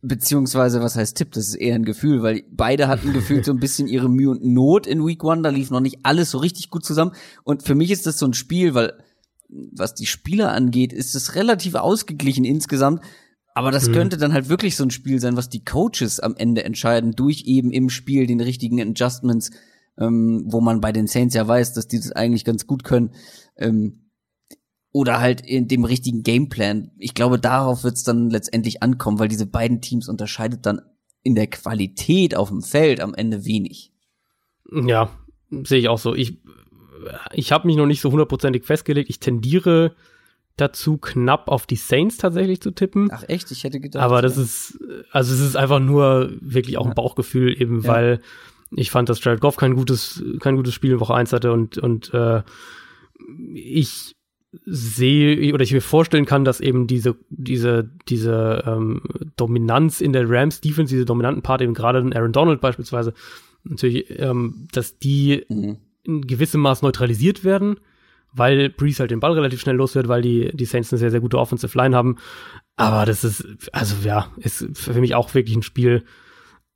[0.00, 1.32] beziehungsweise was heißt Tipp?
[1.32, 4.44] Das ist eher ein Gefühl, weil beide hatten gefühlt so ein bisschen ihre Mühe und
[4.44, 5.42] Not in Week One.
[5.42, 7.12] Da lief noch nicht alles so richtig gut zusammen.
[7.44, 8.92] Und für mich ist das so ein Spiel, weil
[9.48, 13.02] was die Spieler angeht, ist es relativ ausgeglichen insgesamt.
[13.58, 13.94] Aber das mhm.
[13.94, 17.42] könnte dann halt wirklich so ein Spiel sein, was die Coaches am Ende entscheiden, durch
[17.46, 19.50] eben im Spiel den richtigen Adjustments,
[19.98, 23.10] ähm, wo man bei den Saints ja weiß, dass die das eigentlich ganz gut können.
[23.56, 24.10] Ähm,
[24.92, 26.92] oder halt in dem richtigen Gameplan.
[26.98, 30.80] Ich glaube, darauf wird es dann letztendlich ankommen, weil diese beiden Teams unterscheidet dann
[31.24, 33.92] in der Qualität auf dem Feld am Ende wenig.
[34.70, 35.10] Ja,
[35.50, 36.14] sehe ich auch so.
[36.14, 36.38] Ich,
[37.32, 39.10] ich habe mich noch nicht so hundertprozentig festgelegt.
[39.10, 39.96] Ich tendiere
[40.60, 43.08] dazu, knapp auf die Saints tatsächlich zu tippen.
[43.10, 44.02] Ach echt, ich hätte gedacht.
[44.02, 44.42] Aber das ja.
[44.42, 44.78] ist,
[45.10, 47.88] also es ist einfach nur wirklich auch ein Bauchgefühl, eben ja.
[47.88, 48.20] weil
[48.70, 51.78] ich fand, dass Jared Goff kein gutes, kein gutes Spiel in Woche 1 hatte und,
[51.78, 52.42] und äh,
[53.54, 54.14] ich
[54.64, 59.02] sehe oder ich mir vorstellen kann, dass eben diese, diese, diese ähm,
[59.36, 63.12] Dominanz in der Rams Defense, diese dominanten Part eben gerade Aaron Donald beispielsweise,
[63.64, 65.76] natürlich, ähm, dass die mhm.
[66.02, 67.78] in gewissem Maß neutralisiert werden
[68.32, 71.10] weil Breeze halt den Ball relativ schnell los wird, weil die, die Saints eine sehr,
[71.10, 72.16] sehr gute Offensive Line haben.
[72.76, 76.04] Aber das ist, also ja, ist für mich auch wirklich ein Spiel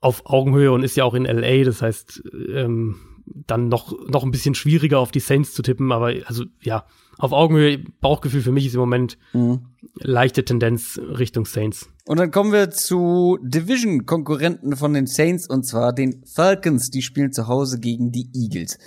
[0.01, 2.23] auf Augenhöhe und ist ja auch in LA, das heißt,
[2.53, 6.85] ähm, dann noch, noch ein bisschen schwieriger auf die Saints zu tippen, aber also ja,
[7.19, 9.67] auf Augenhöhe, Bauchgefühl für mich ist im Moment mhm.
[9.95, 11.89] leichte Tendenz Richtung Saints.
[12.05, 16.91] Und dann kommen wir zu Division-Konkurrenten von den Saints und zwar den Falcons.
[16.91, 18.79] Die spielen zu Hause gegen die Eagles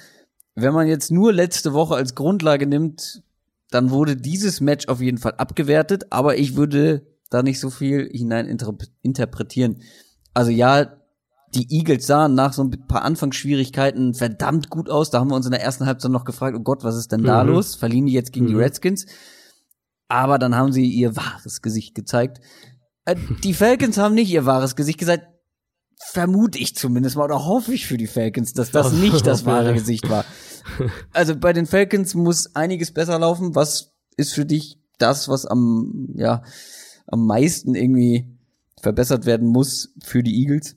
[0.55, 3.23] wenn man jetzt nur letzte Woche als Grundlage nimmt,
[3.71, 8.09] dann wurde dieses Match auf jeden Fall abgewertet, aber ich würde da nicht so viel
[8.11, 8.47] hinein
[9.01, 9.81] interpretieren.
[10.33, 10.95] Also ja,
[11.53, 15.09] die Eagles sahen nach so ein paar Anfangsschwierigkeiten verdammt gut aus.
[15.09, 17.23] Da haben wir uns in der ersten Halbzeit noch gefragt, oh Gott, was ist denn
[17.23, 17.51] da mhm.
[17.51, 17.75] los?
[17.75, 18.49] Verlieren die jetzt gegen mhm.
[18.49, 19.05] die Redskins?
[20.07, 22.39] Aber dann haben sie ihr wahres Gesicht gezeigt.
[23.05, 25.27] Äh, die Falcons haben nicht ihr wahres Gesicht gezeigt
[25.97, 29.73] vermute ich zumindest mal oder hoffe ich für die Falcons, dass das nicht das wahre
[29.73, 30.25] Gesicht war.
[31.13, 33.55] Also bei den Falcons muss einiges besser laufen.
[33.55, 36.43] Was ist für dich das, was am, ja,
[37.07, 38.35] am meisten irgendwie
[38.81, 40.75] verbessert werden muss für die Eagles?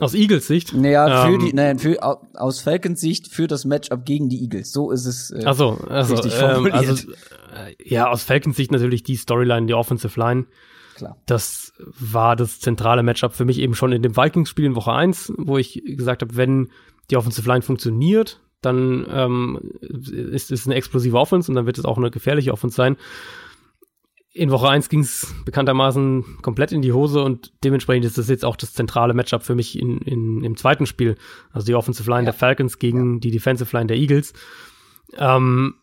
[0.00, 0.74] Aus Eagles Sicht?
[0.74, 4.72] Naja, für ähm, die, nein, für, aus Falcons Sicht für das Matchup gegen die Eagles.
[4.72, 6.82] So ist es äh, also, also, richtig formuliert.
[6.82, 10.46] Ähm, also, äh, ja, aus Falcons Sicht natürlich die Storyline, die Offensive Line.
[10.96, 11.16] Klar.
[11.26, 15.32] Das war das zentrale Matchup für mich eben schon in dem Vikings-Spiel in Woche 1,
[15.36, 16.70] wo ich gesagt habe, wenn
[17.10, 21.84] die Offensive Line funktioniert, dann ähm, ist es eine explosive Offense und dann wird es
[21.84, 22.96] auch eine gefährliche Offense sein
[24.34, 28.44] in Woche 1 ging es bekanntermaßen komplett in die Hose und dementsprechend ist das jetzt
[28.44, 31.14] auch das zentrale Matchup für mich in, in, im zweiten Spiel.
[31.52, 32.32] Also die Offensive Line ja.
[32.32, 33.20] der Falcons gegen ja.
[33.20, 34.32] die Defensive Line der Eagles.
[35.16, 35.76] Ähm,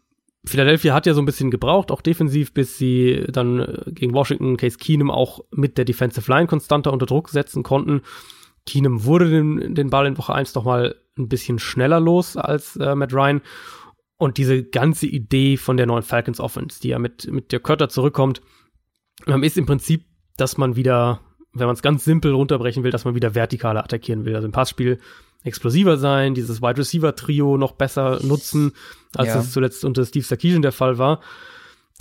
[0.44, 4.58] Philadelphia hat ja so ein bisschen gebraucht, auch defensiv, bis sie dann äh, gegen Washington
[4.58, 8.02] Case Keenum auch mit der Defensive Line konstanter unter Druck setzen konnten.
[8.66, 12.76] Keenum wurde den, den Ball in Woche 1 noch mal ein bisschen schneller los als
[12.78, 13.42] äh, Matt Ryan
[14.18, 17.90] und diese ganze Idee von der neuen Falcons Offense, die ja mit, mit der Cutter
[17.90, 18.42] zurückkommt,
[19.28, 20.06] ähm, ist im Prinzip,
[20.38, 21.22] dass man wieder,
[21.54, 24.36] wenn man es ganz simpel runterbrechen will, dass man wieder vertikaler attackieren will.
[24.36, 25.00] Also im Passspiel
[25.44, 28.74] explosiver sein, dieses Wide Receiver Trio noch besser nutzen,
[29.16, 29.40] als ja.
[29.40, 31.22] es zuletzt unter Steve Sarkisian der Fall war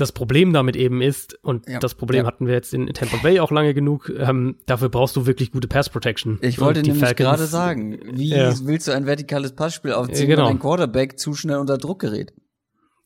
[0.00, 2.26] das Problem damit eben ist, und ja, das Problem ja.
[2.26, 5.68] hatten wir jetzt in Tampa Bay auch lange genug, ähm, dafür brauchst du wirklich gute
[5.68, 6.38] Pass Protection.
[6.40, 10.44] Ich wollte nämlich gerade sagen, wie willst du ein vertikales Passspiel aufziehen, genau.
[10.44, 12.32] wenn dein Quarterback zu schnell unter Druck gerät?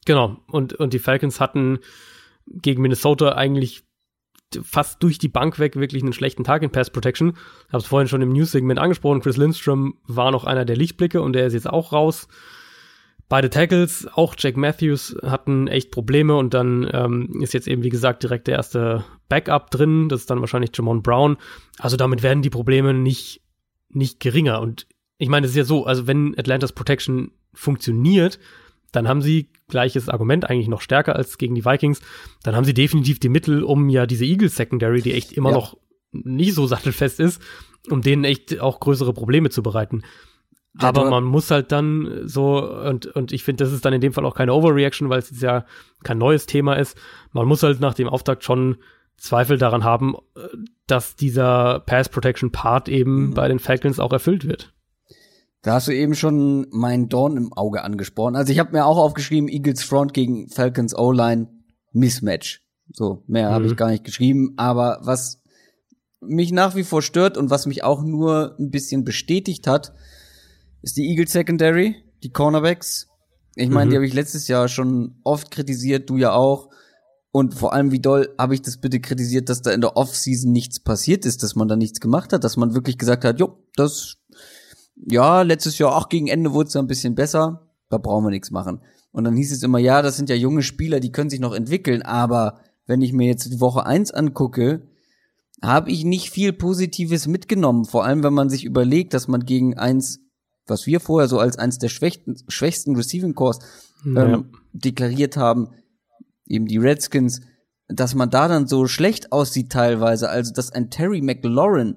[0.06, 1.80] Genau, und, und die Falcons hatten
[2.46, 3.83] gegen Minnesota eigentlich
[4.62, 7.36] fast durch die Bank weg wirklich einen schlechten Tag in Pass Protection.
[7.68, 9.20] Habe es vorhin schon im News-Segment angesprochen.
[9.20, 12.28] Chris Lindstrom war noch einer der Lichtblicke und der ist jetzt auch raus.
[13.28, 17.88] Beide Tackles, auch Jack Matthews, hatten echt Probleme und dann ähm, ist jetzt eben, wie
[17.88, 20.08] gesagt, direkt der erste Backup drin.
[20.08, 21.38] Das ist dann wahrscheinlich Jamon Brown.
[21.78, 23.40] Also damit werden die Probleme nicht,
[23.88, 24.60] nicht geringer.
[24.60, 24.86] Und
[25.16, 28.38] ich meine, es ist ja so, also wenn Atlantas Protection funktioniert,
[28.92, 32.00] dann haben sie gleiches Argument eigentlich noch stärker als gegen die Vikings.
[32.42, 35.56] Dann haben sie definitiv die Mittel, um ja diese Eagles Secondary, die echt immer ja.
[35.56, 35.76] noch
[36.12, 37.42] nicht so sattelfest ist,
[37.90, 40.02] um denen echt auch größere Probleme zu bereiten.
[40.78, 44.12] Aber man muss halt dann so, und, und ich finde, das ist dann in dem
[44.12, 45.64] Fall auch keine Overreaction, weil es jetzt ja
[46.02, 46.98] kein neues Thema ist.
[47.32, 48.78] Man muss halt nach dem Auftakt schon
[49.16, 50.16] Zweifel daran haben,
[50.88, 53.34] dass dieser Pass Protection Part eben mhm.
[53.34, 54.72] bei den Falcons auch erfüllt wird.
[55.64, 58.36] Da hast du eben schon meinen Dorn im Auge angesprochen.
[58.36, 61.48] Also ich habe mir auch aufgeschrieben, Eagles Front gegen Falcons O-Line
[61.92, 62.60] Mismatch.
[62.92, 63.54] So, mehr mhm.
[63.54, 64.52] habe ich gar nicht geschrieben.
[64.58, 65.42] Aber was
[66.20, 69.94] mich nach wie vor stört und was mich auch nur ein bisschen bestätigt hat,
[70.82, 73.08] ist die Eagle Secondary, die Cornerbacks.
[73.56, 73.90] Ich meine, mhm.
[73.90, 76.68] die habe ich letztes Jahr schon oft kritisiert, du ja auch.
[77.30, 80.52] Und vor allem, wie doll habe ich das bitte kritisiert, dass da in der Offseason
[80.52, 83.64] nichts passiert ist, dass man da nichts gemacht hat, dass man wirklich gesagt hat, jo,
[83.76, 84.18] das,
[84.96, 88.50] ja, letztes Jahr auch gegen Ende wurde es ein bisschen besser, da brauchen wir nichts
[88.50, 88.80] machen.
[89.12, 91.54] Und dann hieß es immer, ja, das sind ja junge Spieler, die können sich noch
[91.54, 94.88] entwickeln, aber wenn ich mir jetzt die Woche eins angucke,
[95.62, 99.78] habe ich nicht viel Positives mitgenommen, vor allem wenn man sich überlegt, dass man gegen
[99.78, 100.20] eins
[100.66, 103.58] was wir vorher so als eines der schwächsten, schwächsten Receiving Cores
[104.04, 104.44] ähm, ja.
[104.72, 105.70] deklariert haben,
[106.46, 107.42] eben die Redskins,
[107.88, 111.96] dass man da dann so schlecht aussieht teilweise, also dass ein Terry McLaurin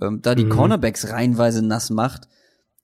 [0.00, 0.50] ähm, da die mhm.
[0.50, 2.28] Cornerbacks reihenweise nass macht.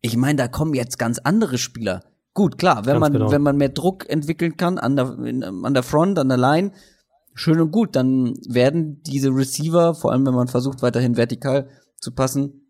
[0.00, 2.02] Ich meine, da kommen jetzt ganz andere Spieler.
[2.34, 3.30] Gut, klar, wenn ganz man genau.
[3.30, 6.72] wenn man mehr Druck entwickeln kann an der in, an der Front, an der Line,
[7.34, 11.68] schön und gut, dann werden diese Receiver, vor allem wenn man versucht weiterhin vertikal
[11.98, 12.66] zu passen,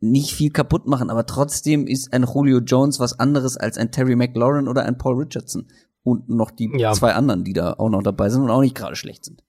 [0.00, 4.16] nicht viel kaputt machen, aber trotzdem ist ein Julio Jones was anderes als ein Terry
[4.16, 5.68] McLaurin oder ein Paul Richardson.
[6.02, 6.92] Und noch die ja.
[6.92, 9.44] zwei anderen, die da auch noch dabei sind und auch nicht gerade schlecht sind.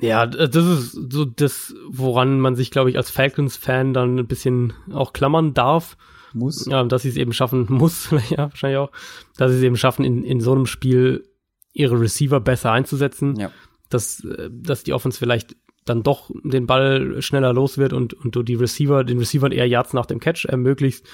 [0.00, 4.74] Ja, das ist so das, woran man sich, glaube ich, als Falcons-Fan dann ein bisschen
[4.92, 5.96] auch klammern darf.
[6.34, 6.66] Muss.
[6.66, 8.90] Ja, dass sie es eben schaffen, muss, ja, wahrscheinlich auch,
[9.36, 11.24] dass sie es eben schaffen, in, in so einem Spiel
[11.72, 13.36] ihre Receiver besser einzusetzen.
[13.38, 13.50] Ja.
[13.88, 18.34] Dass, äh, dass die Offense vielleicht dann doch den Ball schneller los wird und, und
[18.34, 21.06] du die Receiver, den Receivern eher Yards nach dem Catch ermöglicht.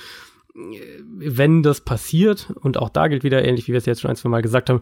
[0.54, 4.16] Wenn das passiert, und auch da gilt wieder ähnlich, wie wir es jetzt schon ein,
[4.16, 4.80] zwei Mal gesagt haben,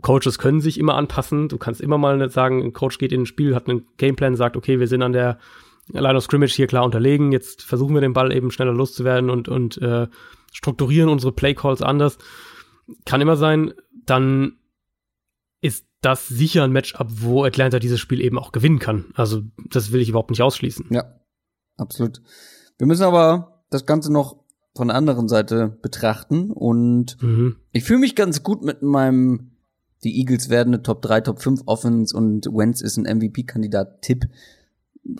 [0.00, 1.48] Coaches können sich immer anpassen.
[1.48, 4.56] Du kannst immer mal sagen, ein Coach geht in ein Spiel, hat einen Gameplan, sagt,
[4.56, 5.38] okay, wir sind an der
[5.88, 9.48] Line of Scrimmage hier klar unterlegen, jetzt versuchen wir den Ball eben schneller loszuwerden und,
[9.48, 10.08] und äh,
[10.52, 12.18] strukturieren unsere Play Calls anders.
[13.04, 13.74] Kann immer sein,
[14.06, 14.58] dann
[15.60, 19.06] ist das sicher ein Matchup, wo Atlanta dieses Spiel eben auch gewinnen kann.
[19.14, 20.86] Also das will ich überhaupt nicht ausschließen.
[20.90, 21.04] Ja,
[21.76, 22.22] absolut.
[22.78, 24.41] Wir müssen aber das Ganze noch
[24.74, 27.56] von der anderen Seite betrachten und mhm.
[27.72, 29.50] ich fühle mich ganz gut mit meinem
[30.04, 34.24] die Eagles werden eine Top 3, Top 5 Offense und Wentz ist ein MVP-Kandidat-Tipp.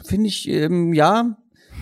[0.02, 1.36] Finde ich, ähm, ja,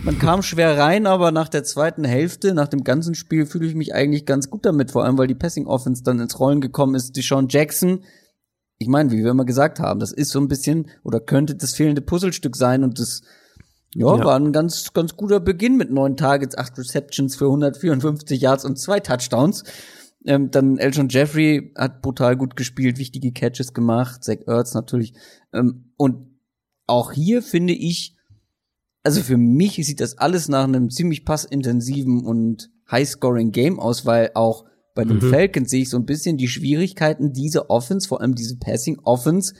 [0.04, 3.74] man kam schwer rein, aber nach der zweiten Hälfte, nach dem ganzen Spiel fühle ich
[3.74, 6.94] mich eigentlich ganz gut damit, vor allem weil die Passing Offense dann ins Rollen gekommen
[6.94, 7.16] ist.
[7.16, 8.00] Deshaun Jackson
[8.80, 11.74] ich meine, wie wir immer gesagt haben, das ist so ein bisschen oder könnte das
[11.74, 13.20] fehlende Puzzlestück sein und das
[13.94, 18.40] ja, ja, war ein ganz, ganz guter Beginn mit neun Targets, acht Receptions für 154
[18.40, 19.64] Yards und zwei Touchdowns.
[20.26, 25.14] Ähm, dann Elton Jeffrey hat brutal gut gespielt, wichtige Catches gemacht, Zach Ertz natürlich.
[25.52, 26.38] Ähm, und
[26.86, 28.16] auch hier finde ich,
[29.02, 34.30] also für mich sieht das alles nach einem ziemlich passintensiven und high-scoring Game aus, weil
[34.34, 35.30] auch bei den mhm.
[35.30, 39.54] Falcons sehe ich so ein bisschen die Schwierigkeiten, diese Offense, vor allem diese Passing Offense,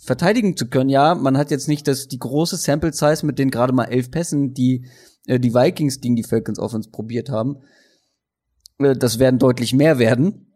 [0.00, 0.90] verteidigen zu können.
[0.90, 4.10] Ja, man hat jetzt nicht das, die große Sample Size mit den gerade mal elf
[4.10, 4.86] Pässen, die
[5.26, 7.58] äh, die Vikings gegen die Falcons Offense probiert haben.
[8.78, 10.46] Äh, das werden deutlich mehr werden.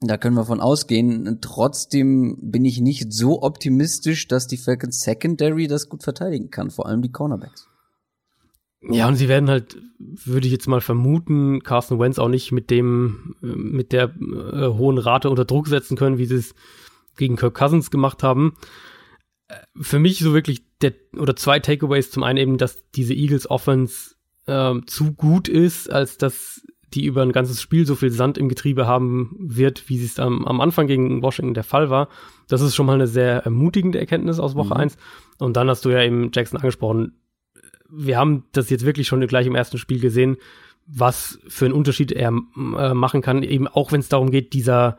[0.00, 1.38] Da können wir von ausgehen.
[1.40, 6.86] Trotzdem bin ich nicht so optimistisch, dass die Falcons Secondary das gut verteidigen kann, vor
[6.86, 7.68] allem die Cornerbacks.
[8.90, 12.70] Ja, und sie werden halt, würde ich jetzt mal vermuten, Carson Wentz auch nicht mit
[12.70, 16.54] dem, äh, mit der äh, hohen Rate unter Druck setzen können, wie sie es
[17.16, 18.54] gegen Kirk Cousins gemacht haben.
[19.80, 22.10] Für mich so wirklich der, oder zwei Takeaways.
[22.10, 24.14] Zum einen eben, dass diese Eagles Offense
[24.46, 26.62] äh, zu gut ist, als dass
[26.94, 30.44] die über ein ganzes Spiel so viel Sand im Getriebe haben wird, wie es am,
[30.44, 32.08] am Anfang gegen Washington der Fall war.
[32.48, 34.80] Das ist schon mal eine sehr ermutigende Erkenntnis aus Woche mhm.
[34.80, 34.96] 1.
[35.38, 37.18] Und dann hast du ja eben Jackson angesprochen.
[37.90, 40.36] Wir haben das jetzt wirklich schon gleich im ersten Spiel gesehen,
[40.86, 44.98] was für einen Unterschied er äh, machen kann, eben auch wenn es darum geht, dieser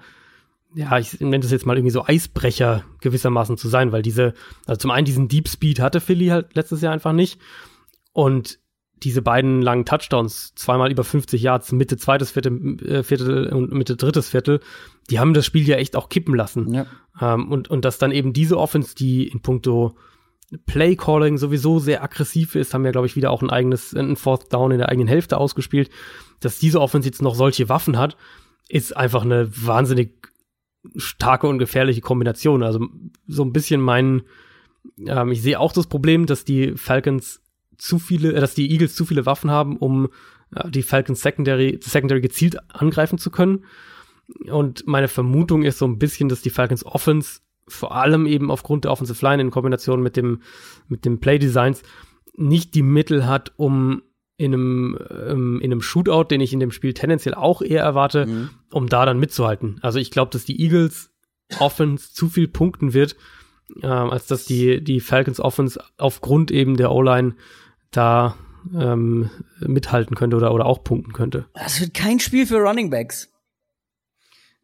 [0.76, 4.34] ja, ich nenne das jetzt mal irgendwie so Eisbrecher gewissermaßen zu sein, weil diese,
[4.66, 7.40] also zum einen diesen Deep Speed hatte Philly halt letztes Jahr einfach nicht.
[8.12, 8.60] Und
[9.04, 13.96] diese beiden langen Touchdowns, zweimal über 50 Yards, Mitte zweites Viertel, äh, Viertel und Mitte
[13.96, 14.60] drittes Viertel,
[15.10, 16.74] die haben das Spiel ja echt auch kippen lassen.
[16.74, 16.86] Ja.
[17.22, 19.96] Ähm, und, und dass dann eben diese Offense, die in puncto
[20.66, 24.16] Play Calling sowieso sehr aggressiv ist, haben wir, glaube ich, wieder auch ein eigenes, ein
[24.16, 25.90] Fourth Down in der eigenen Hälfte ausgespielt,
[26.40, 28.16] dass diese Offense jetzt noch solche Waffen hat,
[28.70, 30.12] ist einfach eine wahnsinnig
[30.96, 32.64] starke und gefährliche Kombination.
[32.64, 32.88] Also
[33.28, 34.24] so ein bisschen mein,
[35.06, 37.42] ähm, ich sehe auch das Problem, dass die Falcons
[37.78, 40.10] zu viele, äh, dass die Eagles zu viele Waffen haben, um
[40.56, 43.66] äh, die Falcons Secondary, Secondary gezielt angreifen zu können.
[44.50, 48.84] Und meine Vermutung ist so ein bisschen, dass die Falcons Offense vor allem eben aufgrund
[48.84, 50.42] der Offensive Line in Kombination mit dem,
[50.88, 51.82] mit dem Play Designs
[52.36, 54.04] nicht die Mittel hat, um
[54.38, 58.26] in einem, ähm, in einem Shootout, den ich in dem Spiel tendenziell auch eher erwarte,
[58.26, 58.50] mhm.
[58.72, 59.80] um da dann mitzuhalten.
[59.82, 61.12] Also ich glaube, dass die Eagles
[61.60, 63.16] Offense zu viel punkten wird,
[63.82, 67.36] äh, als dass die, die Falcons Offense aufgrund eben der O-Line
[67.92, 68.36] da
[68.78, 69.30] ähm,
[69.60, 71.46] mithalten könnte oder, oder auch punkten könnte.
[71.54, 73.30] Das wird kein Spiel für Running Backs.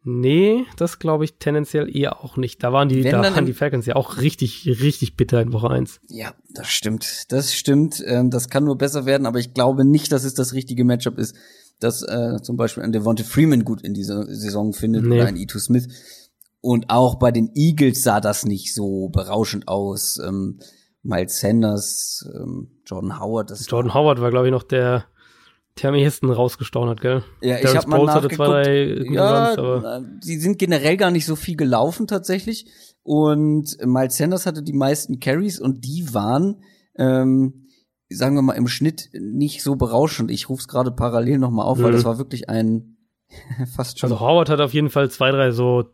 [0.04, 2.62] Nee, das glaube ich tendenziell eher auch nicht.
[2.62, 5.70] Da waren die, Wenn da waren die Falcons ja auch richtig, richtig bitter in Woche
[5.70, 6.00] 1.
[6.08, 7.30] Ja, das stimmt.
[7.30, 8.02] Das stimmt.
[8.04, 11.18] Ähm, das kann nur besser werden, aber ich glaube nicht, dass es das richtige Matchup
[11.18, 11.36] ist,
[11.78, 15.16] dass äh, zum Beispiel ein Devonta Freeman gut in dieser Saison findet nee.
[15.16, 15.88] oder ein E2 Smith.
[16.60, 20.18] Und auch bei den Eagles sah das nicht so berauschend aus.
[20.18, 20.58] Ähm,
[21.02, 23.50] Miles Sanders, ähm, Jordan Howard.
[23.50, 25.04] Das Jordan Howard war, glaube ich, noch der
[25.80, 27.22] rausgestochen hat, gell?
[27.40, 28.34] Ja, ich habe mal nachgeguckt.
[28.34, 32.66] Zwei, drei ja, Runs, sie sind generell gar nicht so viel gelaufen tatsächlich.
[33.02, 36.62] Und Miles Sanders hatte die meisten Carries und die waren,
[36.96, 37.68] ähm,
[38.08, 40.30] sagen wir mal, im Schnitt nicht so berauschend.
[40.30, 41.84] Ich rufe es gerade parallel nochmal auf, mhm.
[41.84, 42.96] weil das war wirklich ein
[43.74, 44.12] fast schon.
[44.12, 45.90] Also Howard hat auf jeden Fall zwei, drei so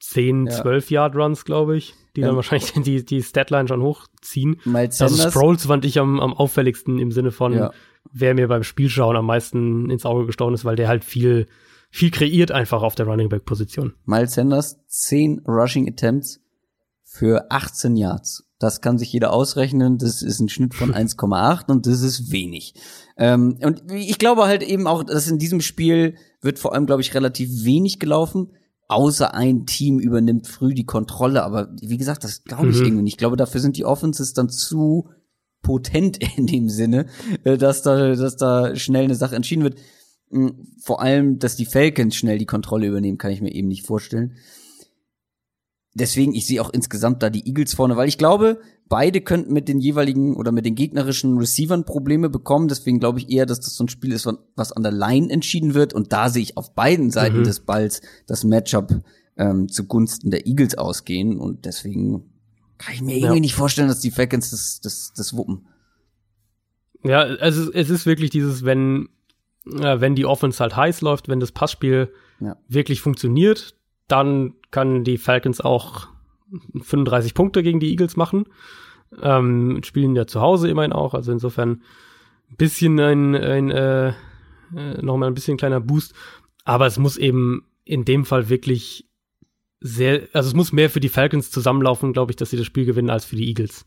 [0.00, 0.52] 10, ja.
[0.52, 2.26] 12 Yard Runs, glaube ich, die ja.
[2.26, 4.60] dann wahrscheinlich die, die Statline schon hochziehen.
[4.64, 5.26] Miles also Sanders.
[5.26, 7.70] Also Sproles fand ich am, am auffälligsten im Sinne von, ja
[8.12, 11.46] wer mir beim Spielschauen am meisten ins Auge gestochen ist, weil der halt viel,
[11.90, 13.94] viel kreiert einfach auf der Running Back Position.
[14.04, 16.40] Miles Sanders, 10 Rushing Attempts
[17.04, 18.44] für 18 Yards.
[18.58, 19.98] Das kann sich jeder ausrechnen.
[19.98, 22.74] Das ist ein Schnitt von 1,8 und das ist wenig.
[23.16, 27.02] Ähm, und ich glaube halt eben auch, dass in diesem Spiel wird vor allem, glaube
[27.02, 28.52] ich, relativ wenig gelaufen.
[28.88, 31.44] Außer ein Team übernimmt früh die Kontrolle.
[31.44, 32.84] Aber wie gesagt, das glaube ich mhm.
[32.84, 33.14] irgendwie nicht.
[33.14, 35.08] Ich glaube, dafür sind die Offenses dann zu
[35.62, 37.06] potent in dem Sinne,
[37.44, 39.78] äh, dass da, dass da schnell eine Sache entschieden wird.
[40.30, 43.86] Hm, vor allem, dass die Falcons schnell die Kontrolle übernehmen, kann ich mir eben nicht
[43.86, 44.34] vorstellen.
[45.94, 49.68] Deswegen, ich sehe auch insgesamt da die Eagles vorne, weil ich glaube, beide könnten mit
[49.68, 52.68] den jeweiligen oder mit den gegnerischen Receivern Probleme bekommen.
[52.68, 54.26] Deswegen glaube ich eher, dass das so ein Spiel ist,
[54.56, 55.92] was an der Line entschieden wird.
[55.92, 57.44] Und da sehe ich auf beiden Seiten mhm.
[57.44, 59.02] des Balls das Matchup
[59.36, 61.38] ähm, zugunsten der Eagles ausgehen.
[61.38, 62.31] Und deswegen
[62.82, 63.40] kann ich mir irgendwie ja.
[63.40, 65.66] nicht vorstellen, dass die Falcons das, das, das wuppen.
[67.04, 69.08] Ja, also es ist wirklich dieses, wenn,
[69.66, 72.56] äh, wenn die Offense halt heiß läuft, wenn das Passspiel ja.
[72.68, 73.74] wirklich funktioniert,
[74.08, 76.08] dann kann die Falcons auch
[76.80, 78.46] 35 Punkte gegen die Eagles machen.
[79.20, 81.82] Ähm, spielen ja zu Hause immerhin auch, also insofern
[82.50, 84.08] ein bisschen ein, ein äh,
[84.76, 86.14] äh, nochmal ein bisschen kleiner Boost.
[86.64, 89.08] Aber es muss eben in dem Fall wirklich
[89.82, 92.84] sehr, also es muss mehr für die Falcons zusammenlaufen, glaube ich, dass sie das Spiel
[92.84, 93.84] gewinnen, als für die Eagles.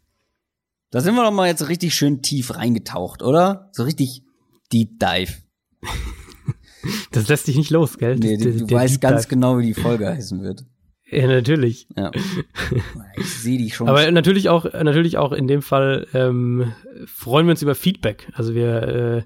[0.91, 3.69] Da sind wir doch mal jetzt richtig schön tief reingetaucht, oder?
[3.71, 4.23] So richtig
[4.71, 5.33] Deep Dive.
[7.11, 8.17] das lässt dich nicht los, gell?
[8.17, 9.29] Nee, du, du weißt ganz Dive.
[9.29, 10.65] genau, wie die Folge heißen wird.
[11.07, 11.87] Ja, natürlich.
[11.95, 12.11] Ja.
[13.17, 13.87] Ich sehe dich schon.
[13.87, 16.73] Aber natürlich auch, natürlich auch in dem Fall ähm,
[17.05, 18.27] freuen wir uns über Feedback.
[18.33, 19.23] Also wir, äh,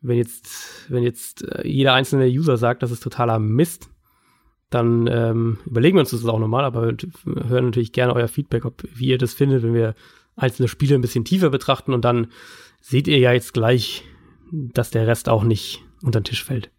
[0.00, 3.90] wenn jetzt, wenn jetzt äh, jeder einzelne User sagt, das ist totaler Mist,
[4.70, 6.82] dann ähm, überlegen wir uns das auch nochmal, aber
[7.24, 9.94] hören natürlich gerne euer Feedback, ob wie ihr das findet, wenn wir
[10.36, 12.28] einzelne Spiele ein bisschen tiefer betrachten und dann
[12.80, 14.04] seht ihr ja jetzt gleich,
[14.52, 16.70] dass der Rest auch nicht unter den Tisch fällt.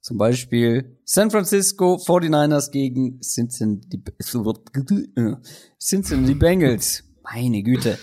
[0.00, 4.02] Zum Beispiel San Francisco 49ers gegen Cincinnati,
[5.80, 7.04] Cincinnati Bengals.
[7.22, 7.98] Meine Güte.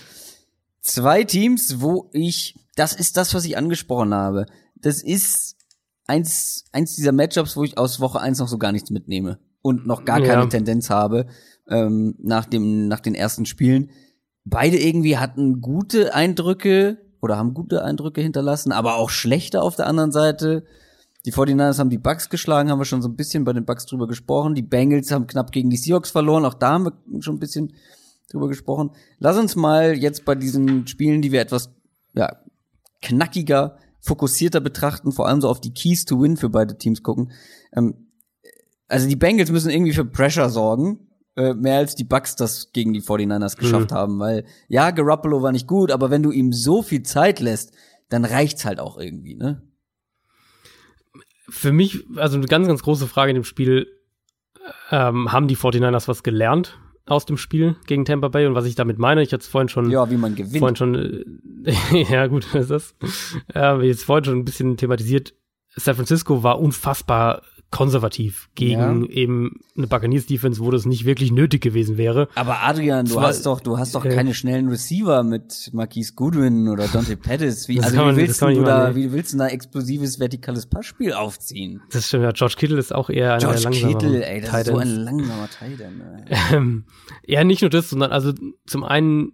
[0.80, 4.46] Zwei Teams, wo ich, das ist das, was ich angesprochen habe.
[4.74, 5.56] Das ist
[6.12, 9.86] eins, eins dieser Matchups, wo ich aus Woche eins noch so gar nichts mitnehme und
[9.86, 10.46] noch gar keine ja.
[10.46, 11.26] Tendenz habe
[11.68, 13.90] ähm, nach dem nach den ersten Spielen.
[14.44, 19.86] Beide irgendwie hatten gute Eindrücke oder haben gute Eindrücke hinterlassen, aber auch schlechte auf der
[19.86, 20.64] anderen Seite.
[21.24, 23.86] Die 49ers haben die Bucks geschlagen, haben wir schon so ein bisschen bei den Bucks
[23.86, 24.56] drüber gesprochen.
[24.56, 27.72] Die Bengals haben knapp gegen die Seahawks verloren, auch da haben wir schon ein bisschen
[28.28, 28.90] drüber gesprochen.
[29.18, 31.70] Lass uns mal jetzt bei diesen Spielen, die wir etwas
[32.14, 32.38] ja,
[33.00, 37.32] knackiger fokussierter betrachten, vor allem so auf die Keys to Win für beide Teams gucken.
[37.74, 38.08] Ähm,
[38.88, 42.92] also die Bengals müssen irgendwie für Pressure sorgen, äh, mehr als die Bucks das gegen
[42.92, 43.94] die 49ers geschafft mhm.
[43.94, 47.72] haben, weil ja, Garoppolo war nicht gut, aber wenn du ihm so viel Zeit lässt,
[48.08, 49.62] dann reicht's halt auch irgendwie, ne?
[51.48, 53.86] Für mich, also eine ganz, ganz große Frage in dem Spiel,
[54.90, 58.74] ähm, haben die 49ers was gelernt aus dem Spiel gegen Tampa Bay und was ich
[58.74, 59.90] damit meine, ich hatte es vorhin schon.
[59.90, 60.58] Ja, wie man gewinnt.
[60.58, 60.94] Vorhin schon,
[61.64, 62.94] äh, ja gut, das ist das.
[63.54, 65.34] Äh, wie jetzt vorhin schon ein bisschen thematisiert.
[65.74, 67.42] San Francisco war unfassbar
[67.72, 69.10] konservativ gegen ja.
[69.10, 72.28] eben eine Buccaneers Defense, wo das nicht wirklich nötig gewesen wäre.
[72.36, 76.12] Aber Adrian, du Zwar, hast doch, du hast doch äh, keine schnellen Receiver mit Marquise
[76.14, 77.68] Goodwin oder Dante Pettis.
[77.68, 81.80] Wie, also man, wie willst du da, wie willst du da explosives vertikales Passspiel aufziehen?
[81.90, 82.32] Das stimmt, ja.
[82.32, 86.02] George Kittle ist auch eher ein George Kittle, ey, das ist so ein langsamer Titan.
[86.52, 86.84] Ähm,
[87.26, 88.32] ja, nicht nur das, sondern also
[88.66, 89.32] zum einen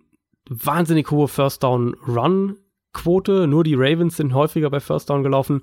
[0.48, 2.56] wahnsinnig hohe First Down Run
[2.93, 3.47] Quote.
[3.47, 5.62] Nur die Ravens sind häufiger bei First Down gelaufen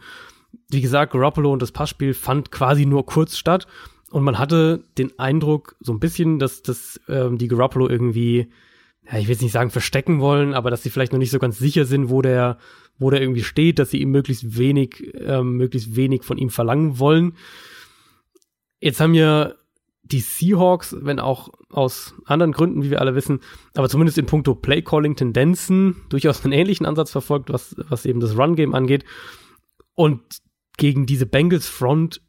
[0.69, 3.67] wie gesagt, Garoppolo und das Passspiel fand quasi nur kurz statt.
[4.11, 8.47] Und man hatte den Eindruck, so ein bisschen, dass, dass ähm, die Garoppolo irgendwie,
[9.03, 11.39] ja, ich will jetzt nicht sagen verstecken wollen, aber dass sie vielleicht noch nicht so
[11.39, 12.57] ganz sicher sind, wo der,
[12.97, 16.99] wo der irgendwie steht, dass sie ihm möglichst wenig, ähm, möglichst wenig von ihm verlangen
[16.99, 17.33] wollen.
[18.79, 19.57] Jetzt haben wir
[20.03, 23.39] die Seahawks, wenn auch aus anderen Gründen, wie wir alle wissen,
[23.73, 28.75] aber zumindest in puncto Play-Calling-Tendenzen durchaus einen ähnlichen Ansatz verfolgt, was, was eben das Run-Game
[28.75, 29.03] angeht.
[29.95, 30.21] Und
[30.77, 32.21] gegen diese Bengals Front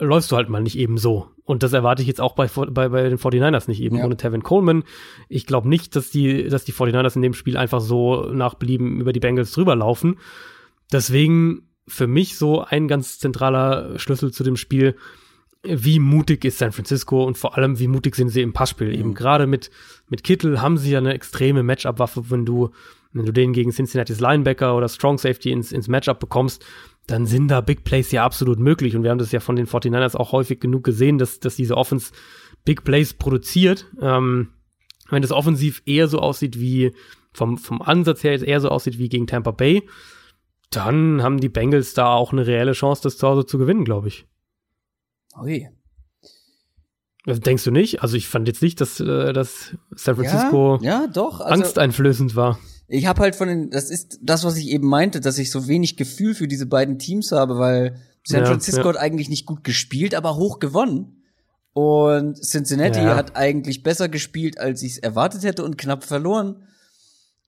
[0.00, 1.28] läufst du halt mal nicht eben so.
[1.44, 4.04] Und das erwarte ich jetzt auch bei, bei, bei den 49ers nicht eben ja.
[4.04, 4.84] ohne Tevin Coleman.
[5.28, 9.00] Ich glaube nicht, dass die, dass die 49ers in dem Spiel einfach so nach Belieben
[9.00, 10.18] über die Bengals drüber laufen.
[10.92, 14.96] Deswegen für mich so ein ganz zentraler Schlüssel zu dem Spiel.
[15.62, 18.88] Wie mutig ist San Francisco und vor allem, wie mutig sind sie im Passspiel?
[18.88, 18.94] Mhm.
[18.94, 19.70] Eben gerade mit,
[20.08, 22.70] mit Kittel haben sie ja eine extreme Matchup-Waffe, wenn du,
[23.12, 26.64] wenn du den gegen Cincinnati's Linebacker oder Strong Safety ins, ins Matchup bekommst
[27.10, 28.94] dann sind da Big Plays ja absolut möglich.
[28.94, 31.76] Und wir haben das ja von den 49ers auch häufig genug gesehen, dass, dass diese
[31.76, 32.12] Offense
[32.64, 33.86] Big Plays produziert.
[34.00, 34.50] Ähm,
[35.10, 36.94] wenn das offensiv eher so aussieht wie,
[37.32, 39.82] vom, vom Ansatz her eher so aussieht wie gegen Tampa Bay,
[40.70, 44.06] dann haben die Bengals da auch eine reelle Chance, das zu Hause zu gewinnen, glaube
[44.06, 44.26] ich.
[45.40, 45.68] Ui.
[47.26, 48.02] Also denkst du nicht?
[48.02, 51.40] Also ich fand jetzt nicht, dass, äh, dass San Francisco ja, ja, doch.
[51.40, 52.58] Also, angsteinflößend war
[52.92, 55.68] ich habe halt von den, das ist das, was ich eben meinte, dass ich so
[55.68, 58.94] wenig Gefühl für diese beiden Teams habe, weil San Francisco ja, ja.
[58.94, 61.22] hat eigentlich nicht gut gespielt, aber hoch gewonnen.
[61.72, 63.14] Und Cincinnati ja.
[63.14, 66.64] hat eigentlich besser gespielt, als ich es erwartet hätte und knapp verloren.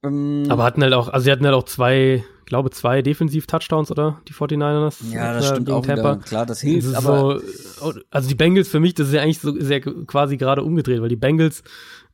[0.04, 4.20] Ähm, aber hatten halt auch, also sie hatten halt auch zwei, glaube zwei Defensiv-Touchdowns, oder?
[4.28, 5.12] Die 49ers.
[5.12, 6.16] Ja, das stimmt auch Tampa.
[6.16, 6.86] Klar, das hilft.
[6.86, 10.36] Das aber so, also die Bengals für mich, das ist ja eigentlich so sehr quasi
[10.36, 11.64] gerade umgedreht, weil die Bengals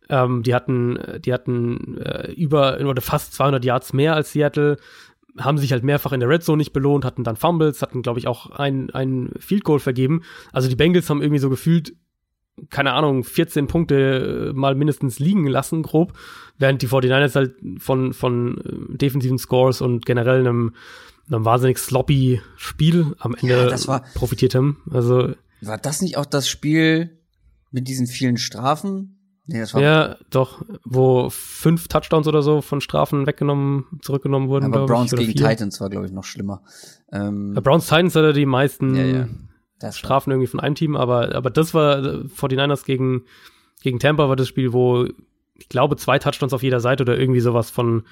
[0.08, 4.76] ähm, die hatten, die hatten äh, über oder fast 200 Yards mehr als Seattle,
[5.38, 8.18] haben sich halt mehrfach in der Red Zone nicht belohnt, hatten dann Fumbles, hatten, glaube
[8.18, 10.22] ich, auch ein, ein Field Goal vergeben.
[10.52, 11.94] Also die Bengals haben irgendwie so gefühlt,
[12.70, 16.14] keine Ahnung, 14 Punkte äh, mal mindestens liegen lassen, grob,
[16.58, 20.74] während die 49ers halt von, von äh, defensiven Scores und generell einem,
[21.28, 24.82] einem wahnsinnig sloppy Spiel am Ende ja, war, profitiert haben.
[24.90, 27.18] Also war das nicht auch das Spiel
[27.70, 29.17] mit diesen vielen Strafen?
[29.50, 34.66] Nee, das war ja, doch, wo fünf Touchdowns oder so von Strafen weggenommen, zurückgenommen wurden.
[34.66, 35.48] Aber Browns ich, gegen vier.
[35.48, 36.62] Titans war, glaube ich, noch schlimmer.
[37.10, 39.26] Ähm, Bei Browns Titans hat er die meisten, ja,
[39.82, 39.92] ja.
[39.92, 43.24] Strafen irgendwie von einem Team, aber, aber das war 49ers gegen,
[43.82, 45.08] gegen Tampa war das Spiel, wo
[45.54, 48.04] ich glaube, zwei Touchdowns auf jeder Seite oder irgendwie sowas von,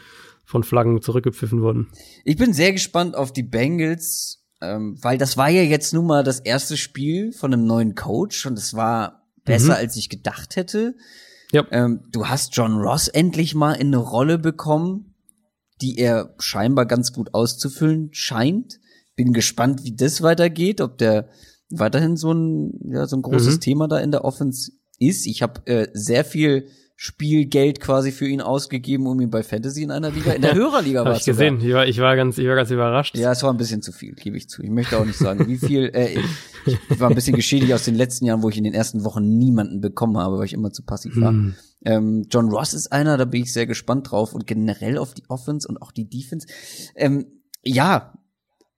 [0.47, 1.89] von Flaggen zurückgepfiffen wurden.
[2.25, 6.25] Ich bin sehr gespannt auf die Bengals, ähm, weil das war ja jetzt nun mal
[6.25, 9.79] das erste Spiel von einem neuen Coach und es war besser, mhm.
[9.79, 10.95] als ich gedacht hätte.
[11.53, 11.67] Ja.
[11.71, 15.15] Ähm, du hast John Ross endlich mal in eine Rolle bekommen,
[15.81, 18.79] die er scheinbar ganz gut auszufüllen scheint.
[19.15, 21.31] Bin gespannt, wie das weitergeht, ob der
[21.71, 23.61] weiterhin so ein, ja, so ein großes mhm.
[23.61, 25.27] Thema da in der Offense ist.
[25.27, 26.69] Ich habe äh, sehr viel
[26.99, 31.05] Spielgeld quasi für ihn ausgegeben, um ihn bei Fantasy in einer Liga, in der Hörerliga
[31.05, 31.61] war ich gesehen.
[31.61, 33.19] Ich war, ich war ganz, ich war ganz überrascht.
[33.19, 34.63] Ja, es war ein bisschen zu viel, gebe ich zu.
[34.63, 35.91] Ich möchte auch nicht sagen, wie viel.
[35.93, 36.19] Äh,
[36.65, 39.37] ich war ein bisschen geschädigt aus den letzten Jahren, wo ich in den ersten Wochen
[39.37, 41.31] niemanden bekommen habe, weil ich immer zu passiv war.
[41.31, 41.55] Hm.
[41.85, 45.25] Ähm, John Ross ist einer, da bin ich sehr gespannt drauf und generell auf die
[45.29, 46.47] Offense und auch die Defense.
[46.95, 47.27] Ähm,
[47.63, 48.15] ja,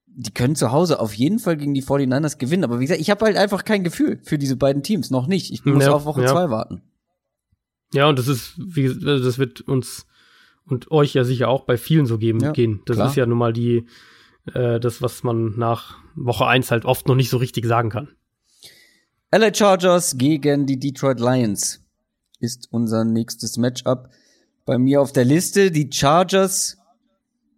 [0.07, 3.11] die können zu Hause auf jeden Fall gegen die 49ers gewinnen, aber wie gesagt, ich
[3.11, 5.53] habe halt einfach kein Gefühl für diese beiden Teams, noch nicht.
[5.53, 6.29] Ich muss ja, auf Woche ja.
[6.29, 6.83] zwei warten.
[7.93, 10.07] Ja, und das ist, wie also das wird uns
[10.67, 12.83] und euch ja sicher auch bei vielen so geben ja, gehen.
[12.85, 13.09] Das klar.
[13.09, 13.87] ist ja nun mal die,
[14.55, 18.09] äh, das, was man nach Woche eins halt oft noch nicht so richtig sagen kann.
[19.33, 21.81] LA Chargers gegen die Detroit Lions
[22.41, 24.09] ist unser nächstes Matchup.
[24.65, 26.79] Bei mir auf der Liste, die Chargers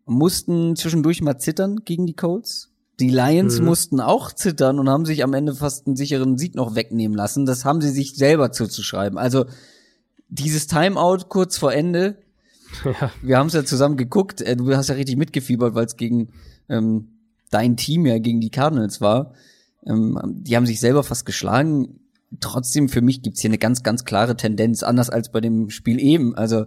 [0.07, 2.71] mussten zwischendurch mal zittern gegen die Colts.
[2.99, 3.67] Die Lions mhm.
[3.67, 7.47] mussten auch zittern und haben sich am Ende fast einen sicheren Sieg noch wegnehmen lassen.
[7.47, 9.19] Das haben sie sich selber zuzuschreiben.
[9.19, 9.47] Also
[10.31, 12.17] dieses Timeout kurz vor Ende,
[12.85, 13.13] ja.
[13.23, 16.29] wir haben es ja zusammen geguckt, äh, du hast ja richtig mitgefiebert, weil es gegen
[16.69, 17.09] ähm,
[17.51, 19.35] dein Team ja gegen die Cardinals war.
[19.85, 22.01] Ähm, die haben sich selber fast geschlagen.
[22.39, 25.99] Trotzdem, für mich gibt's hier eine ganz, ganz klare Tendenz, anders als bei dem Spiel
[25.99, 26.35] eben.
[26.37, 26.67] Also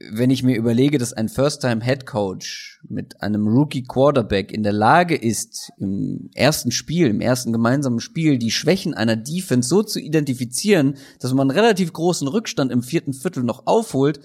[0.00, 6.30] wenn ich mir überlege, dass ein First-Time-Head-Coach mit einem Rookie-Quarterback in der Lage ist, im
[6.34, 11.50] ersten Spiel, im ersten gemeinsamen Spiel, die Schwächen einer Defense so zu identifizieren, dass man
[11.50, 14.20] einen relativ großen Rückstand im vierten Viertel noch aufholt,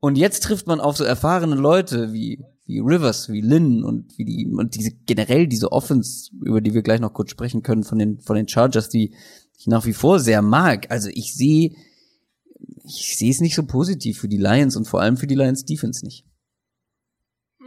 [0.00, 4.24] und jetzt trifft man auf so erfahrene Leute wie, wie Rivers, wie Lynn und wie
[4.24, 7.98] die, und diese, generell diese Offense, über die wir gleich noch kurz sprechen können, von
[7.98, 9.14] den, von den Chargers, die
[9.58, 10.90] ich nach wie vor sehr mag.
[10.90, 11.72] Also ich sehe,
[12.84, 15.64] ich sehe es nicht so positiv für die Lions und vor allem für die Lions
[15.64, 16.24] Defense nicht.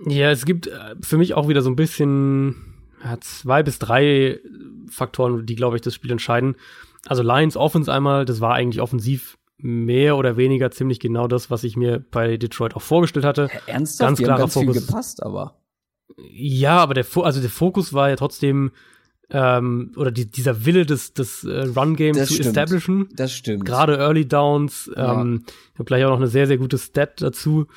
[0.05, 2.55] Ja, es gibt äh, für mich auch wieder so ein bisschen
[3.03, 4.39] ja, zwei bis drei
[4.89, 6.55] Faktoren, die, glaube ich, das Spiel entscheiden.
[7.05, 11.63] Also Lions Offense einmal, das war eigentlich offensiv mehr oder weniger ziemlich genau das, was
[11.63, 13.49] ich mir bei Detroit auch vorgestellt hatte.
[13.53, 14.07] Ja, ernsthaft?
[14.07, 14.87] Ganz klarer ganz Fokus.
[14.87, 15.61] Gepasst, aber.
[16.31, 18.71] Ja, aber der, also der Fokus war ja trotzdem
[19.31, 22.47] ähm, oder die, dieser Wille des, des äh, Run-Game zu stimmt.
[22.47, 23.09] establishen.
[23.15, 23.65] Das stimmt.
[23.65, 24.89] Gerade Early Downs.
[24.95, 25.21] Ja.
[25.21, 25.43] Ähm,
[25.73, 27.67] ich habe gleich auch noch eine sehr, sehr gute Stat dazu.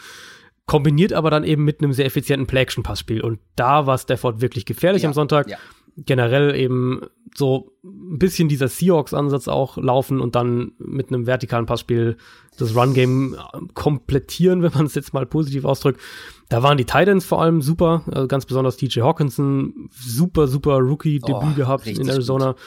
[0.66, 3.20] Kombiniert aber dann eben mit einem sehr effizienten Play-Action-Passspiel.
[3.20, 5.08] Und da war Stafford wirklich gefährlich ja.
[5.08, 5.50] am Sonntag.
[5.50, 5.58] Ja.
[5.97, 7.02] Generell eben
[7.35, 12.16] so ein bisschen dieser Seahawks-Ansatz auch laufen und dann mit einem vertikalen Passspiel
[12.59, 13.36] das Run-Game
[13.74, 16.01] komplettieren, wenn man es jetzt mal positiv ausdrückt.
[16.48, 21.52] Da waren die Titans vor allem super, also ganz besonders TJ Hawkinson, super, super Rookie-Debüt
[21.52, 22.52] oh, gehabt in Arizona.
[22.52, 22.60] Gut.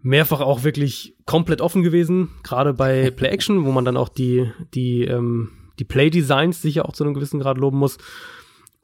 [0.00, 4.50] Mehrfach auch wirklich komplett offen gewesen, gerade bei Play Action, wo man dann auch die,
[4.74, 7.98] die, ähm, die Play-Designs sicher auch zu einem gewissen Grad loben muss.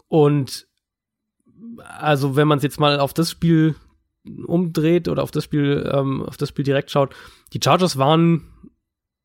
[0.09, 0.67] Und
[1.79, 3.75] also, wenn man es jetzt mal auf das Spiel
[4.47, 7.15] umdreht oder auf das Spiel, ähm, auf das Spiel direkt schaut,
[7.53, 8.43] die Chargers waren,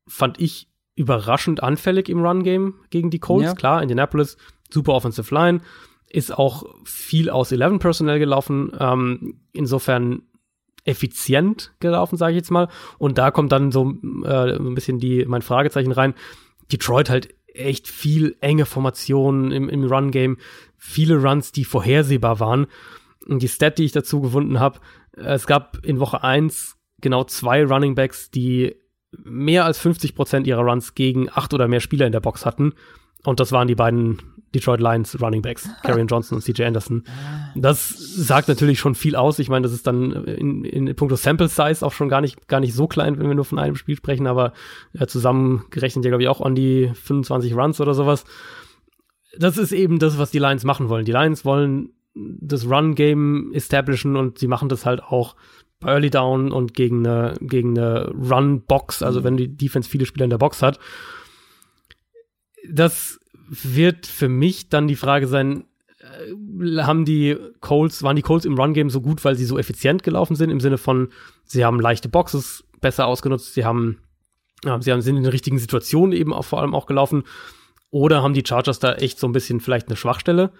[0.06, 3.44] fand ich, überraschend anfällig im Run-Game gegen die Colts.
[3.44, 3.54] Ja.
[3.54, 4.36] Klar, Indianapolis
[4.72, 5.60] super Offensive Line,
[6.08, 10.22] ist auch viel aus 11 Personnel gelaufen, ähm, insofern
[10.84, 12.68] effizient gelaufen, sage ich jetzt mal.
[12.98, 13.94] Und da kommt dann so
[14.24, 16.14] äh, ein bisschen die mein Fragezeichen rein.
[16.72, 20.38] Detroit halt echt viel enge Formationen im, im Run-Game,
[20.76, 22.66] viele Runs, die vorhersehbar waren.
[23.26, 24.80] Und die Stat, die ich dazu gefunden habe,
[25.12, 28.76] es gab in Woche 1 genau zwei Running Backs, die
[29.12, 32.74] mehr als 50 Prozent ihrer Runs gegen acht oder mehr Spieler in der Box hatten.
[33.24, 34.22] Und das waren die beiden
[34.54, 37.04] Detroit Lions Running Backs, Karrion Johnson und CJ Anderson.
[37.54, 39.38] Das sagt natürlich schon viel aus.
[39.38, 42.60] Ich meine, das ist dann in, in puncto Sample Size auch schon gar nicht, gar
[42.60, 44.52] nicht so klein, wenn wir nur von einem Spiel sprechen, aber
[44.92, 48.24] ja, zusammengerechnet ja, glaube ich, auch an die 25 Runs oder sowas.
[49.38, 51.04] Das ist eben das, was die Lions machen wollen.
[51.04, 55.36] Die Lions wollen das Run-Game establishen und sie machen das halt auch
[55.78, 59.24] bei Early Down und gegen eine, gegen eine Run-Box, also mhm.
[59.24, 60.78] wenn die Defense viele Spieler in der Box hat.
[62.70, 63.18] Das
[63.50, 65.64] wird für mich dann die Frage sein,
[65.98, 70.02] äh, haben die Colts, waren die Colts im Run-Game so gut, weil sie so effizient
[70.02, 71.08] gelaufen sind, im Sinne von,
[71.44, 73.98] sie haben leichte Boxes besser ausgenutzt, sie haben,
[74.64, 77.24] ja, sie haben, sind in den richtigen Situationen eben auch vor allem auch gelaufen,
[77.90, 80.52] oder haben die Chargers da echt so ein bisschen vielleicht eine Schwachstelle?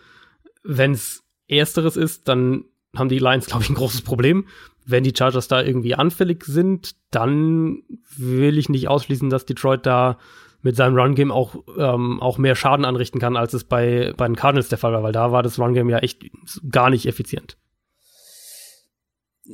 [0.65, 2.65] Wenn es ersteres ist, dann
[2.97, 4.47] haben die Lions, glaube ich, ein großes Problem.
[4.87, 7.83] wenn die Chargers da irgendwie anfällig sind, dann
[8.17, 10.19] will ich nicht ausschließen, dass Detroit da
[10.63, 14.37] mit seinem Run-Game auch, ähm, auch mehr Schaden anrichten kann, als es bei, bei den
[14.37, 16.23] Cardinals der Fall war, weil da war das Run-Game ja echt
[16.71, 17.57] gar nicht effizient.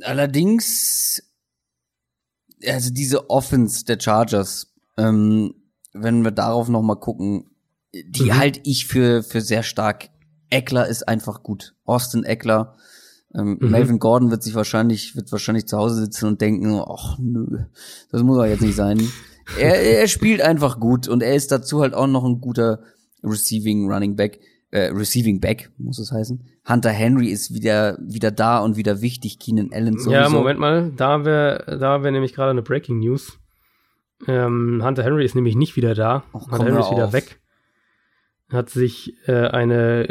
[0.03, 1.23] Allerdings,
[2.65, 5.53] also diese Offense der Chargers, ähm,
[5.93, 7.49] wenn wir darauf noch mal gucken,
[7.93, 8.37] die mhm.
[8.37, 10.09] halte ich für, für sehr stark.
[10.49, 11.75] Eckler ist einfach gut.
[11.83, 12.75] Austin Eckler,
[13.33, 13.71] ähm, mhm.
[13.71, 17.65] Melvin Gordon wird sich wahrscheinlich, wird wahrscheinlich zu Hause sitzen und denken, ach nö,
[18.11, 18.99] das muss doch jetzt nicht sein.
[19.57, 22.79] er, er spielt einfach gut und er ist dazu halt auch noch ein guter
[23.23, 24.39] Receiving Running Back,
[24.71, 26.45] äh, Receiving Back, muss es heißen.
[26.67, 30.11] Hunter Henry ist wieder, wieder da und wieder wichtig, Keenan Allen sowieso.
[30.11, 33.39] Ja, Moment mal, da wäre, da wäre nämlich gerade eine Breaking News.
[34.27, 36.23] Ähm, Hunter Henry ist nämlich nicht wieder da.
[36.33, 37.39] Och, Hunter Henry ist wieder weg.
[38.49, 40.07] Hat sich äh, eine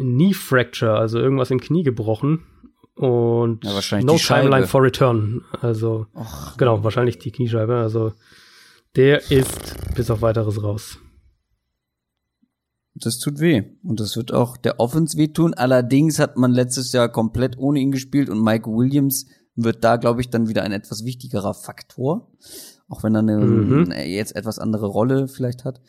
[0.00, 2.44] Knee Fracture, also irgendwas im Knie gebrochen
[2.96, 5.44] und ja, no timeline for return.
[5.60, 6.56] Also Och.
[6.56, 7.76] genau, wahrscheinlich die Kniescheibe.
[7.76, 8.12] Also
[8.96, 10.98] der ist bis auf weiteres raus.
[12.94, 13.62] Das tut weh.
[13.82, 15.52] Und das wird auch der Offense wehtun.
[15.52, 20.22] Allerdings hat man letztes Jahr komplett ohne ihn gespielt und Mike Williams wird da, glaube
[20.22, 22.32] ich, dann wieder ein etwas wichtigerer Faktor.
[22.88, 23.92] Auch wenn er eine, mhm.
[23.92, 25.80] jetzt etwas andere Rolle vielleicht hat.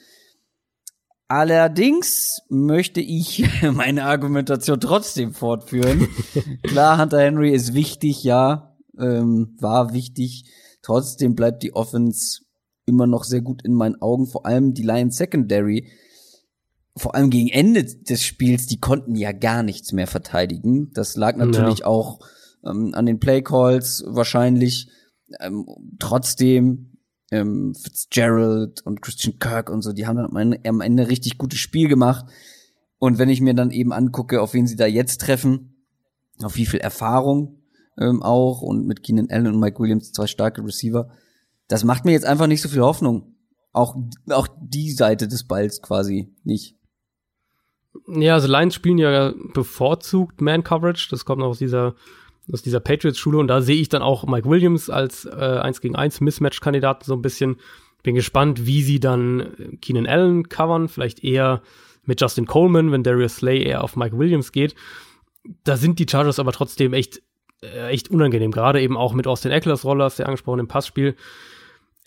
[1.30, 6.08] Allerdings möchte ich meine Argumentation trotzdem fortführen.
[6.64, 10.46] Klar, Hunter Henry ist wichtig, ja, ähm, war wichtig.
[10.82, 12.47] Trotzdem bleibt die Offense
[12.88, 14.26] immer noch sehr gut in meinen Augen.
[14.26, 15.92] Vor allem die Lions Secondary,
[16.96, 20.92] vor allem gegen Ende des Spiels, die konnten ja gar nichts mehr verteidigen.
[20.94, 21.86] Das lag natürlich ja.
[21.86, 22.20] auch
[22.66, 24.90] ähm, an den Play Calls wahrscheinlich.
[25.40, 25.66] Ähm,
[26.00, 26.98] trotzdem
[27.32, 31.60] ähm, Fitzgerald und Christian Kirk und so, die haben dann am Ende ein richtig gutes
[31.60, 32.26] Spiel gemacht.
[33.00, 35.84] Und wenn ich mir dann eben angucke, auf wen sie da jetzt treffen,
[36.42, 37.60] auf wie viel Erfahrung
[38.00, 41.10] ähm, auch und mit Keenan Allen und Mike Williams zwei starke Receiver,
[41.68, 43.36] das macht mir jetzt einfach nicht so viel Hoffnung.
[43.74, 43.96] Auch,
[44.30, 46.76] auch die Seite des Balls quasi nicht.
[48.08, 51.10] Ja, also Lions spielen ja bevorzugt Man-Coverage.
[51.10, 51.96] Das kommt noch aus dieser
[52.52, 55.30] aus dieser Patriots-Schule und da sehe ich dann auch Mike Williams als äh,
[55.62, 57.58] 1 gegen 1 Mismatch-Kandidaten so ein bisschen.
[58.04, 61.62] Bin gespannt, wie sie dann Keenan Allen covern, vielleicht eher
[62.06, 64.76] mit Justin Coleman, wenn Darius Slay eher auf Mike Williams geht.
[65.66, 67.22] Da sind die Chargers aber trotzdem echt,
[67.62, 71.16] äh, echt unangenehm, gerade eben auch mit Austin Eckler's Rolle, ja angesprochen, im Passspiel.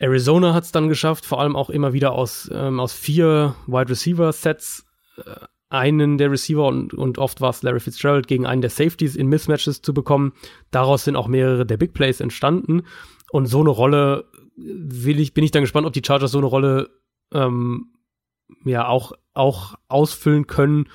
[0.01, 3.91] Arizona hat es dann geschafft, vor allem auch immer wieder aus, ähm, aus vier Wide
[3.91, 4.87] Receiver Sets
[5.19, 5.23] äh,
[5.69, 9.29] einen der Receiver und, und oft war es Larry Fitzgerald gegen einen der Safeties in
[9.29, 10.33] Mismatches zu bekommen.
[10.71, 12.83] Daraus sind auch mehrere der Big Plays entstanden.
[13.31, 14.25] Und so eine Rolle
[14.57, 16.91] will ich, bin ich dann gespannt, ob die Chargers so eine Rolle
[17.33, 17.93] ähm,
[18.65, 20.89] ja auch, auch ausfüllen können,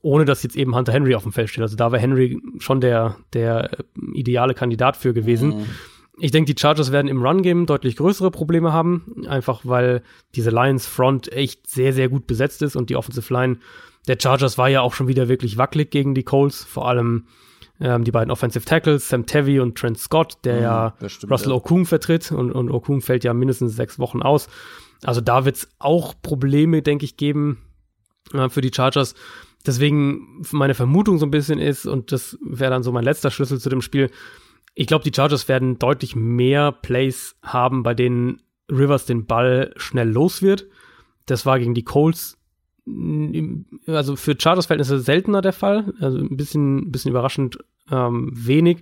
[0.00, 1.62] ohne dass jetzt eben Hunter Henry auf dem Feld steht.
[1.62, 3.70] Also da wäre Henry schon der, der
[4.14, 5.48] ideale Kandidat für gewesen.
[5.48, 5.66] Mhm.
[6.18, 10.02] Ich denke, die Chargers werden im Run-Game deutlich größere Probleme haben, einfach weil
[10.34, 13.58] diese Lions Front echt sehr, sehr gut besetzt ist und die Offensive Line
[14.06, 17.26] der Chargers war ja auch schon wieder wirklich wackelig gegen die Colts, vor allem
[17.80, 21.50] ähm, die beiden Offensive Tackles, Sam Tevy und Trent Scott, der mhm, ja stimmt, Russell
[21.50, 21.56] ja.
[21.56, 24.48] Okung vertritt und, und Okung fällt ja mindestens sechs Wochen aus.
[25.02, 27.58] Also da wird es auch Probleme, denke ich, geben
[28.34, 29.14] äh, für die Chargers.
[29.66, 33.60] Deswegen meine Vermutung so ein bisschen ist, und das wäre dann so mein letzter Schlüssel
[33.60, 34.10] zu dem Spiel,
[34.74, 40.08] ich glaube, die Chargers werden deutlich mehr Plays haben, bei denen Rivers den Ball schnell
[40.08, 40.66] los wird.
[41.26, 42.40] Das war gegen die Colts
[43.86, 47.58] also für Chargers Verhältnisse seltener der Fall, also ein bisschen, bisschen überraschend
[47.90, 48.78] ähm, wenig.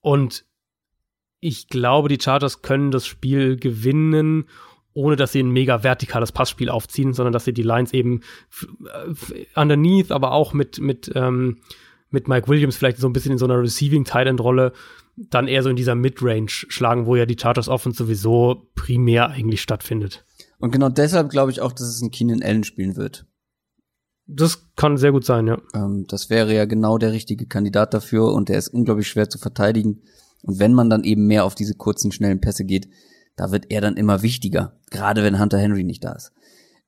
[0.00, 0.44] Und
[1.40, 4.46] ich glaube, die Chargers können das Spiel gewinnen,
[4.92, 8.20] ohne dass sie ein mega vertikales Passspiel aufziehen, sondern dass sie die Lines eben
[8.80, 11.58] äh, underneath, aber auch mit, mit, ähm,
[12.10, 14.72] mit Mike Williams vielleicht so ein bisschen in so einer Receiving Tight End Rolle
[15.16, 19.62] dann eher so in dieser Midrange schlagen, wo ja die Chargers Offense sowieso primär eigentlich
[19.62, 20.24] stattfindet.
[20.58, 23.26] Und genau deshalb glaube ich auch, dass es ein Keenan Allen spielen wird.
[24.26, 25.60] Das kann sehr gut sein, ja.
[25.74, 29.38] Ähm, das wäre ja genau der richtige Kandidat dafür und der ist unglaublich schwer zu
[29.38, 30.02] verteidigen.
[30.42, 32.88] Und wenn man dann eben mehr auf diese kurzen, schnellen Pässe geht,
[33.36, 34.78] da wird er dann immer wichtiger.
[34.90, 36.32] Gerade wenn Hunter Henry nicht da ist.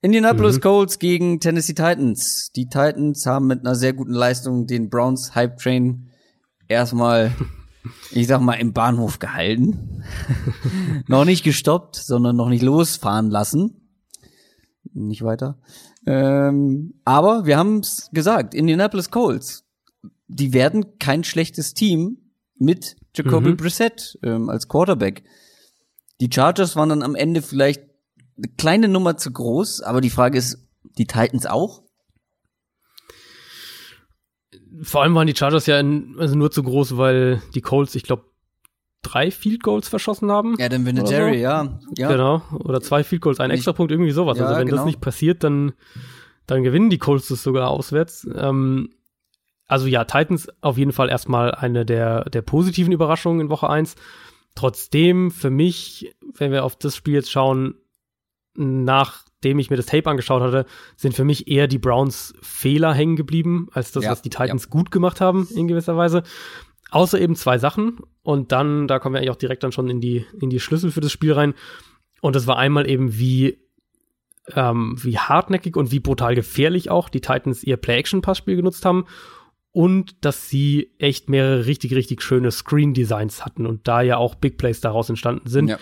[0.02, 0.60] Indianapolis mhm.
[0.60, 2.52] Colts gegen Tennessee Titans.
[2.54, 6.10] Die Titans haben mit einer sehr guten Leistung den Browns Hype Train
[6.68, 7.32] erstmal,
[8.10, 10.02] ich sag mal, im Bahnhof gehalten.
[11.06, 13.88] noch nicht gestoppt, sondern noch nicht losfahren lassen.
[14.92, 15.58] Nicht weiter.
[16.06, 19.64] Ähm, aber wir haben es gesagt, Indianapolis Colts,
[20.28, 22.18] die werden kein schlechtes Team
[22.58, 23.56] mit Jacoby mhm.
[23.56, 25.24] Brissett ähm, als Quarterback.
[26.20, 27.82] Die Chargers waren dann am Ende vielleicht
[28.36, 30.58] eine kleine Nummer zu groß, aber die Frage ist,
[30.98, 31.82] die Titans auch?
[34.82, 38.02] Vor allem waren die Chargers ja in, also nur zu groß, weil die Colts, ich
[38.02, 38.24] glaube,
[39.02, 40.56] drei Field Goals verschossen haben.
[40.58, 41.42] Ja, dann Vinatieri, so.
[41.42, 41.78] ja.
[41.96, 42.08] ja.
[42.08, 42.42] Genau.
[42.52, 44.38] Oder zwei Field Goals, ein extra Punkt, irgendwie sowas.
[44.38, 44.78] Ja, also wenn genau.
[44.78, 45.72] das nicht passiert, dann,
[46.46, 48.28] dann gewinnen die Colts das sogar auswärts.
[48.34, 48.90] Ähm,
[49.66, 53.96] also ja, Titans auf jeden Fall erstmal eine der, der positiven Überraschungen in Woche eins.
[54.54, 57.74] Trotzdem für mich, wenn wir auf das Spiel jetzt schauen,
[59.36, 63.16] nachdem ich mir das Tape angeschaut hatte, sind für mich eher die Browns Fehler hängen
[63.16, 64.70] geblieben, als das, ja, was die Titans ja.
[64.70, 66.22] gut gemacht haben in gewisser Weise.
[66.90, 67.98] Außer eben zwei Sachen.
[68.22, 70.90] Und dann, da kommen wir eigentlich auch direkt dann schon in die, in die Schlüssel
[70.90, 71.54] für das Spiel rein.
[72.20, 73.58] Und das war einmal eben, wie,
[74.54, 79.04] ähm, wie hartnäckig und wie brutal gefährlich auch die Titans ihr Play-Action-Passspiel genutzt haben.
[79.70, 84.56] Und dass sie echt mehrere richtig, richtig schöne Screen-Designs hatten und da ja auch Big
[84.56, 85.68] Plays daraus entstanden sind.
[85.68, 85.78] Ja.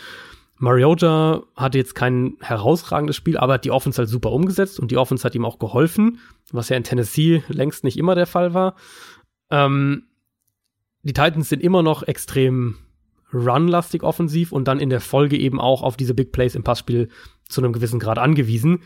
[0.56, 4.97] Mariota hatte jetzt kein herausragendes Spiel, aber hat die Offense halt super umgesetzt und die
[4.97, 6.20] Offense hat ihm auch geholfen,
[6.52, 8.76] was ja in Tennessee längst nicht immer der Fall war.
[9.51, 10.05] Ähm,
[11.02, 12.76] die Titans sind immer noch extrem
[13.32, 17.09] runlastig offensiv und dann in der Folge eben auch auf diese Big Plays im Passspiel
[17.48, 18.81] zu einem gewissen Grad angewiesen.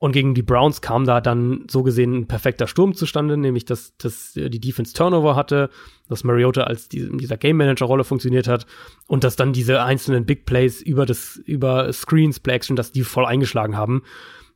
[0.00, 3.96] Und gegen die Browns kam da dann so gesehen ein perfekter Sturm zustande, nämlich dass,
[3.96, 5.70] dass die Defense Turnover hatte,
[6.08, 8.66] dass Mariota als die, in dieser Game Manager Rolle funktioniert hat
[9.08, 13.02] und dass dann diese einzelnen Big Plays über das über Screens, Play Action, dass die
[13.02, 14.02] voll eingeschlagen haben.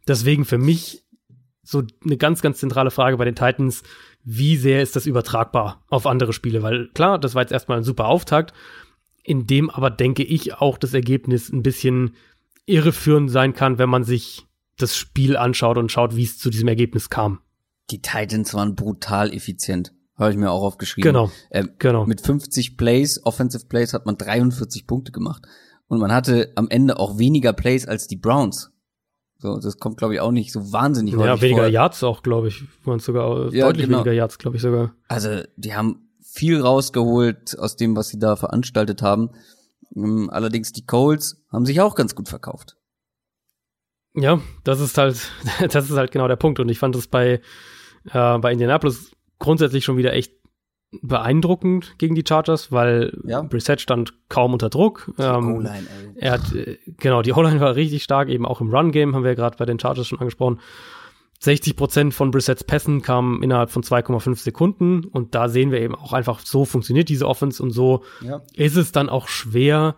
[0.06, 1.02] Deswegen für mich
[1.64, 3.82] so eine ganz ganz zentrale Frage bei den Titans,
[4.22, 7.84] wie sehr ist das übertragbar auf andere Spiele, weil klar, das war jetzt erstmal ein
[7.84, 8.52] super Auftakt,
[9.24, 12.14] in dem aber denke ich auch das Ergebnis ein bisschen
[12.64, 14.46] irreführend sein kann, wenn man sich
[14.78, 17.40] das Spiel anschaut und schaut, wie es zu diesem Ergebnis kam.
[17.90, 19.92] Die Titans waren brutal effizient.
[20.16, 21.12] Habe ich mir auch aufgeschrieben.
[21.12, 21.30] Genau.
[21.50, 22.06] Ähm, genau.
[22.06, 25.42] Mit 50 Plays, Offensive Plays, hat man 43 Punkte gemacht.
[25.88, 28.70] Und man hatte am Ende auch weniger Plays als die Browns.
[29.38, 31.66] So, das kommt, glaube ich, auch nicht so wahnsinnig Ja, weniger vor.
[31.66, 32.62] Yards auch, glaube ich.
[32.84, 33.98] Waren sogar ja, deutlich genau.
[33.98, 34.94] weniger Yards, glaube ich sogar.
[35.08, 39.30] Also, die haben viel rausgeholt aus dem, was sie da veranstaltet haben.
[39.96, 42.76] Ähm, allerdings die Colts haben sich auch ganz gut verkauft.
[44.14, 45.30] Ja, das ist halt,
[45.72, 46.60] das ist halt genau der Punkt.
[46.60, 47.40] Und ich fand es bei,
[48.12, 50.32] äh, bei Indianapolis grundsätzlich schon wieder echt
[51.00, 53.40] beeindruckend gegen die Chargers, weil ja.
[53.42, 55.10] Brissett stand kaum unter Druck.
[55.18, 55.66] Ähm.
[56.16, 59.30] Er hat, äh, genau, die O-Line war richtig stark, eben auch im Run-Game, haben wir
[59.30, 60.60] ja gerade bei den Chargers schon angesprochen.
[61.40, 65.96] 60 Prozent von Brissetts Pässen kamen innerhalb von 2,5 Sekunden und da sehen wir eben
[65.96, 68.42] auch einfach, so funktioniert diese Offense und so ja.
[68.54, 69.96] ist es dann auch schwer,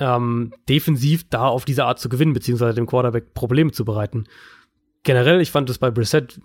[0.00, 4.24] ähm, defensiv da auf diese Art zu gewinnen, beziehungsweise dem Quarterback Probleme zu bereiten.
[5.02, 6.40] Generell, ich fand es bei Brissett,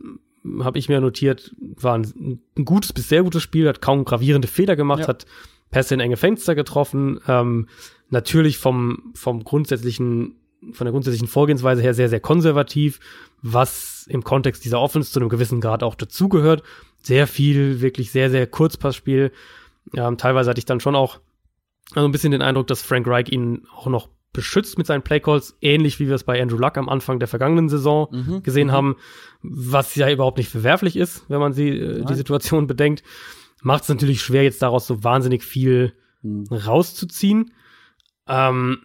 [0.59, 4.47] habe ich mir notiert, war ein, ein, gutes bis sehr gutes Spiel, hat kaum gravierende
[4.47, 5.07] Fehler gemacht, ja.
[5.07, 5.25] hat
[5.71, 7.67] Pässe in enge Fenster getroffen, ähm,
[8.09, 10.35] natürlich vom, vom grundsätzlichen,
[10.71, 12.99] von der grundsätzlichen Vorgehensweise her sehr, sehr konservativ,
[13.41, 16.63] was im Kontext dieser Offense zu einem gewissen Grad auch dazugehört.
[17.01, 19.31] Sehr viel, wirklich sehr, sehr Kurzpassspiel.
[19.95, 21.19] Ähm, teilweise hatte ich dann schon auch
[21.95, 25.55] also ein bisschen den Eindruck, dass Frank Reich ihn auch noch beschützt mit seinen Playcalls,
[25.61, 28.43] ähnlich wie wir es bei Andrew Luck am Anfang der vergangenen Saison mhm.
[28.43, 28.71] gesehen mhm.
[28.71, 28.95] haben,
[29.43, 33.03] was ja überhaupt nicht verwerflich ist, wenn man sie, äh, die Situation bedenkt.
[33.61, 35.93] Macht es natürlich schwer, jetzt daraus so wahnsinnig viel
[36.23, 36.47] mhm.
[36.51, 37.53] rauszuziehen.
[38.27, 38.79] Ähm,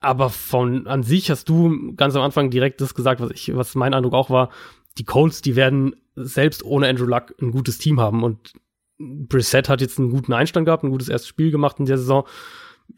[0.00, 3.74] aber von an sich hast du ganz am Anfang direkt das gesagt, was ich, was
[3.74, 4.50] mein Eindruck auch war.
[4.98, 8.52] Die Colts, die werden selbst ohne Andrew Luck ein gutes Team haben und
[8.98, 12.26] Brissett hat jetzt einen guten Einstand gehabt, ein gutes erstes Spiel gemacht in der Saison.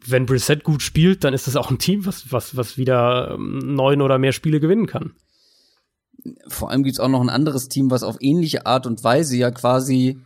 [0.06, 3.58] Wenn Brissett gut spielt, dann ist das auch ein Team, was, was, was wieder ähm,
[3.58, 5.14] neun oder mehr Spiele gewinnen kann.
[6.48, 9.50] Vor allem gibt's auch noch ein anderes Team, was auf ähnliche Art und Weise ja
[9.50, 10.20] quasi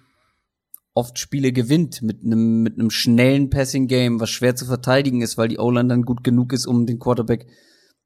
[0.93, 5.37] oft Spiele gewinnt mit einem mit einem schnellen Passing Game, was schwer zu verteidigen ist,
[5.37, 7.47] weil die O-Line dann gut genug ist, um den Quarterback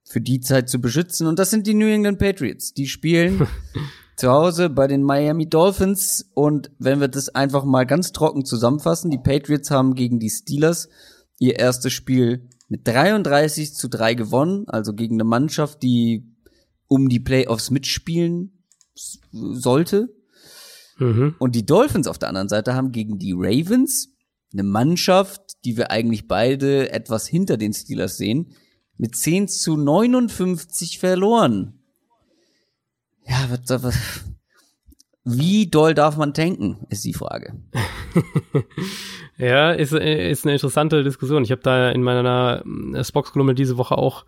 [0.04, 2.72] für die Zeit zu beschützen und das sind die New England Patriots.
[2.72, 3.46] Die spielen
[4.18, 9.12] zu Hause bei den Miami Dolphins und wenn wir das einfach mal ganz trocken zusammenfassen,
[9.12, 10.88] die Patriots haben gegen die Steelers
[11.38, 16.34] ihr erstes Spiel mit 33 zu 3 gewonnen, also gegen eine Mannschaft, die
[16.88, 18.64] um die Playoffs mitspielen
[18.96, 20.08] sollte.
[20.98, 21.36] Mhm.
[21.38, 24.16] Und die Dolphins auf der anderen Seite haben gegen die Ravens
[24.52, 28.52] eine Mannschaft, die wir eigentlich beide etwas hinter den Steelers sehen,
[28.96, 31.77] mit 10 zu 59 verloren
[33.28, 34.24] ja, was, was,
[35.24, 37.54] wie doll darf man tanken, ist die Frage.
[39.36, 41.44] ja, ist, ist eine interessante Diskussion.
[41.44, 42.64] Ich habe da in meiner
[42.94, 44.24] äh, Spox-Kolumne diese Woche auch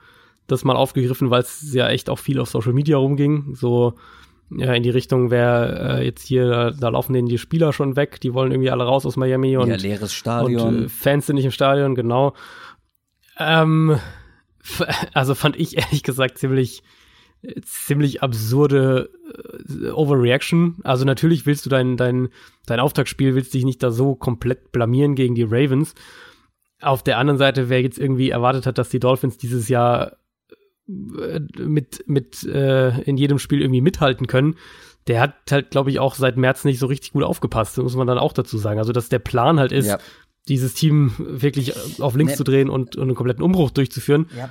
[0.46, 3.54] das mal aufgegriffen, weil es ja echt auch viel auf Social Media rumging.
[3.54, 3.94] So
[4.50, 7.96] ja, in die Richtung, wer äh, jetzt hier, da, da laufen denen die Spieler schon
[7.96, 10.68] weg, die wollen irgendwie alle raus aus Miami und, ja, leeres Stadion.
[10.68, 12.34] und äh, Fans sind nicht im Stadion, genau.
[13.38, 13.98] Ähm,
[15.14, 16.82] also fand ich ehrlich gesagt ziemlich
[17.62, 19.10] ziemlich absurde
[19.68, 20.76] äh, Overreaction.
[20.84, 22.28] Also natürlich willst du dein, dein,
[22.66, 25.94] dein Auftaktspiel, willst dich nicht da so komplett blamieren gegen die Ravens.
[26.80, 30.16] Auf der anderen Seite, wer jetzt irgendwie erwartet hat, dass die Dolphins dieses Jahr
[30.88, 34.56] äh, mit, mit äh, in jedem Spiel irgendwie mithalten können,
[35.06, 38.06] der hat halt, glaube ich, auch seit März nicht so richtig gut aufgepasst, muss man
[38.06, 38.78] dann auch dazu sagen.
[38.78, 39.98] Also, dass der Plan halt ist, ja.
[40.46, 42.36] dieses Team wirklich auf links nee.
[42.36, 44.26] zu drehen und, und einen kompletten Umbruch durchzuführen.
[44.36, 44.50] Ja.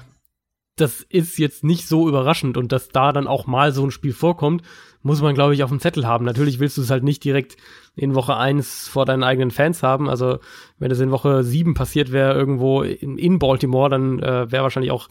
[0.80, 4.14] Das ist jetzt nicht so überraschend und dass da dann auch mal so ein Spiel
[4.14, 4.64] vorkommt,
[5.02, 6.26] muss man, glaube ich, auf dem Zettel haben.
[6.26, 7.58] Natürlich willst du es halt nicht direkt
[7.96, 10.10] in Woche eins vor deinen eigenen Fans haben.
[10.10, 10.40] Also,
[10.78, 14.92] wenn es in Woche sieben passiert wäre, irgendwo in, in Baltimore, dann äh, wäre wahrscheinlich
[14.92, 15.10] auch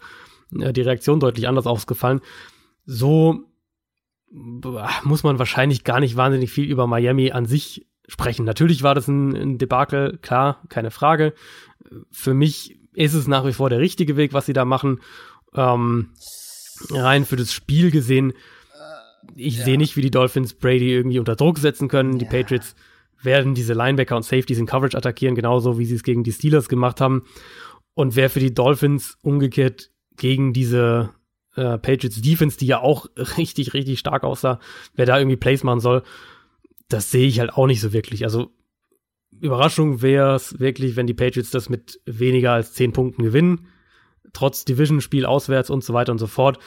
[0.59, 2.21] äh, die Reaktion deutlich anders ausgefallen.
[2.85, 3.45] So
[4.31, 8.45] muss man wahrscheinlich gar nicht wahnsinnig viel über Miami an sich sprechen.
[8.45, 11.33] Natürlich war das ein, ein Debakel, klar, keine Frage.
[12.11, 14.99] Für mich ist es nach wie vor der richtige Weg, was sie da machen.
[15.55, 16.09] Ähm,
[16.91, 18.33] rein für das Spiel gesehen,
[19.35, 19.65] ich ja.
[19.65, 22.13] sehe nicht, wie die Dolphins Brady irgendwie unter Druck setzen können.
[22.13, 22.19] Ja.
[22.19, 22.75] Die Patriots
[23.21, 26.69] werden diese Linebacker und Safeties in Coverage attackieren, genauso wie sie es gegen die Steelers
[26.69, 27.23] gemacht haben.
[27.93, 31.09] Und wer für die Dolphins umgekehrt gegen diese
[31.55, 33.07] äh, Patriots Defense, die ja auch
[33.37, 34.59] richtig, richtig stark aussah,
[34.95, 36.03] wer da irgendwie Plays machen soll,
[36.87, 38.23] das sehe ich halt auch nicht so wirklich.
[38.23, 38.51] Also
[39.39, 43.67] Überraschung wäre es wirklich, wenn die Patriots das mit weniger als zehn Punkten gewinnen,
[44.33, 46.59] trotz Division-Spiel auswärts und so weiter und so fort.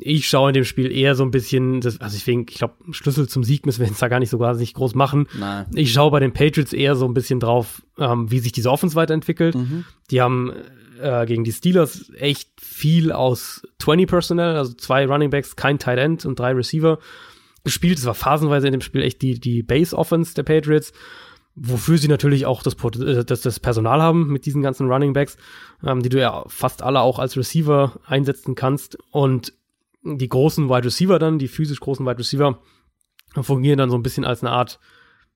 [0.00, 2.74] Ich schaue in dem Spiel eher so ein bisschen, das, also ich denke, ich glaube,
[2.90, 5.26] Schlüssel zum Sieg müssen wir jetzt da gar nicht so nicht groß machen.
[5.38, 5.66] Nein.
[5.74, 8.94] Ich schaue bei den Patriots eher so ein bisschen drauf, ähm, wie sich diese Offense
[8.94, 9.54] weiterentwickelt.
[9.54, 9.84] Mhm.
[10.10, 10.52] Die haben
[11.00, 15.98] äh, gegen die Steelers echt viel aus 20 Personnel, also zwei Running Backs, kein Tight
[15.98, 16.98] End und drei Receiver
[17.64, 17.98] gespielt.
[17.98, 20.92] Es war phasenweise in dem Spiel echt die, die Base Offense der Patriots,
[21.60, 25.36] wofür sie natürlich auch das, äh, das, das Personal haben mit diesen ganzen Running Backs,
[25.84, 28.98] ähm, die du ja fast alle auch als Receiver einsetzen kannst.
[29.10, 29.52] Und
[30.02, 32.58] die großen Wide Receiver dann, die physisch großen Wide Receiver,
[33.40, 34.78] fungieren dann so ein bisschen als eine Art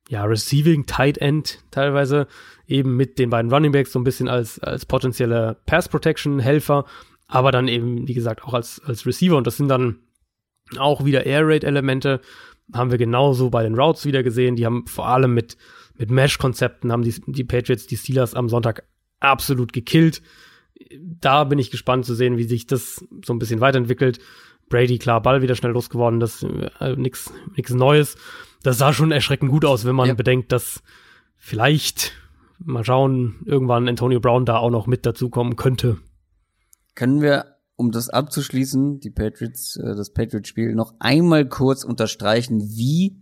[0.09, 2.27] ja, Receiving Tight End teilweise,
[2.67, 6.87] eben mit den beiden Running Backs so ein bisschen als, als potenzielle Pass Protection Helfer,
[7.29, 10.01] aber dann eben, wie gesagt, auch als, als Receiver und das sind dann
[10.79, 12.21] auch wieder Air Raid Elemente,
[12.73, 15.57] haben wir genauso bei den Routes wieder gesehen, die haben vor allem mit,
[15.97, 18.85] mit Mesh-Konzepten haben die, die Patriots, die Steelers am Sonntag
[19.21, 20.23] absolut gekillt.
[21.01, 24.19] Da bin ich gespannt zu sehen, wie sich das so ein bisschen weiterentwickelt.
[24.69, 28.17] Brady, klar, Ball wieder schnell losgeworden, das äh, nix, nix Neues
[28.63, 30.15] das sah schon erschreckend gut aus, wenn man ja.
[30.15, 30.83] bedenkt, dass
[31.37, 32.13] vielleicht,
[32.59, 35.99] mal schauen, irgendwann Antonio Brown da auch noch mit dazukommen könnte.
[36.95, 43.22] Können wir, um das abzuschließen, die Patriots, äh, das Patriots-Spiel noch einmal kurz unterstreichen, wie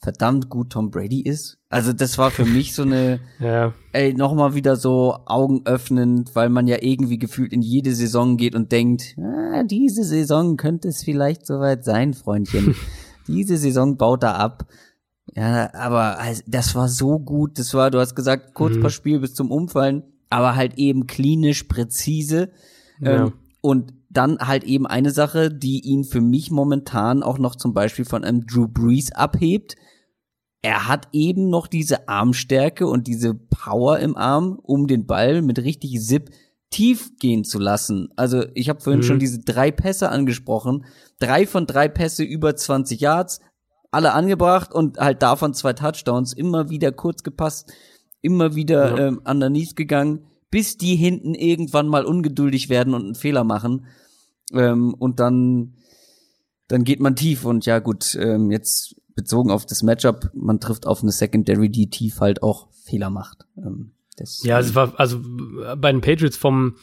[0.00, 1.58] verdammt gut Tom Brady ist.
[1.68, 3.74] Also das war für mich so eine, ja.
[3.92, 8.54] ey, nochmal wieder so Augen öffnend, weil man ja irgendwie gefühlt in jede Saison geht
[8.54, 12.74] und denkt, ah, diese Saison könnte es vielleicht soweit sein, Freundchen.
[13.26, 14.66] diese Saison baut er ab.
[15.36, 17.58] Ja, aber das war so gut.
[17.58, 18.80] Das war, du hast gesagt, kurz mhm.
[18.80, 22.50] paar Spiel bis zum Umfallen, aber halt eben klinisch präzise.
[23.00, 23.26] Ja.
[23.26, 27.74] Ähm, und dann halt eben eine Sache, die ihn für mich momentan auch noch zum
[27.74, 29.76] Beispiel von einem Drew Brees abhebt.
[30.62, 35.58] Er hat eben noch diese Armstärke und diese Power im Arm, um den Ball mit
[35.60, 36.30] richtig Zip
[36.70, 38.08] tief gehen zu lassen.
[38.16, 39.04] Also ich habe vorhin mhm.
[39.04, 40.84] schon diese drei Pässe angesprochen.
[41.18, 43.40] Drei von drei Pässe über 20 Yards,
[43.90, 47.72] alle angebracht und halt davon zwei Touchdowns, immer wieder kurz gepasst,
[48.22, 49.06] immer wieder ja.
[49.08, 53.86] ähm, underneath gegangen, bis die hinten irgendwann mal ungeduldig werden und einen Fehler machen.
[54.52, 55.74] Ähm, und dann,
[56.68, 60.86] dann geht man tief und ja gut, ähm, jetzt bezogen auf das Matchup, man trifft
[60.86, 63.46] auf eine Secondary, die tief halt auch Fehler macht.
[63.56, 65.20] Ähm, das ja, es war, also
[65.76, 66.76] bei den Patriots vom,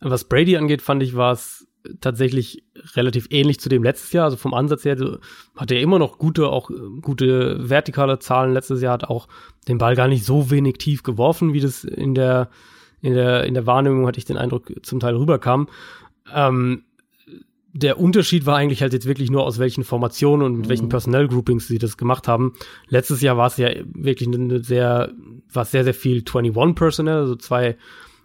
[0.00, 1.66] was Brady angeht, fand ich, war es
[2.00, 2.64] tatsächlich
[2.94, 4.24] relativ ähnlich zu dem letztes Jahr.
[4.24, 4.96] Also vom Ansatz her
[5.56, 6.70] hatte er immer noch gute, auch
[7.00, 8.52] gute vertikale Zahlen.
[8.52, 9.28] Letztes Jahr hat auch
[9.68, 12.50] den Ball gar nicht so wenig tief geworfen, wie das in der,
[13.02, 15.68] in der, in der Wahrnehmung hatte ich den Eindruck zum Teil rüberkam.
[16.34, 16.84] Ähm,
[17.72, 20.70] der Unterschied war eigentlich halt jetzt wirklich nur aus welchen Formationen und mit mhm.
[20.70, 22.54] welchen Personnel Groupings sie das gemacht haben.
[22.88, 25.12] Letztes Jahr war es ja wirklich eine sehr,
[25.52, 27.76] war sehr, sehr viel 21 Personnel, also zwei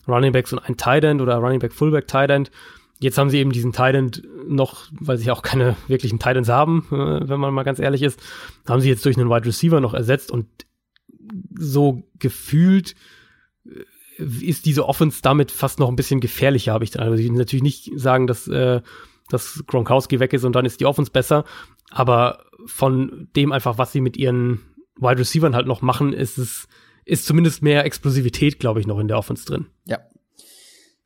[0.07, 2.51] Running Backs und ein Tight End oder Running Back Fullback Tight End.
[2.99, 6.49] Jetzt haben sie eben diesen Tight End noch, weil sie auch keine wirklichen Tight Ends
[6.49, 8.19] haben, äh, wenn man mal ganz ehrlich ist,
[8.67, 10.47] haben sie jetzt durch einen Wide Receiver noch ersetzt und
[11.57, 12.95] so gefühlt
[13.65, 13.81] äh,
[14.17, 17.03] ist diese Offense damit fast noch ein bisschen gefährlicher, habe ich dann.
[17.03, 18.81] Also ich will natürlich nicht sagen, dass äh,
[19.29, 21.45] dass Gronkowski weg ist und dann ist die Offense besser.
[21.89, 24.61] Aber von dem einfach, was sie mit ihren
[24.97, 26.67] Wide Receivers halt noch machen, ist es,
[27.05, 29.67] ist zumindest mehr Explosivität, glaube ich, noch in der Offense drin.
[29.85, 29.99] Ja.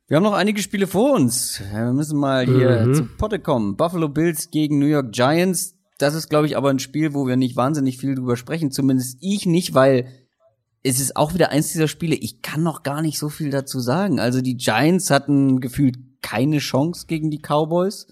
[0.06, 1.62] Wir haben noch einige Spiele vor uns.
[1.72, 2.94] Wir müssen mal hier mhm.
[2.94, 3.76] zu Potte kommen.
[3.76, 5.76] Buffalo Bills gegen New York Giants.
[5.98, 8.72] Das ist, glaube ich, aber ein Spiel, wo wir nicht wahnsinnig viel drüber sprechen.
[8.72, 10.08] Zumindest ich nicht, weil
[10.82, 13.80] es ist auch wieder eins dieser Spiele, ich kann noch gar nicht so viel dazu
[13.80, 14.18] sagen.
[14.18, 18.06] Also die Giants hatten gefühlt keine Chance gegen die Cowboys.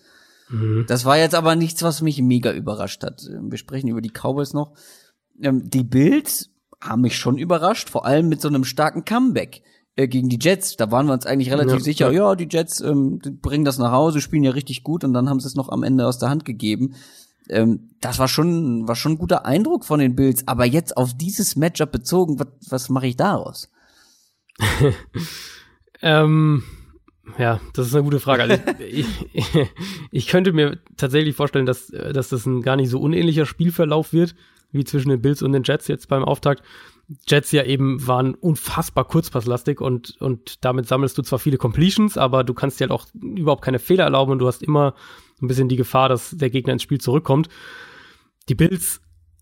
[0.51, 0.85] Mhm.
[0.87, 3.23] Das war jetzt aber nichts, was mich mega überrascht hat.
[3.41, 4.75] Wir sprechen über die Cowboys noch.
[5.41, 6.51] Ähm, die Bills
[6.81, 9.63] haben mich schon überrascht, vor allem mit so einem starken Comeback
[9.97, 10.77] äh, gegen die Jets.
[10.77, 13.93] Da waren wir uns eigentlich relativ ja, sicher, ja, die Jets ähm, bringen das nach
[13.93, 16.29] Hause, spielen ja richtig gut und dann haben sie es noch am Ende aus der
[16.29, 16.95] Hand gegeben.
[17.49, 20.47] Ähm, das war schon, war schon ein guter Eindruck von den Bills.
[20.47, 23.71] Aber jetzt auf dieses Matchup bezogen, was, was mache ich daraus?
[26.03, 26.63] ähm,
[27.39, 28.43] ja, das ist eine gute Frage.
[28.43, 29.07] Also ich,
[30.11, 34.35] ich, könnte mir tatsächlich vorstellen, dass, dass das ein gar nicht so unähnlicher Spielverlauf wird,
[34.73, 36.63] wie zwischen den Bills und den Jets jetzt beim Auftakt.
[37.27, 42.45] Jets ja eben waren unfassbar kurzpasslastig und, und damit sammelst du zwar viele Completions, aber
[42.45, 44.95] du kannst dir halt auch überhaupt keine Fehler erlauben und du hast immer
[45.41, 47.49] ein bisschen die Gefahr, dass der Gegner ins Spiel zurückkommt.
[48.49, 49.01] Die Bills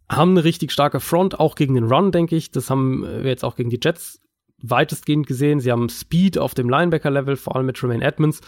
[0.09, 2.51] haben eine richtig starke Front, auch gegen den Run, denke ich.
[2.51, 4.21] Das haben wir jetzt auch gegen die Jets
[4.63, 5.61] weitestgehend gesehen.
[5.61, 8.41] Sie haben Speed auf dem Linebacker-Level, vor allem mit Tremaine Edmonds.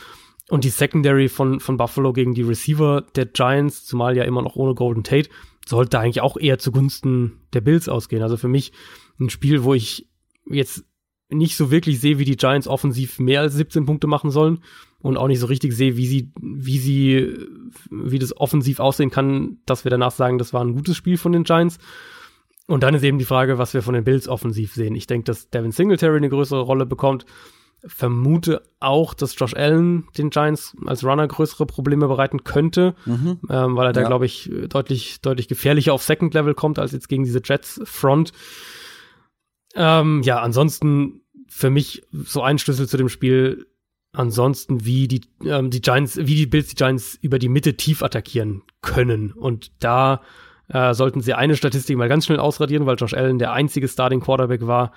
[0.49, 4.57] Und die Secondary von, von Buffalo gegen die Receiver der Giants, zumal ja immer noch
[4.57, 5.29] ohne Golden Tate,
[5.67, 8.23] sollte eigentlich auch eher zugunsten der Bills ausgehen.
[8.23, 8.73] Also für mich
[9.21, 10.09] ein Spiel, wo ich
[10.47, 10.85] jetzt
[11.31, 14.61] nicht so wirklich sehe, wie die Giants offensiv mehr als 17 Punkte machen sollen
[15.01, 17.37] und auch nicht so richtig sehe, wie sie, wie sie,
[17.91, 21.33] wie das offensiv aussehen kann, dass wir danach sagen, das war ein gutes Spiel von
[21.33, 21.79] den Giants.
[22.67, 24.95] Und dann ist eben die Frage, was wir von den Bills offensiv sehen.
[24.95, 27.25] Ich denke, dass Devin Singletary eine größere Rolle bekommt.
[27.87, 33.39] Vermute auch, dass Josh Allen den Giants als Runner größere Probleme bereiten könnte, mhm.
[33.49, 34.07] ähm, weil er da, ja.
[34.09, 38.33] glaube ich, deutlich, deutlich gefährlicher auf Second Level kommt als jetzt gegen diese Jets Front.
[39.75, 43.67] Ähm, ja, ansonsten für mich so ein Schlüssel zu dem Spiel.
[44.13, 48.03] Ansonsten, wie die, ähm, die Giants, wie die Bills die Giants über die Mitte tief
[48.03, 49.33] attackieren können.
[49.33, 50.23] Und da
[50.69, 54.21] äh, sollten sie eine Statistik mal ganz schnell ausradieren, weil Josh Allen der einzige Starting
[54.21, 54.93] Quarterback war,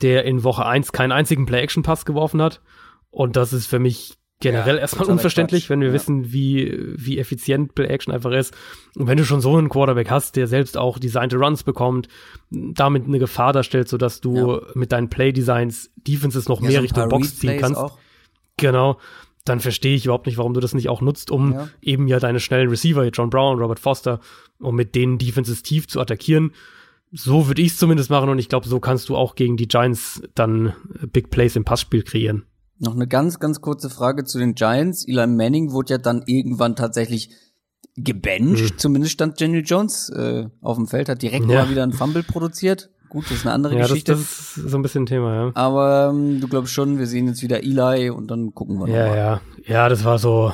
[0.00, 2.60] der in Woche 1 keinen einzigen Play-Action-Pass geworfen hat.
[3.10, 5.70] Und das ist für mich generell ja, erstmal unverständlich, Quatsch.
[5.70, 5.94] wenn wir ja.
[5.94, 8.54] wissen, wie, wie effizient Play-Action einfach ist.
[8.96, 12.08] Und wenn du schon so einen Quarterback hast, der selbst auch designte Runs bekommt,
[12.50, 14.60] damit eine Gefahr darstellt, sodass du ja.
[14.74, 17.80] mit deinen Play-Designs Defenses noch mehr so Richtung Box ziehen kannst.
[17.80, 17.98] Auch.
[18.58, 18.98] Genau
[19.44, 22.38] dann verstehe ich überhaupt nicht, warum du das nicht auch nutzt, um eben ja deine
[22.38, 24.20] schnellen Receiver, John Brown, Robert Foster,
[24.60, 26.52] um mit denen Defenses tief zu attackieren.
[27.10, 29.68] So würde ich es zumindest machen und ich glaube, so kannst du auch gegen die
[29.68, 30.74] Giants dann
[31.12, 32.44] Big Plays im Passspiel kreieren.
[32.82, 35.06] Noch eine ganz, ganz kurze Frage zu den Giants.
[35.06, 37.30] Eli Manning wurde ja dann irgendwann tatsächlich
[37.96, 38.74] gebencht.
[38.74, 38.78] Mhm.
[38.78, 41.62] Zumindest stand Jenny Jones äh, auf dem Feld, hat direkt ja.
[41.62, 42.90] mal wieder einen Fumble produziert.
[43.08, 44.12] Gut, das ist eine andere ja, Geschichte.
[44.12, 45.50] Das, das ist so ein bisschen ein Thema, ja.
[45.54, 49.08] Aber ähm, du glaubst schon, wir sehen jetzt wieder Eli und dann gucken wir ja,
[49.08, 49.16] mal.
[49.16, 50.52] Ja, ja, das war so,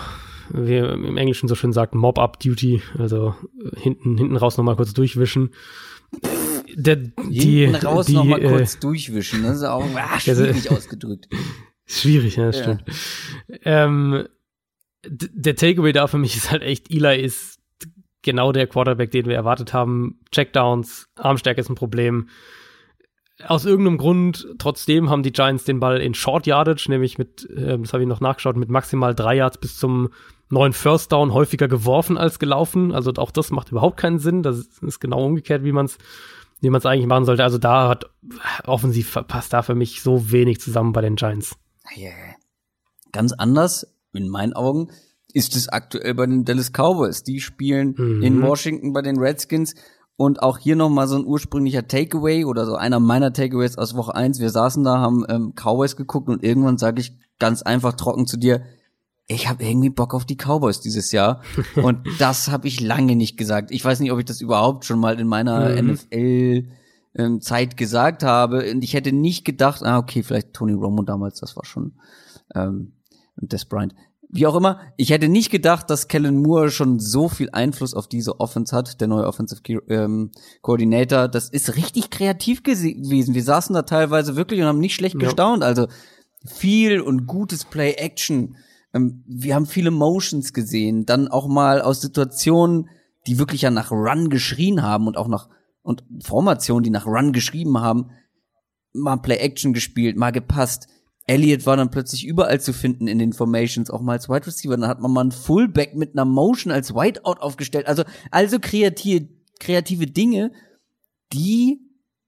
[0.50, 2.82] wie im Englischen so schön sagt, Mob-Up-Duty.
[2.98, 3.36] Also
[3.74, 5.55] hinten, hinten raus nochmal kurz durchwischen.
[6.74, 9.44] Der, die, hinten raus nochmal äh, kurz durchwischen.
[9.44, 11.28] Das ist auch ah, schwierig ausgedrückt.
[11.89, 12.62] Schwierig, ja, das ja.
[12.62, 12.85] stimmt.
[13.65, 14.28] Ähm,
[15.05, 17.59] der Takeaway da für mich ist halt echt, Eli ist
[18.23, 20.20] genau der Quarterback, den wir erwartet haben.
[20.31, 22.28] Checkdowns, Armstärke ist ein Problem.
[23.47, 27.78] Aus irgendeinem Grund, trotzdem haben die Giants den Ball in Short Yardage, nämlich mit, äh,
[27.78, 30.10] das habe ich noch nachgeschaut, mit maximal drei Yards bis zum
[30.51, 32.93] neuen First Down häufiger geworfen als gelaufen.
[32.93, 34.43] Also auch das macht überhaupt keinen Sinn.
[34.43, 35.98] Das ist genau umgekehrt, wie man es
[36.60, 37.44] wie man es eigentlich machen sollte.
[37.44, 38.10] Also da hat
[38.65, 41.56] offensiv passt da für mich so wenig zusammen bei den Giants.
[41.97, 42.36] Yeah.
[43.12, 44.89] Ganz anders in meinen Augen
[45.32, 47.23] ist es aktuell bei den Dallas Cowboys.
[47.23, 48.23] Die spielen mhm.
[48.23, 49.74] in Washington bei den Redskins.
[50.16, 54.16] Und auch hier nochmal so ein ursprünglicher Takeaway oder so einer meiner Takeaways aus Woche
[54.16, 54.40] eins.
[54.40, 58.36] Wir saßen da, haben ähm, Cowboys geguckt und irgendwann sage ich ganz einfach trocken zu
[58.36, 58.62] dir,
[59.28, 61.43] ich habe irgendwie Bock auf die Cowboys dieses Jahr.
[61.77, 63.70] und das habe ich lange nicht gesagt.
[63.70, 65.93] Ich weiß nicht, ob ich das überhaupt schon mal in meiner mhm.
[65.93, 66.65] NFL
[67.19, 68.70] ähm, Zeit gesagt habe.
[68.70, 71.93] Und ich hätte nicht gedacht, ah, okay, vielleicht Tony Romo damals, das war schon
[72.55, 72.93] ähm,
[73.36, 73.95] Des Bryant
[74.31, 78.09] wie auch immer, ich hätte nicht gedacht, dass Kellen Moore schon so viel Einfluss auf
[78.09, 80.31] diese Offense hat, der neue Offensive ähm,
[80.61, 81.28] Coordinator.
[81.28, 83.35] Das ist richtig kreativ gewesen.
[83.35, 85.20] Wir saßen da teilweise wirklich und haben nicht schlecht ja.
[85.20, 85.65] gestaunt.
[85.65, 85.89] Also
[86.45, 88.57] viel und gutes Play-Action.
[88.93, 91.07] Ähm, wir haben viele Motions gesehen.
[91.07, 92.90] Dann auch mal aus Situationen,
[93.27, 95.49] die wirklich ja nach Run geschrien haben und auch nach
[95.89, 98.10] und Formationen, die nach Run geschrieben haben,
[98.93, 100.89] mal Play-Action gespielt, mal gepasst
[101.28, 104.77] Elliott war dann plötzlich überall zu finden in den Formations, auch mal als Wide Receiver.
[104.77, 107.86] Dann hat man mal einen Fullback mit einer Motion als Whiteout aufgestellt.
[107.86, 109.28] Also, also kreative,
[109.60, 110.52] kreative Dinge,
[111.35, 111.81] die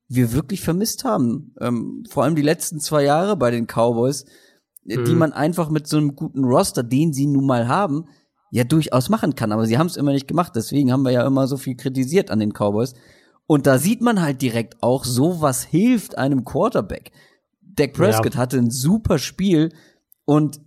[0.08, 1.54] wir wirklich vermisst haben.
[1.60, 4.26] Ähm, vor allem die letzten zwei Jahre bei den Cowboys,
[4.84, 5.04] mhm.
[5.06, 8.04] die man einfach mit so einem guten Roster, den sie nun mal haben,
[8.50, 9.52] ja durchaus machen kann.
[9.52, 10.52] Aber sie haben es immer nicht gemacht.
[10.54, 12.92] Deswegen haben wir ja immer so viel kritisiert an den Cowboys.
[13.50, 17.10] Und da sieht man halt direkt auch, so was hilft einem Quarterback.
[17.60, 18.40] Dak Prescott ja.
[18.42, 19.70] hatte ein super Spiel
[20.24, 20.60] und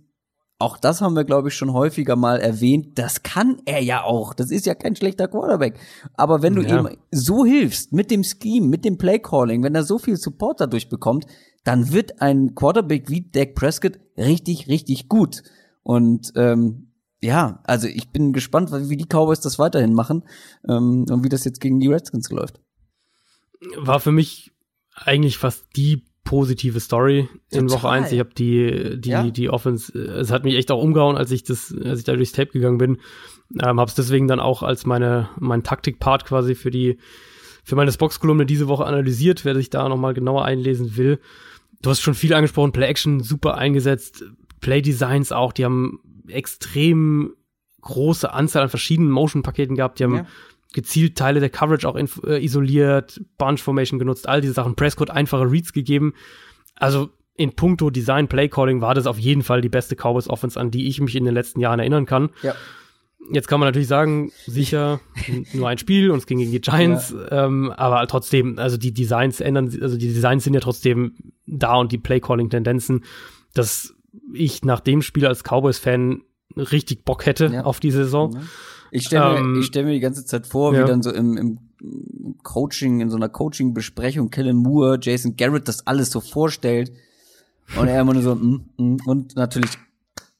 [0.58, 2.98] auch das haben wir, glaube ich, schon häufiger mal erwähnt.
[2.98, 4.34] Das kann er ja auch.
[4.34, 5.78] Das ist ja kein schlechter Quarterback.
[6.12, 6.78] Aber wenn du ja.
[6.78, 10.90] ihm so hilfst, mit dem Scheme, mit dem Playcalling, wenn er so viel Support dadurch
[10.90, 11.24] bekommt,
[11.64, 15.42] dann wird ein Quarterback wie Dak Prescott richtig, richtig gut.
[15.84, 16.92] Und ähm,
[17.22, 20.24] ja, also ich bin gespannt, wie die Cowboys das weiterhin machen
[20.68, 22.60] ähm, und wie das jetzt gegen die Redskins läuft.
[23.76, 24.52] War für mich
[24.94, 28.10] eigentlich fast die positive Story in Woche 1.
[28.10, 29.22] Ich habe die, die, ja.
[29.28, 32.32] die Offense, es hat mich echt auch umgehauen, als ich das, als ich da durchs
[32.32, 32.98] Tape gegangen bin.
[33.60, 36.98] Ähm, habe es deswegen dann auch als meine, mein Taktikpart quasi für die,
[37.62, 41.20] für meine Box-Kolumne diese Woche analysiert, wer sich da nochmal genauer einlesen will.
[41.82, 44.24] Du hast schon viel angesprochen, Play Action super eingesetzt,
[44.60, 47.34] Play Designs auch, die haben extrem
[47.82, 50.26] große Anzahl an verschiedenen Motion-Paketen gehabt, die haben ja
[50.74, 55.50] gezielt Teile der Coverage auch äh, isoliert, Bunch Formation genutzt, all diese Sachen, Prescott einfache
[55.50, 56.12] Reads gegeben.
[56.74, 60.60] Also in puncto Design, Play Calling war das auf jeden Fall die beste Cowboys Offense,
[60.60, 62.30] an die ich mich in den letzten Jahren erinnern kann.
[62.42, 62.54] Ja.
[63.32, 65.00] Jetzt kann man natürlich sagen, sicher
[65.52, 67.46] nur ein Spiel und es ging gegen die Giants, ja.
[67.46, 71.14] ähm, aber trotzdem, also die Designs ändern, also die Designs sind ja trotzdem
[71.46, 73.04] da und die Play Calling Tendenzen,
[73.54, 73.94] dass
[74.32, 76.22] ich nach dem Spiel als Cowboys Fan
[76.56, 77.64] richtig Bock hätte ja.
[77.64, 78.32] auf die Saison.
[78.32, 78.42] Ja.
[78.94, 80.84] Ich stelle mir, ähm, ich stell mir die ganze Zeit vor, ja.
[80.84, 81.58] wie dann so im, im
[82.44, 86.92] Coaching, in so einer Coaching-Besprechung Kellen Moore, Jason Garrett das alles so vorstellt.
[87.76, 89.72] Und er immer nur so, mm, mm, und natürlich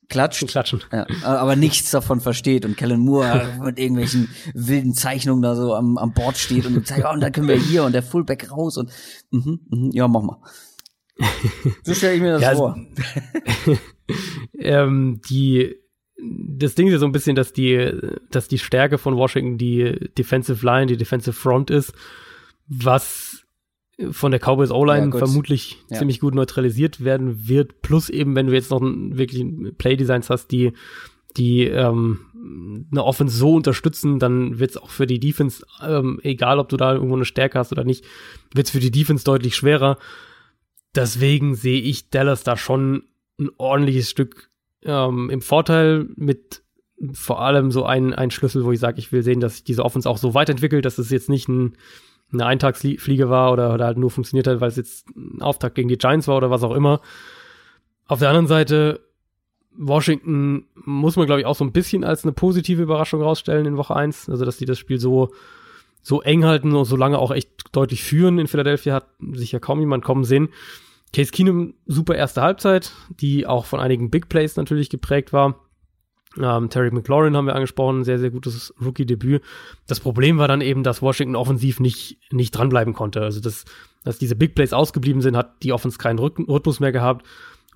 [0.09, 0.47] klatscht.
[0.47, 0.83] Klatschen.
[0.93, 2.65] Ja, aber nichts davon versteht.
[2.65, 7.05] Und Kellen Moore mit irgendwelchen wilden Zeichnungen da so am, am Board steht und zeigt,
[7.05, 8.89] oh, und dann können wir hier und der Fullback raus und,
[9.33, 10.39] mm, mm, ja, mach mal.
[11.83, 12.77] So stelle ich mir das ja, vor.
[14.59, 15.84] ähm, die
[16.65, 17.93] das Ding ist ja so ein bisschen, dass die,
[18.31, 21.93] dass die Stärke von Washington die Defensive Line, die Defensive Front ist,
[22.67, 23.45] was
[24.11, 25.99] von der Cowboys O-Line ja, vermutlich ja.
[25.99, 27.83] ziemlich gut neutralisiert werden wird.
[27.83, 29.45] Plus eben, wenn du jetzt noch ein, wirklich
[29.79, 30.73] Play-Designs hast, die,
[31.37, 32.21] die ähm,
[32.91, 36.77] eine Offense so unterstützen, dann wird es auch für die Defense, ähm, egal ob du
[36.77, 38.05] da irgendwo eine Stärke hast oder nicht,
[38.53, 39.99] wird es für die Defense deutlich schwerer.
[40.95, 43.05] Deswegen sehe ich Dallas da schon
[43.39, 44.51] ein ordentliches Stück
[44.85, 46.63] ähm, im Vorteil mit
[47.13, 49.85] vor allem so ein, ein Schlüssel, wo ich sage, ich will sehen, dass sich diese
[49.85, 51.77] Offense auch so weiterentwickelt, dass es jetzt nicht ein,
[52.33, 55.89] eine Eintagsfliege war oder, oder halt nur funktioniert hat, weil es jetzt ein Auftakt gegen
[55.89, 57.01] die Giants war oder was auch immer.
[58.07, 59.01] Auf der anderen Seite,
[59.77, 63.77] Washington muss man, glaube ich, auch so ein bisschen als eine positive Überraschung rausstellen in
[63.77, 64.29] Woche 1.
[64.29, 65.31] Also, dass die das Spiel so,
[66.03, 69.59] so eng halten und so lange auch echt deutlich führen in Philadelphia, hat sich ja
[69.59, 70.51] kaum jemand kommen sehen.
[71.15, 75.61] Case Keenum, super erste Halbzeit, die auch von einigen Big Plays natürlich geprägt war.
[76.37, 79.41] Ähm, Terry McLaurin haben wir angesprochen, sehr, sehr gutes Rookie-Debüt.
[79.87, 83.23] Das Problem war dann eben, dass Washington offensiv nicht, nicht dranbleiben konnte.
[83.23, 83.65] Also, dass,
[84.03, 87.25] dass diese Big Plays ausgeblieben sind, hat die Offense keinen Rhythmus mehr gehabt.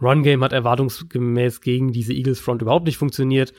[0.02, 3.52] Run-Game hat erwartungsgemäß gegen diese Eagles-Front überhaupt nicht funktioniert.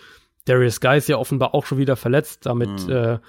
[0.44, 2.92] Darius Guy ist ja offenbar auch schon wieder verletzt, damit mhm.
[2.92, 3.20] äh,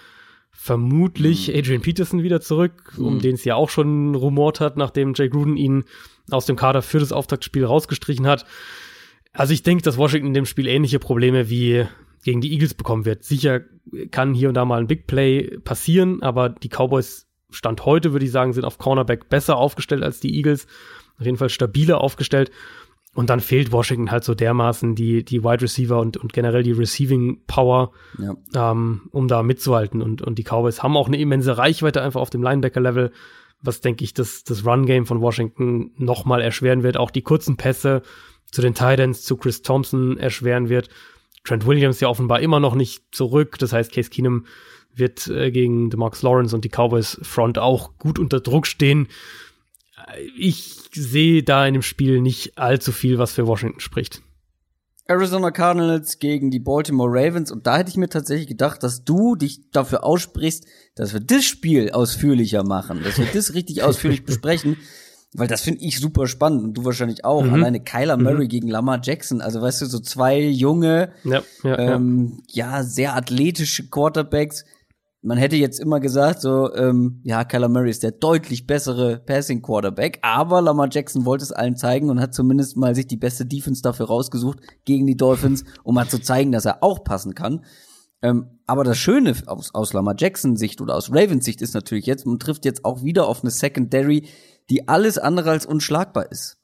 [0.53, 1.55] vermutlich mhm.
[1.57, 3.21] Adrian Peterson wieder zurück, um mhm.
[3.21, 5.85] den es ja auch schon rumort hat, nachdem Jay Gruden ihn
[6.31, 8.45] aus dem Kader für das Auftaktspiel rausgestrichen hat.
[9.33, 11.87] Also ich denke, dass Washington in dem Spiel ähnliche Probleme wie
[12.23, 13.25] gegen die Eagles bekommen wird.
[13.25, 13.63] Sicher
[14.11, 18.25] kann hier und da mal ein Big Play passieren, aber die Cowboys Stand heute, würde
[18.25, 20.67] ich sagen, sind auf Cornerback besser aufgestellt als die Eagles.
[21.19, 22.51] Auf jeden Fall stabiler aufgestellt.
[23.13, 26.73] Und dann fehlt Washington halt so dermaßen die, die Wide Receiver und, und generell die
[26.73, 28.37] Receiving Power, ja.
[28.55, 30.01] ähm, um da mitzuhalten.
[30.01, 33.11] Und, und die Cowboys haben auch eine immense Reichweite einfach auf dem Linebacker-Level
[33.63, 36.97] was denke ich, das, das Run-Game von Washington nochmal erschweren wird.
[36.97, 38.03] Auch die kurzen Pässe
[38.51, 40.89] zu den Titans, zu Chris Thompson erschweren wird.
[41.45, 43.59] Trent Williams ja offenbar immer noch nicht zurück.
[43.59, 44.47] Das heißt, Case Keenum
[44.95, 49.09] wird äh, gegen DeMarcus Lawrence und die Cowboys Front auch gut unter Druck stehen.
[50.37, 54.23] Ich sehe da in dem Spiel nicht allzu viel, was für Washington spricht.
[55.11, 59.35] Arizona Cardinals gegen die Baltimore Ravens und da hätte ich mir tatsächlich gedacht, dass du
[59.35, 64.77] dich dafür aussprichst, dass wir das Spiel ausführlicher machen, dass wir das richtig ausführlich besprechen,
[65.33, 67.43] weil das finde ich super spannend und du wahrscheinlich auch.
[67.43, 67.55] Mhm.
[67.55, 68.23] Alleine Kyler mhm.
[68.23, 68.49] Murray mhm.
[68.49, 72.79] gegen Lamar Jackson, also weißt du, so zwei junge, ja, ja, ähm, ja.
[72.79, 74.65] ja sehr athletische Quarterbacks,
[75.23, 79.61] man hätte jetzt immer gesagt, so, ähm, ja, Kyler Murray ist der deutlich bessere Passing
[79.61, 83.45] Quarterback, aber Lamar Jackson wollte es allen zeigen und hat zumindest mal sich die beste
[83.45, 87.65] Defense dafür rausgesucht gegen die Dolphins, um mal zu zeigen, dass er auch passen kann.
[88.23, 92.07] Ähm, aber das Schöne aus, aus Lamar Jackson Sicht oder aus Ravens Sicht ist natürlich
[92.07, 94.27] jetzt, man trifft jetzt auch wieder auf eine Secondary,
[94.71, 96.59] die alles andere als unschlagbar ist.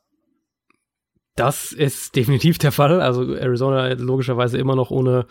[1.34, 3.02] Das ist definitiv der Fall.
[3.02, 5.26] Also Arizona logischerweise immer noch ohne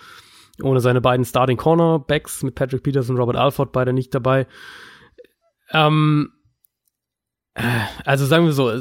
[0.62, 4.48] ohne seine beiden Starting Cornerbacks mit Patrick Peterson und Robert Alford beide nicht dabei.
[5.72, 6.32] Ähm,
[8.06, 8.72] also sagen wir so,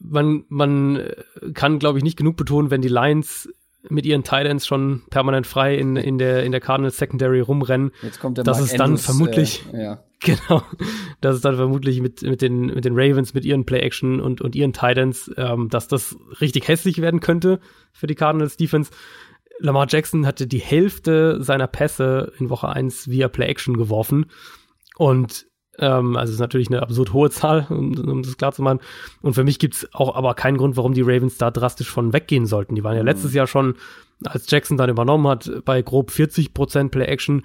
[0.00, 1.08] man, man
[1.54, 3.48] kann, glaube ich, nicht genug betonen, wenn die Lions
[3.88, 7.92] mit ihren Titans schon permanent frei in, in der, in der Cardinals Secondary rumrennen.
[8.02, 10.04] Jetzt kommt der dass Mark es dann Andrews, vermutlich, äh, ja.
[10.20, 10.62] genau,
[11.20, 14.54] dass es dann vermutlich mit, mit den, mit den Ravens, mit ihren Play-Action und, und
[14.54, 17.60] ihren Titans, ähm, dass das richtig hässlich werden könnte
[17.92, 18.90] für die Cardinals Defense.
[19.60, 24.26] Lamar Jackson hatte die Hälfte seiner Pässe in Woche 1 via Play-Action geworfen.
[24.96, 25.46] Und
[25.78, 28.80] ähm, also ist natürlich eine absurd hohe Zahl, um, um das klar zu machen.
[29.22, 32.46] Und für mich gibt's auch aber keinen Grund, warum die Ravens da drastisch von weggehen
[32.46, 32.74] sollten.
[32.74, 33.74] Die waren ja letztes Jahr schon,
[34.24, 37.44] als Jackson dann übernommen hat, bei grob 40 Prozent Play-Action.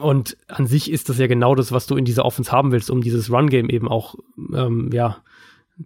[0.00, 2.90] Und an sich ist das ja genau das, was du in dieser Offense haben willst,
[2.90, 4.16] um dieses Run-Game eben auch
[4.54, 5.18] ähm, ja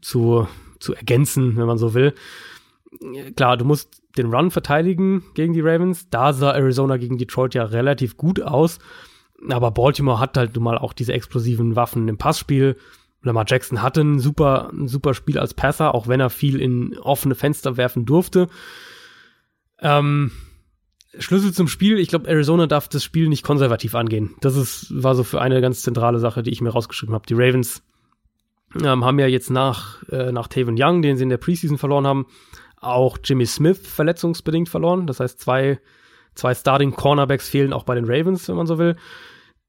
[0.00, 0.46] zu,
[0.78, 2.14] zu ergänzen, wenn man so will.
[3.36, 6.08] Klar, du musst den Run verteidigen gegen die Ravens.
[6.10, 8.78] Da sah Arizona gegen Detroit ja relativ gut aus.
[9.48, 12.76] Aber Baltimore hat halt nun mal auch diese explosiven Waffen im Passspiel.
[13.22, 16.98] Lamar Jackson hatte ein super, ein super Spiel als Passer, auch wenn er viel in
[16.98, 18.48] offene Fenster werfen durfte.
[19.80, 20.32] Ähm,
[21.18, 24.34] Schlüssel zum Spiel, ich glaube, Arizona darf das Spiel nicht konservativ angehen.
[24.40, 27.26] Das ist, war so für eine ganz zentrale Sache, die ich mir rausgeschrieben habe.
[27.26, 27.82] Die Ravens
[28.82, 32.06] ähm, haben ja jetzt nach, äh, nach Taven Young, den sie in der Preseason verloren
[32.06, 32.26] haben,
[32.82, 35.06] auch Jimmy Smith verletzungsbedingt verloren.
[35.06, 35.78] Das heißt, zwei,
[36.34, 38.96] zwei Starting Cornerbacks fehlen auch bei den Ravens, wenn man so will.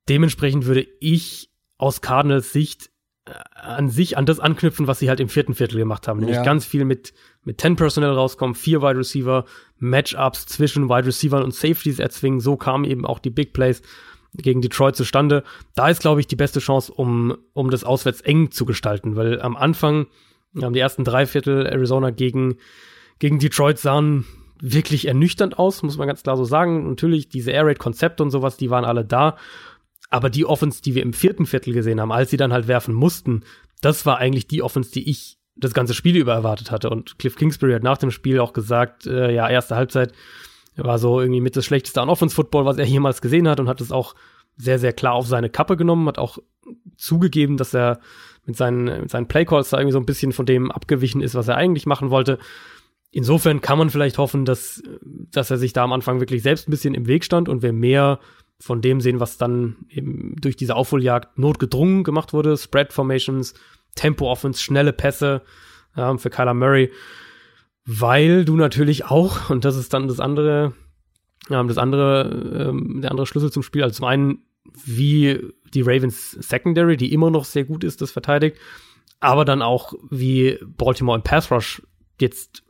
[0.10, 2.90] Dementsprechend würde ich aus Cardinals Sicht
[3.26, 6.20] äh, an sich an das anknüpfen, was sie halt im vierten Viertel gemacht haben.
[6.20, 6.44] Nämlich Ja.
[6.44, 7.14] ganz viel mit,
[7.44, 9.46] mit 10 Personnel rauskommen, vier Wide Receiver,
[9.78, 12.40] Matchups zwischen Wide Receivern und Safeties erzwingen.
[12.42, 13.82] So kamen eben auch die Big Plays
[14.36, 15.44] gegen Detroit zustande.
[15.76, 19.40] Da ist, glaube ich, die beste Chance, um, um das auswärts eng zu gestalten, weil
[19.42, 20.08] am Anfang
[20.62, 22.58] haben die ersten drei Viertel Arizona gegen,
[23.20, 24.26] gegen Detroit sahen
[24.60, 26.90] wirklich ernüchternd aus, muss man ganz klar so sagen.
[26.90, 29.36] Natürlich, diese Air Raid-Konzepte und sowas, die waren alle da.
[30.10, 32.94] Aber die Offense, die wir im vierten Viertel gesehen haben, als sie dann halt werfen
[32.94, 33.44] mussten,
[33.82, 36.90] das war eigentlich die Offense, die ich das ganze Spiel über erwartet hatte.
[36.90, 40.14] Und Cliff Kingsbury hat nach dem Spiel auch gesagt, äh, ja, erste Halbzeit
[40.76, 43.82] war so irgendwie mit das schlechteste an Offense-Football, was er jemals gesehen hat und hat
[43.82, 44.16] es auch
[44.58, 46.38] sehr, sehr klar auf seine Kappe genommen, hat auch
[46.96, 48.00] zugegeben, dass er
[48.46, 51.48] mit seinen, mit seinen Playcalls da irgendwie so ein bisschen von dem abgewichen ist, was
[51.48, 52.40] er eigentlich machen wollte.
[53.16, 56.72] Insofern kann man vielleicht hoffen, dass, dass er sich da am Anfang wirklich selbst ein
[56.72, 58.20] bisschen im Weg stand und wir mehr
[58.60, 62.58] von dem sehen, was dann eben durch diese Aufholjagd notgedrungen gemacht wurde.
[62.58, 63.54] Spread Formations,
[63.94, 65.44] Tempo Offense, schnelle Pässe
[65.96, 66.92] ähm, für Kyler Murray.
[67.86, 70.74] Weil du natürlich auch, und das ist dann das andere,
[71.52, 74.40] ähm, das andere, ähm, der andere Schlüssel zum Spiel, also zum einen,
[74.86, 75.40] wie
[75.72, 78.58] die Ravens Secondary, die immer noch sehr gut ist, das verteidigt,
[79.20, 81.84] aber dann auch, wie Baltimore im Pass Rush
[82.20, 82.64] jetzt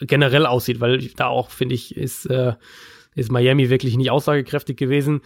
[0.00, 2.54] generell aussieht, weil da auch, finde ich, ist, äh,
[3.14, 5.22] ist Miami wirklich nicht aussagekräftig gewesen.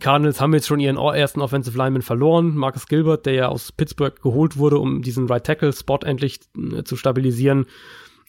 [0.00, 2.54] Cardinals haben jetzt schon ihren ersten Offensive Lineman verloren.
[2.56, 6.84] Marcus Gilbert, der ja aus Pittsburgh geholt wurde, um diesen Right Tackle Spot endlich äh,
[6.84, 7.66] zu stabilisieren,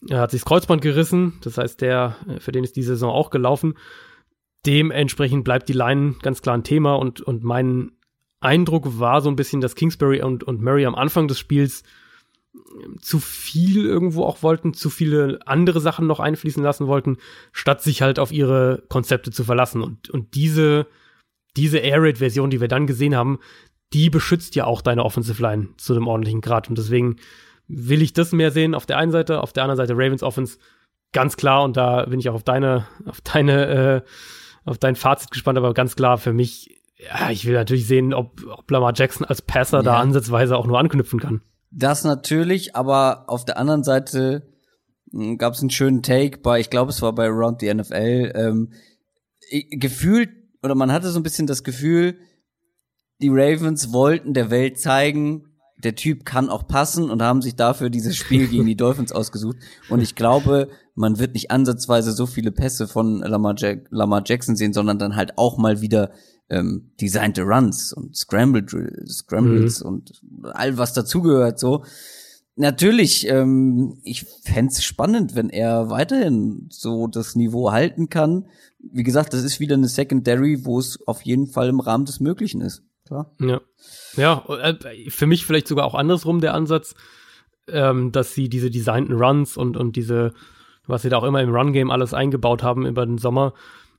[0.10, 1.34] er hat sich das Kreuzband gerissen.
[1.42, 3.76] Das heißt, der, äh, für den ist die Saison auch gelaufen.
[4.66, 7.92] Dementsprechend bleibt die Line ganz klar ein Thema und, und mein
[8.40, 11.84] Eindruck war so ein bisschen, dass Kingsbury und, und Murray am Anfang des Spiels
[13.00, 17.18] zu viel irgendwo auch wollten, zu viele andere Sachen noch einfließen lassen wollten,
[17.52, 19.82] statt sich halt auf ihre Konzepte zu verlassen.
[19.82, 20.88] Und, und diese,
[21.56, 23.40] diese Air Raid-Version, die wir dann gesehen haben,
[23.94, 26.70] die beschützt ja auch deine Offensive Line zu einem ordentlichen Grad.
[26.70, 27.18] Und deswegen
[27.68, 30.58] will ich das mehr sehen auf der einen Seite, auf der anderen Seite Ravens Offense
[31.14, 31.64] ganz klar.
[31.64, 34.02] Und da bin ich auch auf deine, auf deine, äh,
[34.66, 38.42] auf dein Fazit gespannt, aber ganz klar für mich, ja, ich will natürlich sehen, ob,
[38.48, 40.00] ob Lamar Jackson als Passer da Ja.
[40.00, 41.42] ansatzweise auch nur anknüpfen kann.
[41.72, 44.48] Das natürlich, aber auf der anderen Seite
[45.38, 48.74] gab es einen schönen Take bei, ich glaube, es war bei Around the NFL, ähm,
[49.72, 50.30] gefühlt,
[50.64, 52.18] oder man hatte so ein bisschen das Gefühl,
[53.22, 57.90] die Ravens wollten der Welt zeigen, der Typ kann auch passen und haben sich dafür
[57.90, 59.58] dieses Spiel gegen die Dolphins ausgesucht.
[59.90, 64.56] Und ich glaube, man wird nicht ansatzweise so viele Pässe von Lamar, Jack Lamar Jackson
[64.56, 66.12] sehen, sondern dann halt auch mal wieder
[66.50, 70.22] ähm, designte Runs und Scramble Drill, Scrambles und
[70.54, 71.84] all was dazugehört so.
[72.58, 78.46] Natürlich, ähm, ich fänd's spannend, wenn er weiterhin so das Niveau halten kann.
[78.80, 82.22] Wie gesagt, das ist wieder eine Secondary, wo es auf jeden Fall im Rahmen des
[82.22, 82.84] Möglichen ist.
[83.06, 83.32] Klar.
[83.42, 83.60] Ja.
[84.16, 86.96] Ja, äh, für mich vielleicht sogar auch andersrum der Ansatz,
[87.68, 90.34] ähm, dass sie diese designten Runs und, und diese,
[90.88, 93.54] was sie da auch immer im Run-Game alles eingebaut haben über den Sommer,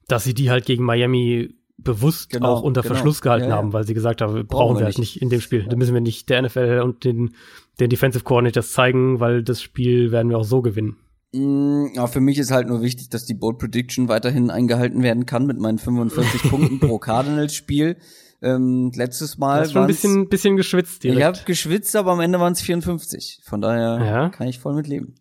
[0.09, 2.94] dass sie die halt gegen Miami bewusst Genau, auch unter genau.
[2.94, 3.57] Verschluss gehalten Ja, ja.
[3.57, 5.15] haben, weil sie gesagt haben, brauchen, Brauchen wir halt nicht.
[5.15, 5.66] nicht in dem Spiel.
[5.69, 7.35] Da müssen wir nicht der NFL und den,
[7.81, 10.97] den Defensive Coordinators zeigen, weil das Spiel werden wir auch so gewinnen.
[11.32, 15.27] Mm, Ja, für mich ist halt nur wichtig, dass die Bold Prediction weiterhin eingehalten werden
[15.27, 17.97] kann mit meinen 45 Punkten pro Cardinals-Spiel.
[18.43, 19.61] Ähm, letztes Mal.
[19.61, 21.19] Hast schon ein bisschen, bisschen geschwitzt direkt.
[21.19, 23.40] Ich habe geschwitzt, aber am Ende waren es 54.
[23.43, 24.28] Von daher Ja.
[24.28, 25.15] kann ich voll mit leben.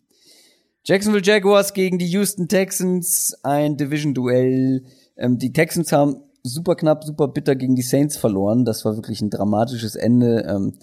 [0.84, 4.84] Jacksonville Jaguars gegen die Houston Texans, ein Division-Duell.
[5.16, 6.16] Ähm, die Texans haben
[6.46, 8.64] super knapp, super bitter gegen die Saints verloren.
[8.64, 10.44] Das war wirklich ein dramatisches Ende.
[10.48, 10.74] Ähm,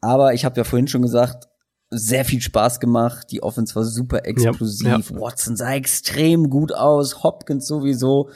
[0.00, 1.48] aber ich habe ja vorhin schon gesagt,
[1.90, 3.28] sehr viel Spaß gemacht.
[3.30, 5.10] Die Offense war super explosiv.
[5.10, 5.20] ja.
[5.20, 7.22] Watson sah extrem gut aus.
[7.22, 8.30] Hopkins sowieso.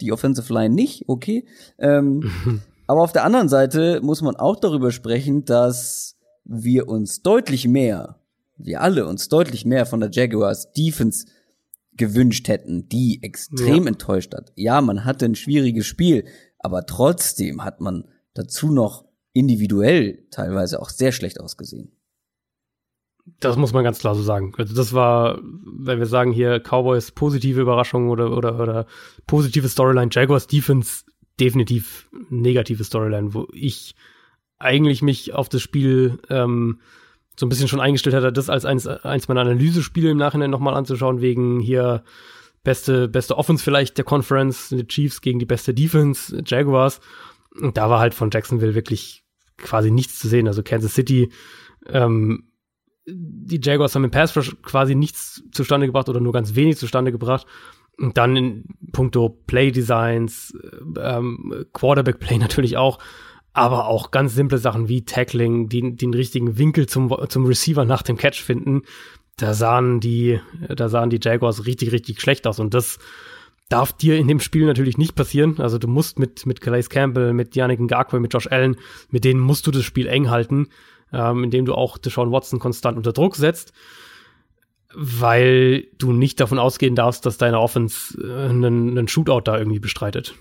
[0.00, 1.46] Die Offensive Line nicht, okay.
[1.78, 2.30] Ähm,
[2.86, 8.16] aber auf der anderen Seite muss man auch darüber sprechen, dass wir uns deutlich mehr,
[8.56, 11.26] wir alle uns deutlich mehr von der Jaguars Defense
[11.96, 13.88] gewünscht hätten, die extrem Ja.
[13.88, 14.52] enttäuscht hat.
[14.56, 16.24] Ja, man hatte ein schwieriges Spiel,
[16.58, 18.04] aber trotzdem hat man
[18.34, 21.92] dazu noch individuell teilweise auch sehr schlecht ausgesehen.
[23.40, 24.52] Das muss man ganz klar so sagen.
[24.56, 28.86] Also das war, wenn wir sagen hier Cowboys positive Überraschung oder, oder, oder
[29.26, 31.04] positive Storyline, Jaguars Defense
[31.40, 33.94] definitiv negative Storyline, wo ich
[34.58, 36.80] eigentlich mich auf das Spiel ähm,
[37.38, 40.74] so ein bisschen schon eingestellt hatte, das als eins, eins meiner Analysespiele im Nachhinein nochmal
[40.74, 42.02] anzuschauen, wegen hier
[42.64, 47.00] beste, beste Offense vielleicht der Conference, die Chiefs gegen die beste Defense, Jaguars.
[47.60, 49.24] Und da war halt von Jacksonville wirklich
[49.56, 50.48] quasi nichts zu sehen.
[50.48, 51.30] Also Kansas City,
[51.86, 52.48] ähm,
[53.06, 57.12] die Jaguars haben im Pass Rush quasi nichts zustande gebracht oder nur ganz wenig zustande
[57.12, 57.46] gebracht.
[57.98, 60.54] Und dann in puncto Play Designs,
[61.00, 62.98] ähm, Quarterback Play natürlich auch,
[63.56, 68.02] aber auch ganz simple Sachen wie Tackling, die, den richtigen Winkel zum, zum Receiver nach
[68.02, 68.82] dem Catch finden.
[69.36, 72.58] Da sahen die, da sahen die Jaguars richtig, richtig schlecht aus.
[72.58, 72.98] Und das
[73.68, 75.60] darf dir in dem Spiel natürlich nicht passieren.
[75.60, 78.76] Also du musst mit, mit Calais Campbell, mit Yannick Ngakwe, mit Josh Allen,
[79.10, 80.68] mit denen musst du das Spiel eng halten,
[81.12, 83.72] ähm, indem du auch Deshaun Watson konstant unter Druck setzt
[84.98, 89.78] weil du nicht davon ausgehen darfst, dass deine Offense äh, einen, einen Shootout da irgendwie
[89.78, 90.34] bestreitet.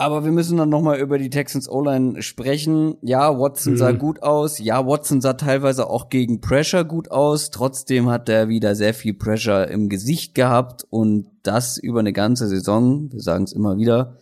[0.00, 2.96] Aber wir müssen dann noch mal über die Texans O-Line sprechen.
[3.02, 3.98] Ja, Watson sah Mhm.
[3.98, 4.60] gut aus.
[4.60, 7.50] Ja, Watson sah teilweise auch gegen Pressure gut aus.
[7.50, 12.46] Trotzdem hat er wieder sehr viel Pressure im Gesicht gehabt und das über eine ganze
[12.46, 13.10] Saison.
[13.10, 14.14] Wir sagen es immer wieder,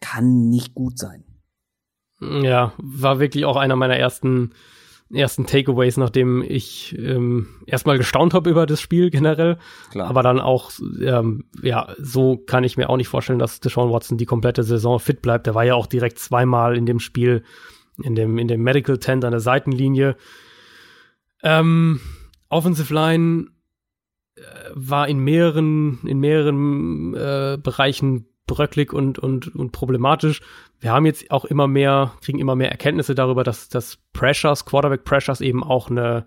[0.00, 1.22] kann nicht gut sein.
[2.20, 4.50] Ja, war wirklich auch einer meiner ersten
[5.12, 9.58] ersten Takeaways, nachdem ich ähm, erstmal gestaunt habe über das Spiel generell,
[9.90, 10.08] Klar.
[10.08, 10.70] aber dann auch,
[11.00, 14.98] ähm, ja, so kann ich mir auch nicht vorstellen, dass Deshaun Watson die komplette Saison
[14.98, 15.46] fit bleibt.
[15.46, 17.42] Der war ja auch direkt zweimal in dem Spiel,
[18.02, 20.16] in dem, in dem Medical Tent an der Seitenlinie.
[21.42, 22.00] Ähm,
[22.48, 23.48] Offensive Line
[24.36, 24.42] äh,
[24.74, 30.40] war in mehreren, in mehreren äh, Bereichen bröcklig und, und, und problematisch.
[30.82, 35.04] Wir haben jetzt auch immer mehr, kriegen immer mehr Erkenntnisse darüber, dass, dass Pressures, Quarterback
[35.04, 36.26] Pressures eben auch eine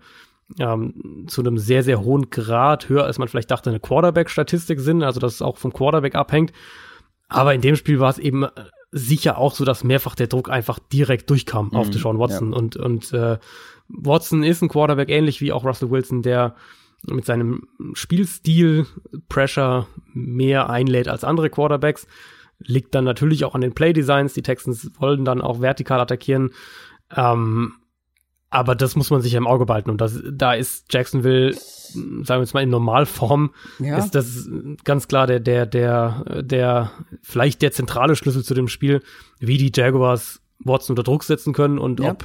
[0.58, 5.02] ähm, zu einem sehr, sehr hohen Grad, höher als man vielleicht dachte, eine Quarterback-Statistik sind,
[5.02, 6.54] also dass es auch vom Quarterback abhängt.
[7.28, 8.50] Aber in dem Spiel war es eben äh,
[8.92, 12.54] sicher auch so, dass mehrfach der Druck einfach direkt durchkam auf Mhm, Deshaun Watson.
[12.54, 13.36] Und, und äh,
[13.88, 16.54] Watson ist ein Quarterback, ähnlich wie auch Russell Wilson, der
[17.06, 18.86] mit seinem Spielstil
[19.28, 22.06] Pressure mehr einlädt als andere Quarterbacks.
[22.58, 24.32] Liegt dann natürlich auch an den Playdesigns.
[24.34, 26.50] Die Texans wollen dann auch vertikal attackieren.
[27.14, 27.74] Ähm,
[28.48, 29.90] aber das muss man sich im Auge behalten.
[29.90, 33.98] Und das, da ist Jacksonville, sagen wir jetzt mal in Normalform, Ja.
[33.98, 34.48] ist das
[34.84, 36.92] ganz klar der, der, der, der,
[37.22, 39.02] vielleicht der zentrale Schlüssel zu dem Spiel,
[39.40, 42.12] wie die Jaguars Watson unter Druck setzen können und Ja.
[42.12, 42.24] ob,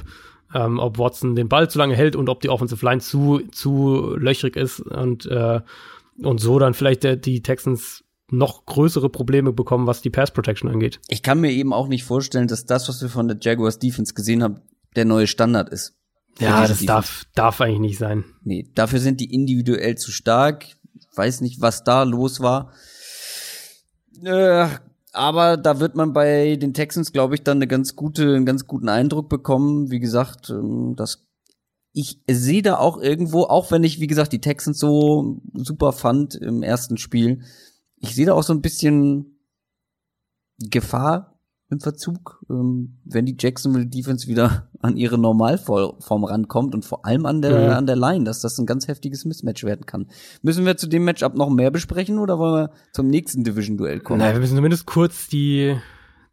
[0.54, 4.14] ähm, ob Watson den Ball zu lange hält und ob die Offensive Line zu, zu
[4.16, 5.60] löchrig ist und, äh,
[6.22, 10.70] und so dann vielleicht der, die Texans noch größere Probleme bekommen, was die Pass Protection
[10.70, 11.00] angeht.
[11.08, 14.14] Ich kann mir eben auch nicht vorstellen, dass das, was wir von der Jaguars Defense
[14.14, 14.60] gesehen haben,
[14.96, 15.94] der neue Standard ist.
[16.38, 16.86] Ja, das Defense.
[16.86, 18.24] darf, darf eigentlich nicht sein.
[18.42, 20.66] Nee, dafür sind die individuell zu stark.
[21.14, 22.72] Weiß nicht, was da los war.
[24.24, 24.66] Äh,
[25.12, 28.66] aber da wird man bei den Texans, glaube ich, dann eine ganz gute, einen ganz
[28.66, 29.90] guten Eindruck bekommen.
[29.90, 31.26] Wie gesagt, ähm, das
[31.92, 36.34] ich sehe da auch irgendwo, auch wenn ich, wie gesagt, die Texans so super fand
[36.34, 37.42] im ersten Spiel,
[38.02, 39.38] ich sehe da auch so ein bisschen
[40.58, 41.38] Gefahr
[41.70, 47.24] im Verzug, ähm, wenn die Jacksonville Defense wieder an ihre Normalform rankommt und vor allem
[47.24, 47.72] an der, Mhm.
[47.72, 50.06] an der Line, dass das ein ganz heftiges Mismatch werden kann.
[50.42, 54.18] Müssen wir zu dem Matchup noch mehr besprechen oder wollen wir zum nächsten Division-Duell kommen?
[54.18, 55.74] Naja, wir müssen zumindest kurz die,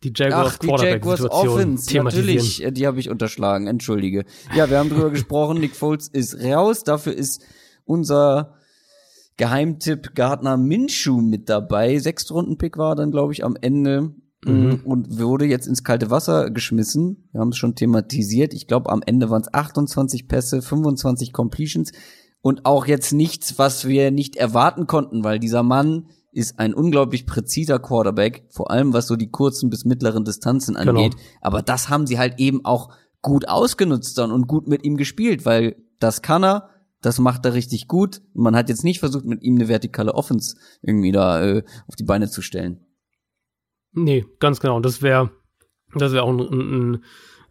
[0.04, 4.26] die Jaguars Ach, die Jaguars Offense, natürlich, äh, die habe ich unterschlagen, entschuldige.
[4.54, 7.42] Ja, wir haben drüber gesprochen, Nick Foles ist raus, dafür ist
[7.86, 8.56] unser
[9.40, 11.98] Geheimtipp Gardner Minshew mit dabei.
[11.98, 14.14] Sechstrunden-Pick war dann, glaube ich, am Ende
[14.46, 14.82] Mhm.
[14.86, 17.28] und wurde jetzt ins kalte Wasser geschmissen.
[17.32, 18.54] Wir haben es schon thematisiert.
[18.54, 21.92] Ich glaube, am Ende waren es 28 Pässe, 25 Completions
[22.42, 27.26] und auch jetzt nichts, was wir nicht erwarten konnten, weil dieser Mann ist ein unglaublich
[27.26, 30.92] präziser Quarterback, vor allem was so die kurzen bis mittleren Distanzen genau.
[30.92, 31.18] angeht.
[31.18, 31.28] Genau.
[31.42, 32.92] Aber das haben sie halt eben auch
[33.22, 36.70] gut ausgenutzt dann und gut mit ihm gespielt, weil das kann er,
[37.02, 38.22] das macht er richtig gut.
[38.34, 42.04] Man hat jetzt nicht versucht, mit ihm eine vertikale Offense irgendwie da äh, auf die
[42.04, 42.86] Beine zu stellen.
[43.94, 44.80] Nee, ganz genau.
[44.80, 45.32] Das wäre
[45.96, 47.04] das wäre auch ein, ein,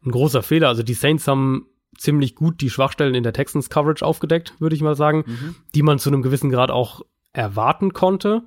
[0.04, 0.68] ein großer Fehler.
[0.68, 1.66] Also die Saints haben
[1.96, 5.54] ziemlich gut die Schwachstellen in der Texans Coverage aufgedeckt, würde ich mal sagen, mhm.
[5.74, 7.02] die man zu einem gewissen Grad auch
[7.32, 8.42] erwarten konnte.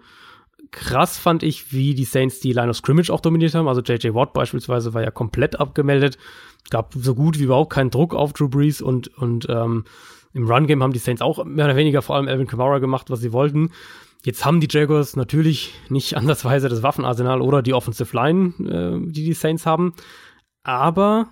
[0.69, 3.67] Krass fand ich, wie die Saints die Line of Scrimmage auch dominiert haben.
[3.67, 6.17] Also JJ Watt beispielsweise war ja komplett abgemeldet.
[6.69, 9.83] Gab so gut wie überhaupt keinen Druck auf Drew Brees und, und ähm,
[10.33, 13.19] im Run-Game haben die Saints auch mehr oder weniger vor allem Alvin Kamara gemacht, was
[13.19, 13.71] sie wollten.
[14.23, 19.25] Jetzt haben die Jaguars natürlich nicht ansatzweise das Waffenarsenal oder die Offensive Line, äh, die
[19.25, 19.93] die Saints haben.
[20.63, 21.27] Aber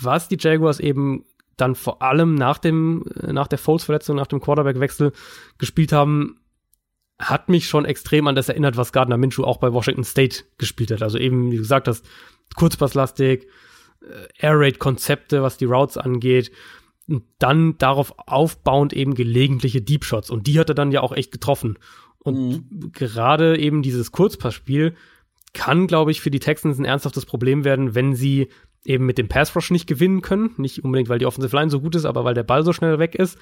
[0.00, 1.24] was die Jaguars eben
[1.56, 5.12] dann vor allem nach dem, äh, nach der Foles-Verletzung, nach dem Quarterback-Wechsel
[5.58, 6.40] gespielt haben,
[7.18, 10.90] hat mich schon extrem an das erinnert, was Gardner Minshew auch bei Washington State gespielt
[10.90, 11.02] hat.
[11.02, 12.02] Also eben, wie gesagt, das
[12.56, 13.48] Kurzpasslastik,
[14.02, 16.50] äh, Air Raid Konzepte, was die Routes angeht.
[17.06, 20.30] Und dann darauf aufbauend eben gelegentliche Deep Shots.
[20.30, 21.78] Und die hat er dann ja auch echt getroffen.
[22.18, 22.92] Und mhm.
[22.92, 24.94] gerade eben dieses Kurzpassspiel
[25.52, 28.48] kann, glaube ich, für die Texans ein ernsthaftes Problem werden, wenn sie
[28.84, 30.50] eben mit dem Pass Rush nicht gewinnen können.
[30.56, 32.98] Nicht unbedingt, weil die Offensive Line so gut ist, aber weil der Ball so schnell
[32.98, 33.38] weg ist.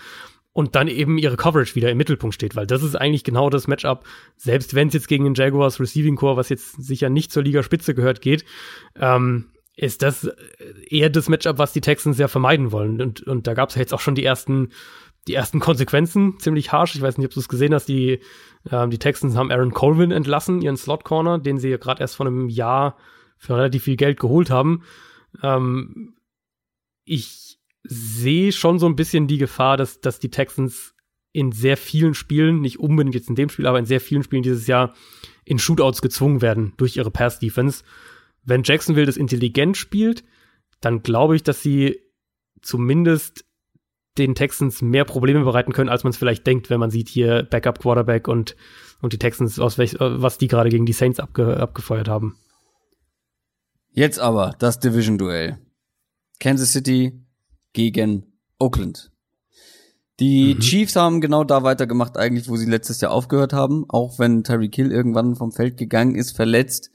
[0.52, 3.68] Und dann eben ihre Coverage wieder im Mittelpunkt steht, weil das ist eigentlich genau das
[3.68, 4.05] Matchup,
[4.36, 7.94] selbst wenn es jetzt gegen den Jaguars Receiving Core, was jetzt sicher nicht zur Ligaspitze
[7.94, 8.44] gehört, geht,
[8.97, 10.31] ähm, ist das
[10.89, 13.01] eher das Matchup, was die Texans ja vermeiden wollen.
[13.01, 14.70] Und, und da gab es ja jetzt auch schon die ersten,
[15.28, 16.94] die ersten Konsequenzen, ziemlich harsh.
[16.94, 18.20] Ich weiß nicht, ob du es gesehen hast, die,
[18.70, 22.16] ähm, die Texans haben Aaron Colvin entlassen, ihren Slot Corner, den sie ja gerade erst
[22.16, 22.97] vor einem Jahr
[23.39, 24.82] für relativ viel Geld geholt haben.
[25.43, 26.15] Ähm,
[27.05, 30.94] ich sehe schon so ein bisschen die Gefahr, dass, dass die Texans
[31.32, 34.43] in sehr vielen Spielen, nicht unbedingt jetzt in dem Spiel, aber in sehr vielen Spielen
[34.43, 34.94] dieses Jahr
[35.44, 37.85] in Shootouts gezwungen werden durch ihre Pass-Defense.
[38.44, 40.24] Wenn Jacksonville das intelligent spielt,
[40.81, 42.01] dann glaube ich, dass sie
[42.60, 43.44] zumindest
[44.19, 47.44] den Texans mehr Probleme bereiten können, als man es vielleicht denkt, wenn man sieht hier
[47.44, 48.56] Backup Quarterback und,
[49.01, 52.36] und die Texans, aus welch, was die gerade gegen die Saints abge, abgefeuert haben.
[53.90, 55.59] Jetzt aber das Division-Duell.
[56.40, 57.24] Kansas City
[57.73, 58.27] gegen
[58.59, 59.10] Oakland.
[60.20, 60.60] Die mhm.
[60.60, 63.85] Chiefs haben genau da weitergemacht, eigentlich, wo sie letztes Jahr aufgehört haben.
[63.89, 66.90] Auch wenn Tyreek Hill irgendwann vom Feld gegangen ist, verletzt.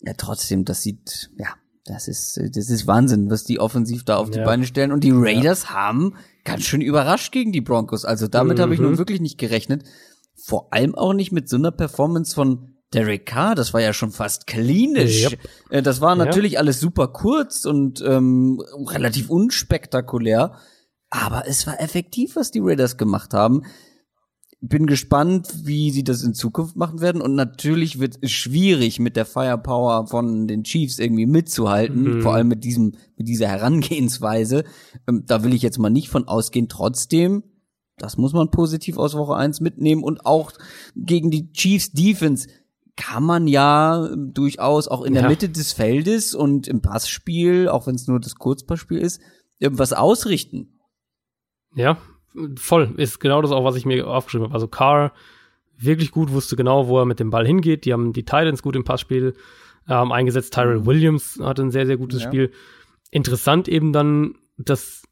[0.00, 1.48] Ja, trotzdem, das sieht, ja,
[1.84, 4.38] das ist, das ist Wahnsinn, was die offensiv da auf ja.
[4.38, 4.92] die Beine stellen.
[4.92, 5.70] Und die Raiders ja.
[5.70, 6.14] haben
[6.44, 8.04] ganz schön überrascht gegen die Broncos.
[8.04, 8.62] Also damit mhm.
[8.62, 9.84] habe ich nun wirklich nicht gerechnet.
[10.36, 14.10] Vor allem auch nicht mit so einer Performance von Derek Carr, das war ja schon
[14.10, 15.30] fast klinisch.
[15.30, 15.38] Yep.
[15.70, 16.58] Äh, das war natürlich ja.
[16.60, 20.56] alles super kurz und ähm, relativ unspektakulär,
[21.08, 23.62] aber es war effektiv, was die Raiders gemacht haben.
[24.62, 29.16] Bin gespannt, wie sie das in Zukunft machen werden und natürlich wird es schwierig mit
[29.16, 32.22] der Firepower von den Chiefs irgendwie mitzuhalten, mhm.
[32.22, 34.64] vor allem mit diesem mit dieser Herangehensweise.
[35.08, 36.68] Ähm, da will ich jetzt mal nicht von ausgehen.
[36.68, 37.42] Trotzdem
[38.00, 40.52] das muss man positiv aus Woche eins mitnehmen und auch
[40.96, 42.48] gegen die Chiefs Defense
[42.96, 47.94] kann man ja durchaus auch in der Mitte des Feldes und im Passspiel, auch wenn
[47.94, 49.20] es nur das Kurzpassspiel ist,
[49.58, 50.80] irgendwas ausrichten.
[51.74, 51.98] Ja,
[52.56, 52.92] voll.
[52.96, 54.54] Ist genau das auch, was ich mir aufgeschrieben habe.
[54.54, 55.12] Also Carr
[55.78, 57.84] wirklich gut, wusste genau, wo er mit dem Ball hingeht.
[57.84, 59.34] Die haben die Titans gut im Passspiel
[59.88, 60.54] ähm, eingesetzt.
[60.54, 62.28] Tyrell Williams hatte ein sehr, sehr gutes ja.
[62.28, 62.52] Spiel.
[63.10, 65.02] Interessant eben dann, dass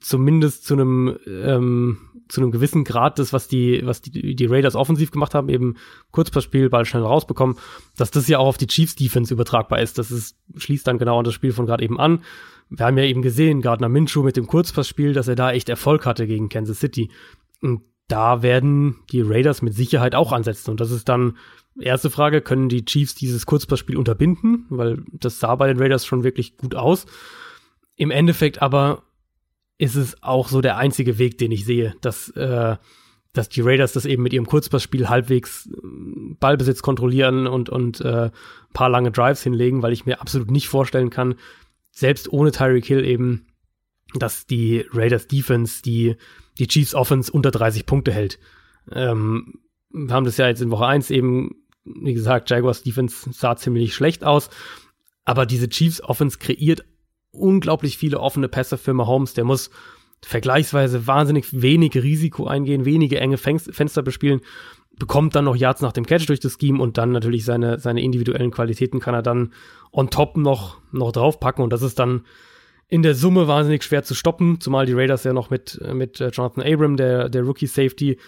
[0.00, 1.98] zumindest zu einem ähm,
[2.28, 5.76] zu einem gewissen Grad das, was die, was die, die Raiders offensiv gemacht haben, eben
[6.10, 7.56] Kurzpassspiel, Ball schnell rausbekommen,
[7.96, 9.98] dass das ja auch auf die Chiefs Defense übertragbar ist.
[9.98, 12.22] Das ist, schließt dann genau an das Spiel von gerade eben an.
[12.70, 16.06] Wir haben ja eben gesehen, Gardner Minshew mit dem Kurzpassspiel, dass er da echt Erfolg
[16.06, 17.10] hatte gegen Kansas City.
[17.60, 20.70] Und da werden die Raiders mit Sicherheit auch ansetzen.
[20.70, 21.36] Und das ist dann
[21.80, 24.66] erste Frage, können die Chiefs dieses Kurzpassspiel unterbinden?
[24.70, 27.06] Weil das sah bei den Raiders schon wirklich gut aus.
[27.96, 29.02] Im Endeffekt aber
[29.78, 32.76] ist es auch so der einzige Weg, den ich sehe, dass, äh,
[33.32, 38.30] dass die Raiders das eben mit ihrem Kurzpassspiel halbwegs äh, Ballbesitz kontrollieren und, und äh,
[38.72, 41.36] paar lange Drives hinlegen, weil ich mir absolut nicht vorstellen kann,
[41.98, 43.46] selbst ohne Tyreek Hill eben,
[44.14, 46.16] dass die Raiders Defense die,
[46.58, 48.38] die Chiefs Offense unter 30 Punkte hält.
[48.92, 49.54] Ähm,
[49.90, 53.94] wir haben das ja jetzt in Woche 1 eben, wie gesagt, Jaguars Defense sah ziemlich
[53.94, 54.48] schlecht aus,
[55.24, 56.84] aber diese Chiefs Offense kreiert
[57.32, 59.34] unglaublich viele offene Pässe für Mahomes.
[59.34, 59.70] Der muss
[60.22, 64.40] vergleichsweise wahnsinnig wenig Risiko eingehen, wenige enge Fenster bespielen,
[64.98, 68.02] bekommt dann noch Yards nach dem Catch durch das Scheme und dann natürlich seine, seine
[68.02, 69.52] individuellen Qualitäten kann er dann
[69.92, 72.22] on top noch, noch draufpacken und das ist dann
[72.88, 76.28] in der Summe wahnsinnig schwer zu stoppen, zumal die Raiders ja noch mit, mit äh,
[76.28, 78.18] Jonathan Abram, der, der Rookie Safety,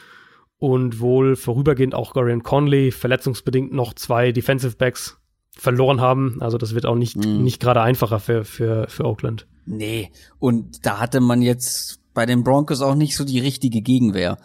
[0.59, 5.16] und wohl vorübergehend auch Gorian Conley verletzungsbedingt noch zwei Defensive Backs
[5.56, 6.36] verloren haben.
[6.40, 7.42] Also das wird auch nicht, mm.
[7.42, 9.47] nicht gerade einfacher für, für, für Oakland.
[9.64, 14.38] Nee, und da hatte man jetzt bei den Broncos auch nicht so die richtige Gegenwehr.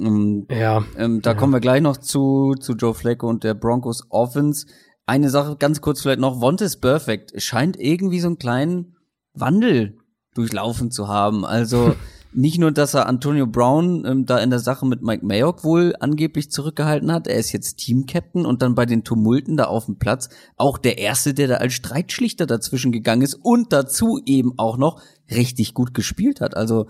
[0.00, 0.84] Ähm, ja.
[0.96, 1.36] Ähm, da ja.
[1.36, 4.66] kommen wir gleich noch zu, zu Joe Flacco und der Broncos Offense.
[5.06, 6.40] Eine Sache ganz kurz vielleicht noch.
[6.40, 8.96] Vontes Perfect scheint irgendwie so einen kleinen
[9.34, 9.98] Wandel
[10.34, 11.44] durchlaufen zu haben.
[11.44, 11.94] Also
[12.32, 15.94] nicht nur, dass er Antonio Brown ähm, da in der Sache mit Mike Mayock wohl
[15.98, 19.98] angeblich zurückgehalten hat, er ist jetzt Team-Captain und dann bei den Tumulten da auf dem
[19.98, 24.76] Platz auch der Erste, der da als Streitschlichter dazwischen gegangen ist und dazu eben auch
[24.76, 25.00] noch
[25.30, 26.56] richtig gut gespielt hat.
[26.56, 26.86] Also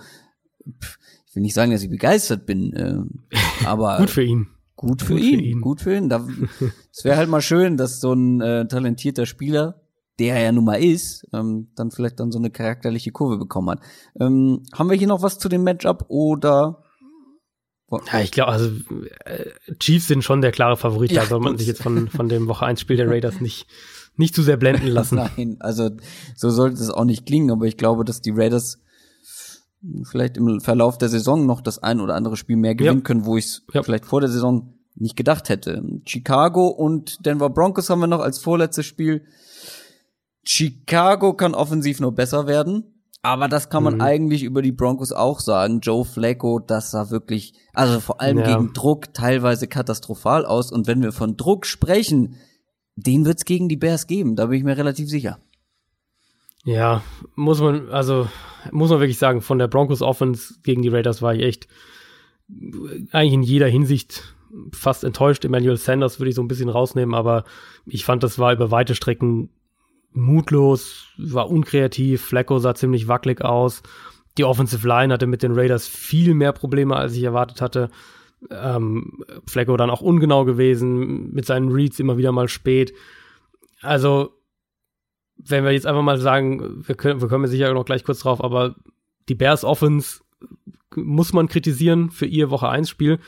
[0.83, 0.99] pff,
[1.29, 3.37] ich will nicht sagen, dass ich begeistert bin, äh,
[3.67, 4.49] aber gut für ihn.
[4.77, 6.49] Gut für, gut ihn, für ihn, gut für ihn.
[6.93, 9.81] Es wäre halt mal schön, dass so ein äh, talentierter Spieler
[10.19, 13.71] der er ja nun mal ist, ähm, dann vielleicht dann so eine charakterliche Kurve bekommen
[13.71, 13.81] hat.
[14.21, 16.83] Ähm, haben wir hier noch was zu dem Matchup oder?
[18.13, 18.71] Ja, ich glaube, also
[19.25, 19.47] äh,
[19.79, 21.13] Chiefs sind schon der klare Favorit.
[21.13, 23.67] Ja, da soll man sich jetzt von, von dem Woche 1 Spiel der Raiders nicht,
[24.17, 25.15] nicht zu sehr blenden lassen.
[25.37, 25.91] Nein, also
[26.37, 28.83] so sollte es auch nicht klingen, aber ich glaube, dass die Raiders
[30.05, 33.05] vielleicht im Verlauf der Saison noch das ein oder andere Spiel mehr gewinnen ja.
[33.05, 33.83] können, wo ich es ja.
[33.83, 35.83] vielleicht vor der Saison nicht gedacht hätte.
[36.05, 39.25] Chicago und Denver Broncos haben wir noch als vorletztes Spiel.
[40.43, 42.95] Chicago kann offensiv nur besser werden.
[43.23, 44.01] Aber das kann man mhm.
[44.01, 45.81] eigentlich über die Broncos auch sagen.
[45.81, 48.57] Joe Flacco, das sah wirklich, also vor allem ja.
[48.57, 50.71] gegen Druck teilweise katastrophal aus.
[50.71, 52.37] Und wenn wir von Druck sprechen,
[52.95, 54.37] den wird's gegen die Bears geben.
[54.37, 55.39] Da bin ich mir relativ sicher.
[56.65, 57.03] Ja,
[57.35, 58.29] muss man, also,
[58.73, 61.69] muss man wirklich sagen, von der Broncos Offense gegen die Raiders war ich echt
[63.13, 64.35] eigentlich in jeder Hinsicht
[64.73, 65.45] fast enttäuscht.
[65.45, 67.45] Emmanuel Sanders würde ich so ein bisschen rausnehmen, aber
[67.87, 69.51] ich fand, das war über weite Strecken
[70.13, 73.83] mutlos, war unkreativ, Flacco sah ziemlich wackelig aus.
[74.39, 77.91] Die Offensive Line hatte mit den Raiders viel mehr Probleme, als ich erwartet hatte.
[78.51, 82.95] Ähm, Flacco dann auch ungenau gewesen, mit seinen Reads immer wieder mal spät.
[83.83, 84.38] Also,
[85.49, 88.43] wenn wir jetzt einfach mal sagen, wir können, wir kommen sicher noch gleich kurz drauf,
[88.43, 88.77] aber
[89.29, 90.21] die Bears Offense
[90.95, 93.19] muss man kritisieren für ihr Woche 1 Spiel.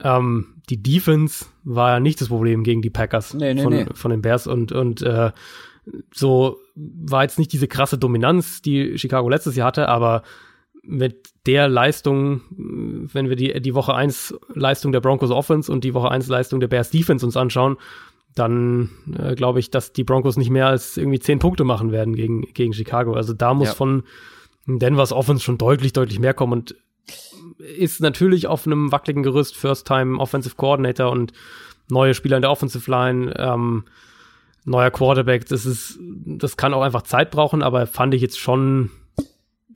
[0.00, 3.86] Ähm, die Defense war ja nicht das Problem gegen die Packers nee, nee, von, nee.
[3.94, 5.30] von den Bears und, und äh,
[6.12, 10.22] so war jetzt nicht diese krasse Dominanz, die Chicago letztes Jahr hatte, aber
[10.82, 15.94] mit der Leistung, wenn wir die, die Woche 1 Leistung der Broncos Offense und die
[15.94, 17.76] Woche 1 Leistung der Bears Defense uns anschauen,
[18.34, 22.16] dann äh, glaube ich, dass die Broncos nicht mehr als irgendwie zehn Punkte machen werden
[22.16, 23.14] gegen, gegen Chicago.
[23.14, 23.74] Also da muss ja.
[23.74, 24.02] von
[24.66, 26.76] Denvers Offense schon deutlich, deutlich mehr kommen und
[27.58, 31.32] ist natürlich auf einem wackeligen Gerüst First-Time Offensive Coordinator und
[31.88, 33.34] neue Spieler in der Offensive Line.
[33.38, 33.84] Ähm,
[34.64, 38.90] neuer Quarterback, das ist, das kann auch einfach Zeit brauchen, aber fand ich jetzt schon,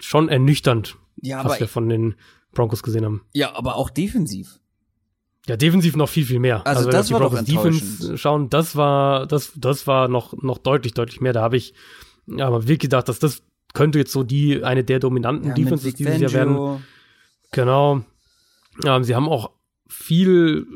[0.00, 2.14] schon ernüchternd, ja, was wir von den
[2.52, 3.22] Broncos gesehen haben.
[3.32, 4.58] Ja, aber auch defensiv.
[5.48, 6.66] Ja, defensiv noch viel, viel mehr.
[6.66, 10.92] Also, also das war Broncos Defense schauen, das war, das, das war noch, noch deutlich,
[10.92, 11.32] deutlich mehr.
[11.32, 11.72] Da habe ich
[12.38, 13.42] aber wirklich gedacht, dass das
[13.72, 16.84] könnte jetzt so die, eine der dominanten ja, Defenses dieses Jahr werden.
[17.52, 18.02] Genau.
[18.84, 19.50] Ähm, sie haben auch
[19.88, 20.66] viel,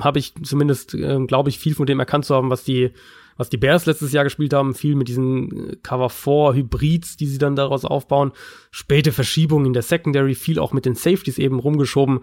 [0.00, 2.92] habe ich zumindest, äh, glaube ich, viel von dem erkannt zu haben, was die
[3.40, 7.26] was die Bears letztes Jahr gespielt haben, viel mit diesen äh, Cover 4 Hybrids, die
[7.26, 8.32] sie dann daraus aufbauen.
[8.70, 12.20] Späte Verschiebungen in der Secondary, viel auch mit den Safeties eben rumgeschoben.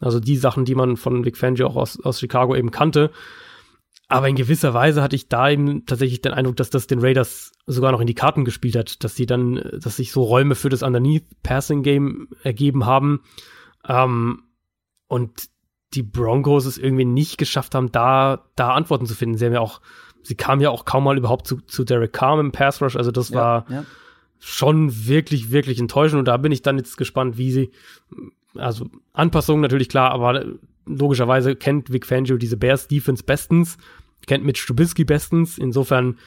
[0.00, 3.12] Also die Sachen, die man von Vic Fangio auch aus, aus Chicago eben kannte.
[4.08, 7.52] Aber in gewisser Weise hatte ich da eben tatsächlich den Eindruck, dass das den Raiders
[7.66, 10.56] sogar noch in die Karten gespielt hat, dass sie dann, äh, dass sich so Räume
[10.56, 13.20] für das Underneath Passing Game ergeben haben.
[13.88, 14.42] Ähm,
[15.06, 15.48] und
[15.94, 19.38] die Broncos es irgendwie nicht geschafft haben, da, da Antworten zu finden.
[19.38, 19.80] Sie haben ja auch
[20.26, 22.96] sie kam ja auch kaum mal überhaupt zu, zu Derek Carr im Pass Rush.
[22.96, 23.84] Also das ja, war ja.
[24.40, 26.18] schon wirklich, wirklich enttäuschend.
[26.18, 27.70] Und da bin ich dann jetzt gespannt, wie sie,
[28.56, 30.44] also Anpassungen natürlich klar, aber
[30.84, 33.78] logischerweise kennt Vic Fangio diese Bears Defense bestens,
[34.26, 35.58] kennt Mitch Trubisky bestens.
[35.58, 36.18] Insofern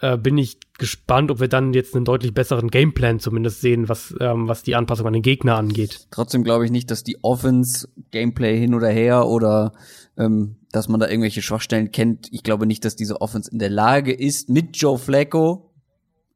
[0.00, 4.14] äh, bin ich gespannt, ob wir dann jetzt einen deutlich besseren Gameplan zumindest sehen, was,
[4.20, 6.06] ähm, was die Anpassung an den Gegner angeht.
[6.10, 9.72] Trotzdem glaube ich nicht, dass die Offense Gameplay hin oder her oder
[10.16, 12.28] ähm, dass man da irgendwelche Schwachstellen kennt.
[12.32, 15.70] Ich glaube nicht, dass diese Offense in der Lage ist, mit Joe Flacco,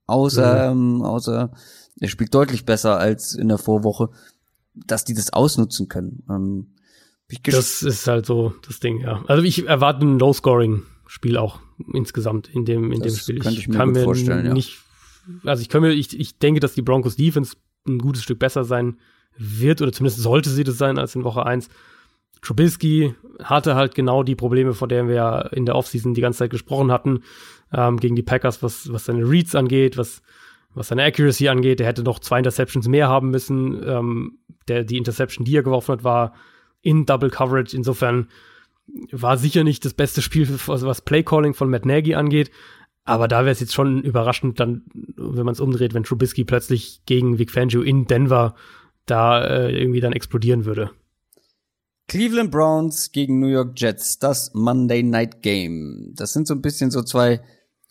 [0.06, 0.96] außer, mhm.
[0.96, 1.52] ähm, außer
[1.98, 4.10] er spielt deutlich besser als in der Vorwoche,
[4.74, 6.22] dass die das ausnutzen können.
[6.28, 6.66] Ähm,
[7.42, 9.24] das ist halt so das Ding, ja.
[9.26, 10.18] Also ich erwarte ein
[11.06, 11.60] Low-Scoring-Spiel auch
[11.92, 13.38] insgesamt in dem, in das dem Spiel.
[13.38, 14.78] Könnte ich, mir kann mir vorstellen, nicht,
[15.26, 15.50] ja.
[15.50, 17.56] also ich kann mir, ich, ich denke, dass die Broncos Defense
[17.86, 18.98] ein gutes Stück besser sein
[19.36, 21.68] wird, oder zumindest sollte sie das sein als in Woche 1.
[22.42, 26.40] Trubisky hatte halt genau die Probleme, von denen wir ja in der Offseason die ganze
[26.40, 27.22] Zeit gesprochen hatten,
[27.72, 30.22] ähm, gegen die Packers, was, was seine Reads angeht, was,
[30.74, 31.80] was seine Accuracy angeht.
[31.80, 33.82] Er hätte noch zwei Interceptions mehr haben müssen.
[33.86, 34.38] Ähm,
[34.68, 36.34] der, die Interception, die er geworfen hat, war
[36.82, 37.76] in Double Coverage.
[37.76, 38.28] Insofern
[39.12, 42.50] war sicher nicht das beste Spiel, was Playcalling von Matt Nagy angeht.
[43.04, 44.82] Aber da wäre es jetzt schon überraschend, dann,
[45.16, 48.56] wenn man es umdreht, wenn Trubisky plötzlich gegen Vic Fangio in Denver
[49.06, 50.90] da äh, irgendwie dann explodieren würde.
[52.08, 56.12] Cleveland Browns gegen New York Jets, das Monday Night Game.
[56.14, 57.40] Das sind so ein bisschen so zwei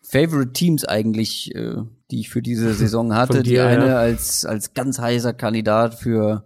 [0.03, 1.75] Favorite Teams eigentlich, äh,
[2.11, 3.43] die ich für diese Saison hatte.
[3.43, 3.97] Dir, die eine ja.
[3.97, 6.45] als, als ganz heißer Kandidat für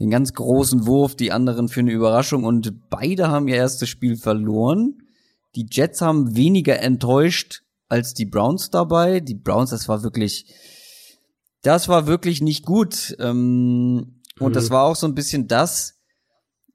[0.00, 4.16] den ganz großen Wurf, die anderen für eine Überraschung und beide haben ihr erstes Spiel
[4.16, 5.02] verloren.
[5.54, 9.20] Die Jets haben weniger enttäuscht als die Browns dabei.
[9.20, 10.46] Die Browns, das war wirklich,
[11.62, 13.14] das war wirklich nicht gut.
[13.18, 14.54] Ähm, und mhm.
[14.54, 15.98] das war auch so ein bisschen das,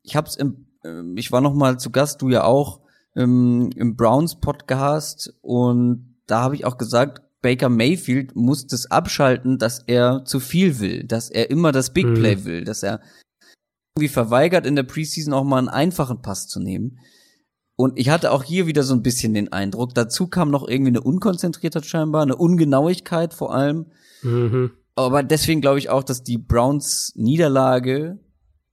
[0.03, 2.81] ich hab's im, äh, ich war noch mal zu Gast, du ja auch,
[3.15, 9.59] im, im Browns Podcast und da habe ich auch gesagt, Baker Mayfield muss das abschalten,
[9.59, 12.15] dass er zu viel will, dass er immer das Big mhm.
[12.15, 13.01] Play will, dass er
[13.95, 16.97] irgendwie verweigert in der Preseason auch mal einen einfachen Pass zu nehmen.
[17.75, 20.89] Und ich hatte auch hier wieder so ein bisschen den Eindruck, dazu kam noch irgendwie
[20.89, 23.91] eine Unkonzentriertheit scheinbar, eine Ungenauigkeit vor allem.
[24.23, 24.71] Mhm.
[24.95, 28.17] Aber deswegen glaube ich auch, dass die Browns Niederlage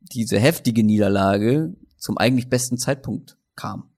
[0.00, 3.90] diese heftige Niederlage zum eigentlich besten Zeitpunkt kam.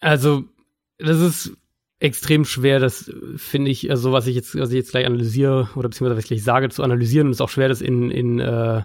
[0.00, 0.46] Also,
[0.98, 1.52] das ist
[2.00, 5.88] extrem schwer, das finde ich, also was ich jetzt, was ich jetzt gleich analysiere, oder
[5.88, 8.40] beziehungsweise was ich gleich sage, zu analysieren, und es ist auch schwer, das in, in,
[8.40, 8.82] äh,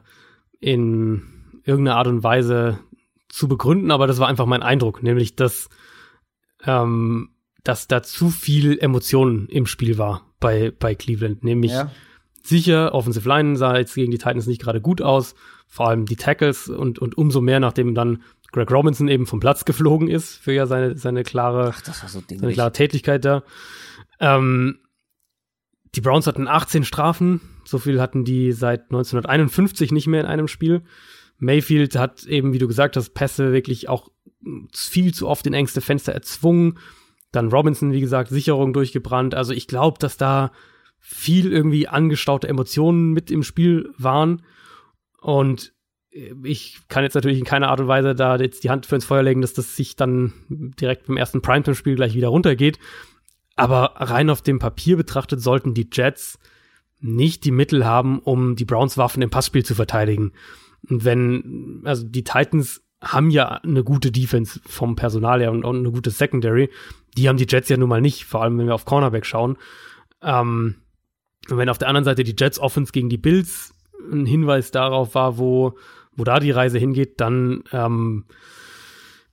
[0.59, 1.23] in
[1.65, 2.79] irgendeiner Art und Weise
[3.27, 5.69] zu begründen, aber das war einfach mein Eindruck, nämlich dass,
[6.65, 7.31] ähm,
[7.63, 11.91] dass da zu viel Emotionen im Spiel war bei, bei Cleveland, nämlich ja
[12.43, 12.93] sicher.
[12.93, 15.35] Offensive Line sah jetzt gegen die Titans nicht gerade gut aus.
[15.67, 19.65] Vor allem die Tackles und, und umso mehr, nachdem dann Greg Robinson eben vom Platz
[19.65, 23.43] geflogen ist für ja seine, seine klare, Ach, so seine klare Tätigkeit da.
[24.19, 24.79] Ähm,
[25.95, 27.41] die Browns hatten 18 Strafen.
[27.65, 30.83] So viel hatten die seit 1951 nicht mehr in einem Spiel.
[31.37, 34.09] Mayfield hat eben, wie du gesagt hast, Pässe wirklich auch
[34.73, 36.79] viel zu oft in engste Fenster erzwungen.
[37.31, 39.35] Dann Robinson, wie gesagt, Sicherung durchgebrannt.
[39.35, 40.51] Also ich glaube, dass da
[40.99, 44.43] viel irgendwie angestaute Emotionen mit im Spiel waren.
[45.21, 45.73] Und
[46.11, 49.05] ich kann jetzt natürlich in keiner Art und Weise da jetzt die Hand für ins
[49.05, 52.79] Feuer legen, dass das sich dann direkt beim ersten Primetime-Spiel gleich wieder runtergeht.
[53.55, 56.39] Aber rein auf dem Papier betrachtet sollten die Jets
[57.01, 60.33] nicht die Mittel haben, um die Browns Waffen im Passspiel zu verteidigen.
[60.89, 65.77] Und wenn, also die Titans haben ja eine gute Defense vom Personal her und, und
[65.77, 66.69] eine gute Secondary.
[67.17, 69.57] Die haben die Jets ja nun mal nicht, vor allem wenn wir auf Cornerback schauen.
[70.21, 70.75] Ähm,
[71.49, 73.73] und wenn auf der anderen Seite die Jets Offense gegen die Bills
[74.11, 75.77] ein Hinweis darauf war, wo,
[76.19, 78.25] wo da die Reise hingeht, dann, ähm,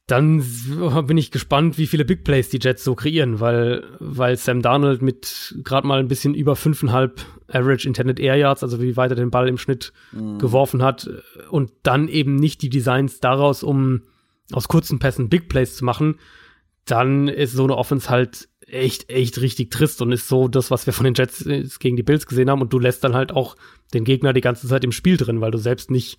[0.06, 0.42] dann
[1.06, 5.02] bin ich gespannt, wie viele Big Plays die Jets so kreieren, weil, weil Sam Darnold
[5.02, 9.16] mit gerade mal ein bisschen über fünfeinhalb Average Intended Air Yards, also wie weit er
[9.16, 10.38] den Ball im Schnitt mhm.
[10.38, 11.10] geworfen hat,
[11.50, 14.02] und dann eben nicht die Designs daraus, um
[14.52, 16.16] aus kurzen Pässen Big Plays zu machen,
[16.84, 20.86] dann ist so eine Offense halt echt, echt richtig trist und ist so das, was
[20.86, 22.60] wir von den Jets äh, gegen die Bills gesehen haben.
[22.60, 23.56] Und du lässt dann halt auch
[23.94, 26.18] den Gegner die ganze Zeit im Spiel drin, weil du selbst nicht,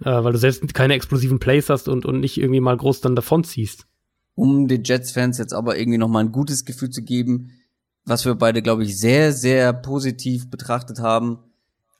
[0.00, 3.16] äh, weil du selbst keine explosiven Plays hast und, und nicht irgendwie mal groß dann
[3.16, 3.86] davon ziehst.
[4.34, 7.52] Um den Jets-Fans jetzt aber irgendwie noch mal ein gutes Gefühl zu geben,
[8.04, 11.38] was wir beide, glaube ich, sehr, sehr positiv betrachtet haben,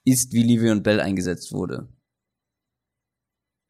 [0.05, 1.89] ist, wie Livion Bell eingesetzt wurde.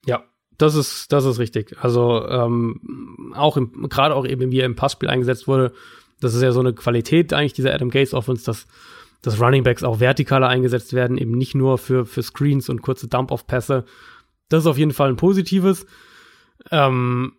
[0.04, 0.24] Ja,
[0.58, 1.76] das ist, das ist richtig.
[1.80, 5.72] Also ähm, auch gerade auch eben, wie er im Passspiel eingesetzt wurde,
[6.20, 8.66] das ist ja so eine Qualität eigentlich dieser Adam Gaze Offense, dass,
[9.22, 13.08] dass Running Backs auch vertikaler eingesetzt werden, eben nicht nur für, für Screens und kurze
[13.08, 13.84] Dump-Off-Pässe.
[14.48, 15.86] Das ist auf jeden Fall ein positives.
[16.70, 17.36] Ähm,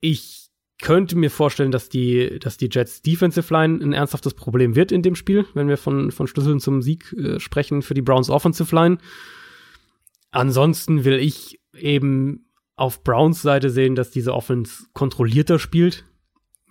[0.00, 0.50] ich
[0.80, 5.02] könnte mir vorstellen, dass die, dass die Jets Defensive Line ein ernsthaftes Problem wird in
[5.02, 8.74] dem Spiel, wenn wir von, von Schlüsseln zum Sieg äh, sprechen für die Browns Offensive
[8.74, 8.98] Line.
[10.30, 16.04] Ansonsten will ich eben auf Browns Seite sehen, dass diese Offense kontrollierter spielt,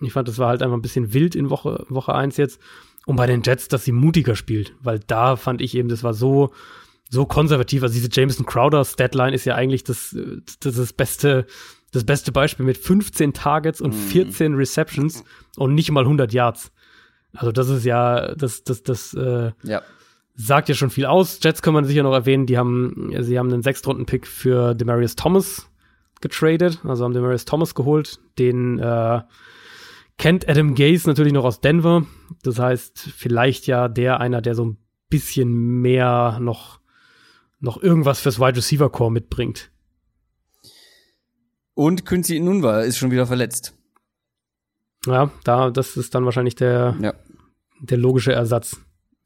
[0.02, 2.60] ich fand, das war halt einfach ein bisschen wild in Woche, Woche eins jetzt.
[3.06, 6.14] Und bei den Jets, dass sie mutiger spielt, weil da fand ich eben, das war
[6.14, 6.52] so,
[7.12, 7.82] so konservativ.
[7.82, 10.16] Also diese Jameson Crowder Statline ist ja eigentlich das,
[10.60, 11.46] das, das beste,
[11.92, 14.58] das beste Beispiel mit 15 Targets und 14 mhm.
[14.58, 15.22] Receptions
[15.56, 16.72] und nicht mal 100 Yards.
[17.34, 19.82] Also das ist ja, das, das, das, äh, ja.
[20.34, 21.38] sagt ja schon viel aus.
[21.42, 25.68] Jets kann man sicher noch erwähnen, die haben, sie haben einen Sechstrunden-Pick für Demarius Thomas
[26.22, 29.20] getradet, also haben Demarius Thomas geholt, den, äh,
[30.18, 32.06] kennt Adam Gaze natürlich noch aus Denver.
[32.42, 34.78] Das heißt, vielleicht ja der einer, der so ein
[35.10, 36.78] bisschen mehr noch,
[37.62, 39.70] noch irgendwas fürs Wide Receiver Core mitbringt.
[41.74, 43.72] Und Quincy Nunwa ist schon wieder verletzt.
[45.06, 47.14] Ja, da, das ist dann wahrscheinlich der, ja.
[47.80, 48.76] der logische Ersatz.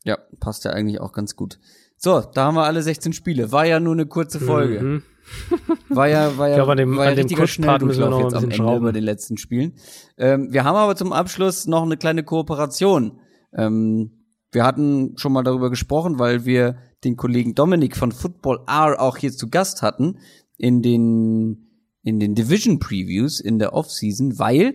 [0.04, 1.58] Ja, passt ja eigentlich auch ganz gut.
[1.96, 3.50] So, da haben wir alle 16 Spiele.
[3.52, 4.80] War ja nur eine kurze Folge.
[4.80, 5.02] Mhm.
[5.88, 8.10] War ja, war ja, Ich glaube, an dem- war ja an dem Kurzpart müssen wir
[8.10, 8.84] noch ein jetzt am bisschen Ende schrauben.
[8.84, 9.72] bei den letzten Spielen.
[10.18, 13.18] Ähm, wir haben aber zum Abschluss noch eine kleine Kooperation.
[13.52, 19.00] Ähm, wir hatten schon mal darüber gesprochen, weil wir den Kollegen Dominik von Football R
[19.00, 20.18] auch hier zu Gast hatten
[20.56, 21.68] in den,
[22.02, 24.74] in den Division Previews in der Offseason, weil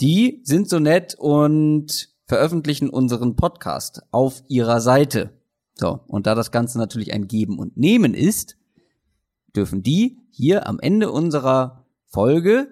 [0.00, 5.30] die sind so nett und veröffentlichen unseren Podcast auf ihrer Seite.
[5.74, 8.56] So, und da das Ganze natürlich ein Geben und Nehmen ist,
[9.54, 12.68] dürfen die hier am Ende unserer Folge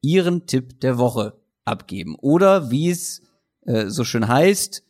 [0.00, 2.16] ihren Tipp der Woche abgeben.
[2.16, 3.22] Oder wie es
[3.66, 4.82] äh, so schön heißt,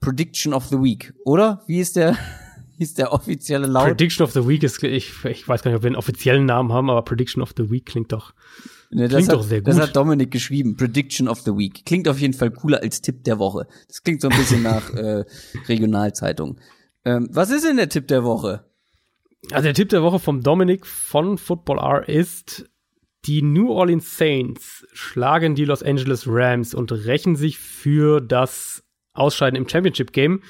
[0.00, 1.12] Prediction of the Week.
[1.24, 1.62] Oder?
[1.66, 2.16] Wie ist der,
[2.78, 3.86] wie ist der offizielle Laut?
[3.86, 6.72] Prediction of the Week ist, ich, ich weiß gar nicht, ob wir einen offiziellen Namen
[6.72, 8.32] haben, aber Prediction of the Week klingt doch.
[8.92, 9.82] Ne, das Klingt hat, doch sehr Das gut.
[9.84, 10.76] hat Dominik geschrieben.
[10.76, 11.84] Prediction of the Week.
[11.84, 13.68] Klingt auf jeden Fall cooler als Tipp der Woche.
[13.86, 15.24] Das klingt so ein bisschen nach äh,
[15.68, 16.58] Regionalzeitung.
[17.04, 18.64] Ähm, was ist denn der Tipp der Woche?
[19.52, 22.68] Also der Tipp der Woche vom Dominik von Football R ist,
[23.26, 28.82] die New Orleans Saints schlagen die Los Angeles Rams und rächen sich für das
[29.12, 30.42] Ausscheiden im Championship Game.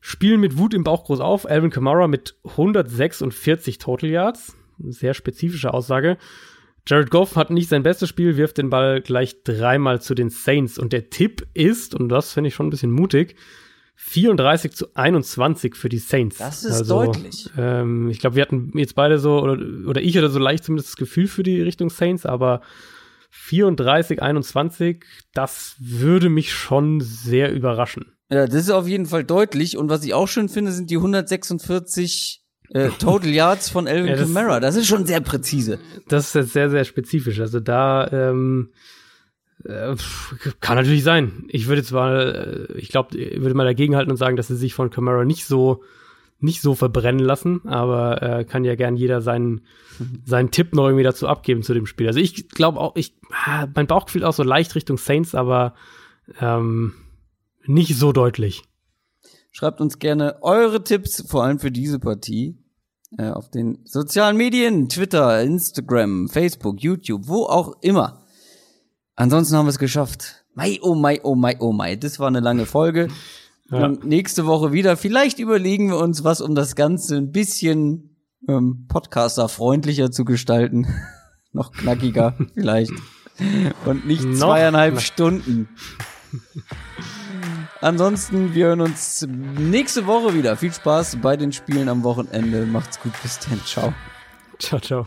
[0.00, 1.48] Spielen mit Wut im Bauch groß auf.
[1.48, 4.56] Alvin Kamara mit 146 Total Yards.
[4.78, 6.18] Sehr spezifische Aussage.
[6.86, 10.78] Jared Goff hat nicht sein bestes Spiel, wirft den Ball gleich dreimal zu den Saints.
[10.78, 13.36] Und der Tipp ist, und das finde ich schon ein bisschen mutig,
[13.96, 16.38] 34 zu 21 für die Saints.
[16.38, 17.50] Das ist deutlich.
[17.58, 20.90] Ähm, ich glaube, wir hatten jetzt beide so, oder, oder ich hatte so leicht zumindest
[20.90, 22.62] das Gefühl für die Richtung Saints, aber
[23.30, 28.12] 34, 21, das würde mich schon sehr überraschen.
[28.30, 29.76] Ja, das ist auf jeden Fall deutlich.
[29.76, 34.16] Und was ich auch schön finde, sind die 146 äh, Total Yards von Alvin Ja,
[34.16, 34.60] das- Kamara.
[34.60, 35.78] Das ist schon sehr präzise.
[36.08, 37.40] Das ist jetzt sehr, sehr spezifisch.
[37.40, 38.72] Also da ähm,
[39.64, 39.94] äh,
[40.60, 41.44] kann natürlich sein.
[41.48, 44.56] Ich würde jetzt mal, äh, ich glaube, ich würde mal dagegenhalten und sagen, dass sie
[44.56, 45.82] sich von Camara nicht so
[46.40, 49.62] nicht so verbrennen lassen, aber äh, kann ja gern jeder seinen
[50.24, 52.06] seinen Tipp noch irgendwie dazu abgeben zu dem Spiel.
[52.06, 55.74] Also ich glaube auch, ich ah, mein Bauchgefühl auch so leicht Richtung Saints, aber
[56.40, 56.94] ähm,
[57.66, 58.62] nicht so deutlich.
[59.50, 62.58] Schreibt uns gerne eure Tipps, vor allem für diese Partie,
[63.16, 68.24] äh, auf den sozialen Medien, Twitter, Instagram, Facebook, YouTube, wo auch immer.
[69.16, 70.44] Ansonsten haben wir es geschafft.
[70.54, 71.96] Mai, oh mai, oh mai, oh mai.
[71.96, 73.08] Das war eine lange Folge.
[73.70, 73.84] Ja.
[73.86, 74.96] Ähm, nächste Woche wieder.
[74.96, 78.16] Vielleicht überlegen wir uns was, um das Ganze ein bisschen
[78.48, 80.86] ähm, Podcaster-freundlicher zu gestalten.
[81.52, 82.92] Noch knackiger vielleicht.
[83.84, 85.68] Und nicht Noch zweieinhalb knack- Stunden.
[87.80, 90.56] Ansonsten, wir hören uns nächste Woche wieder.
[90.56, 92.66] Viel Spaß bei den Spielen am Wochenende.
[92.66, 93.60] Macht's gut, bis dann.
[93.64, 93.92] Ciao.
[94.58, 95.06] Ciao, ciao.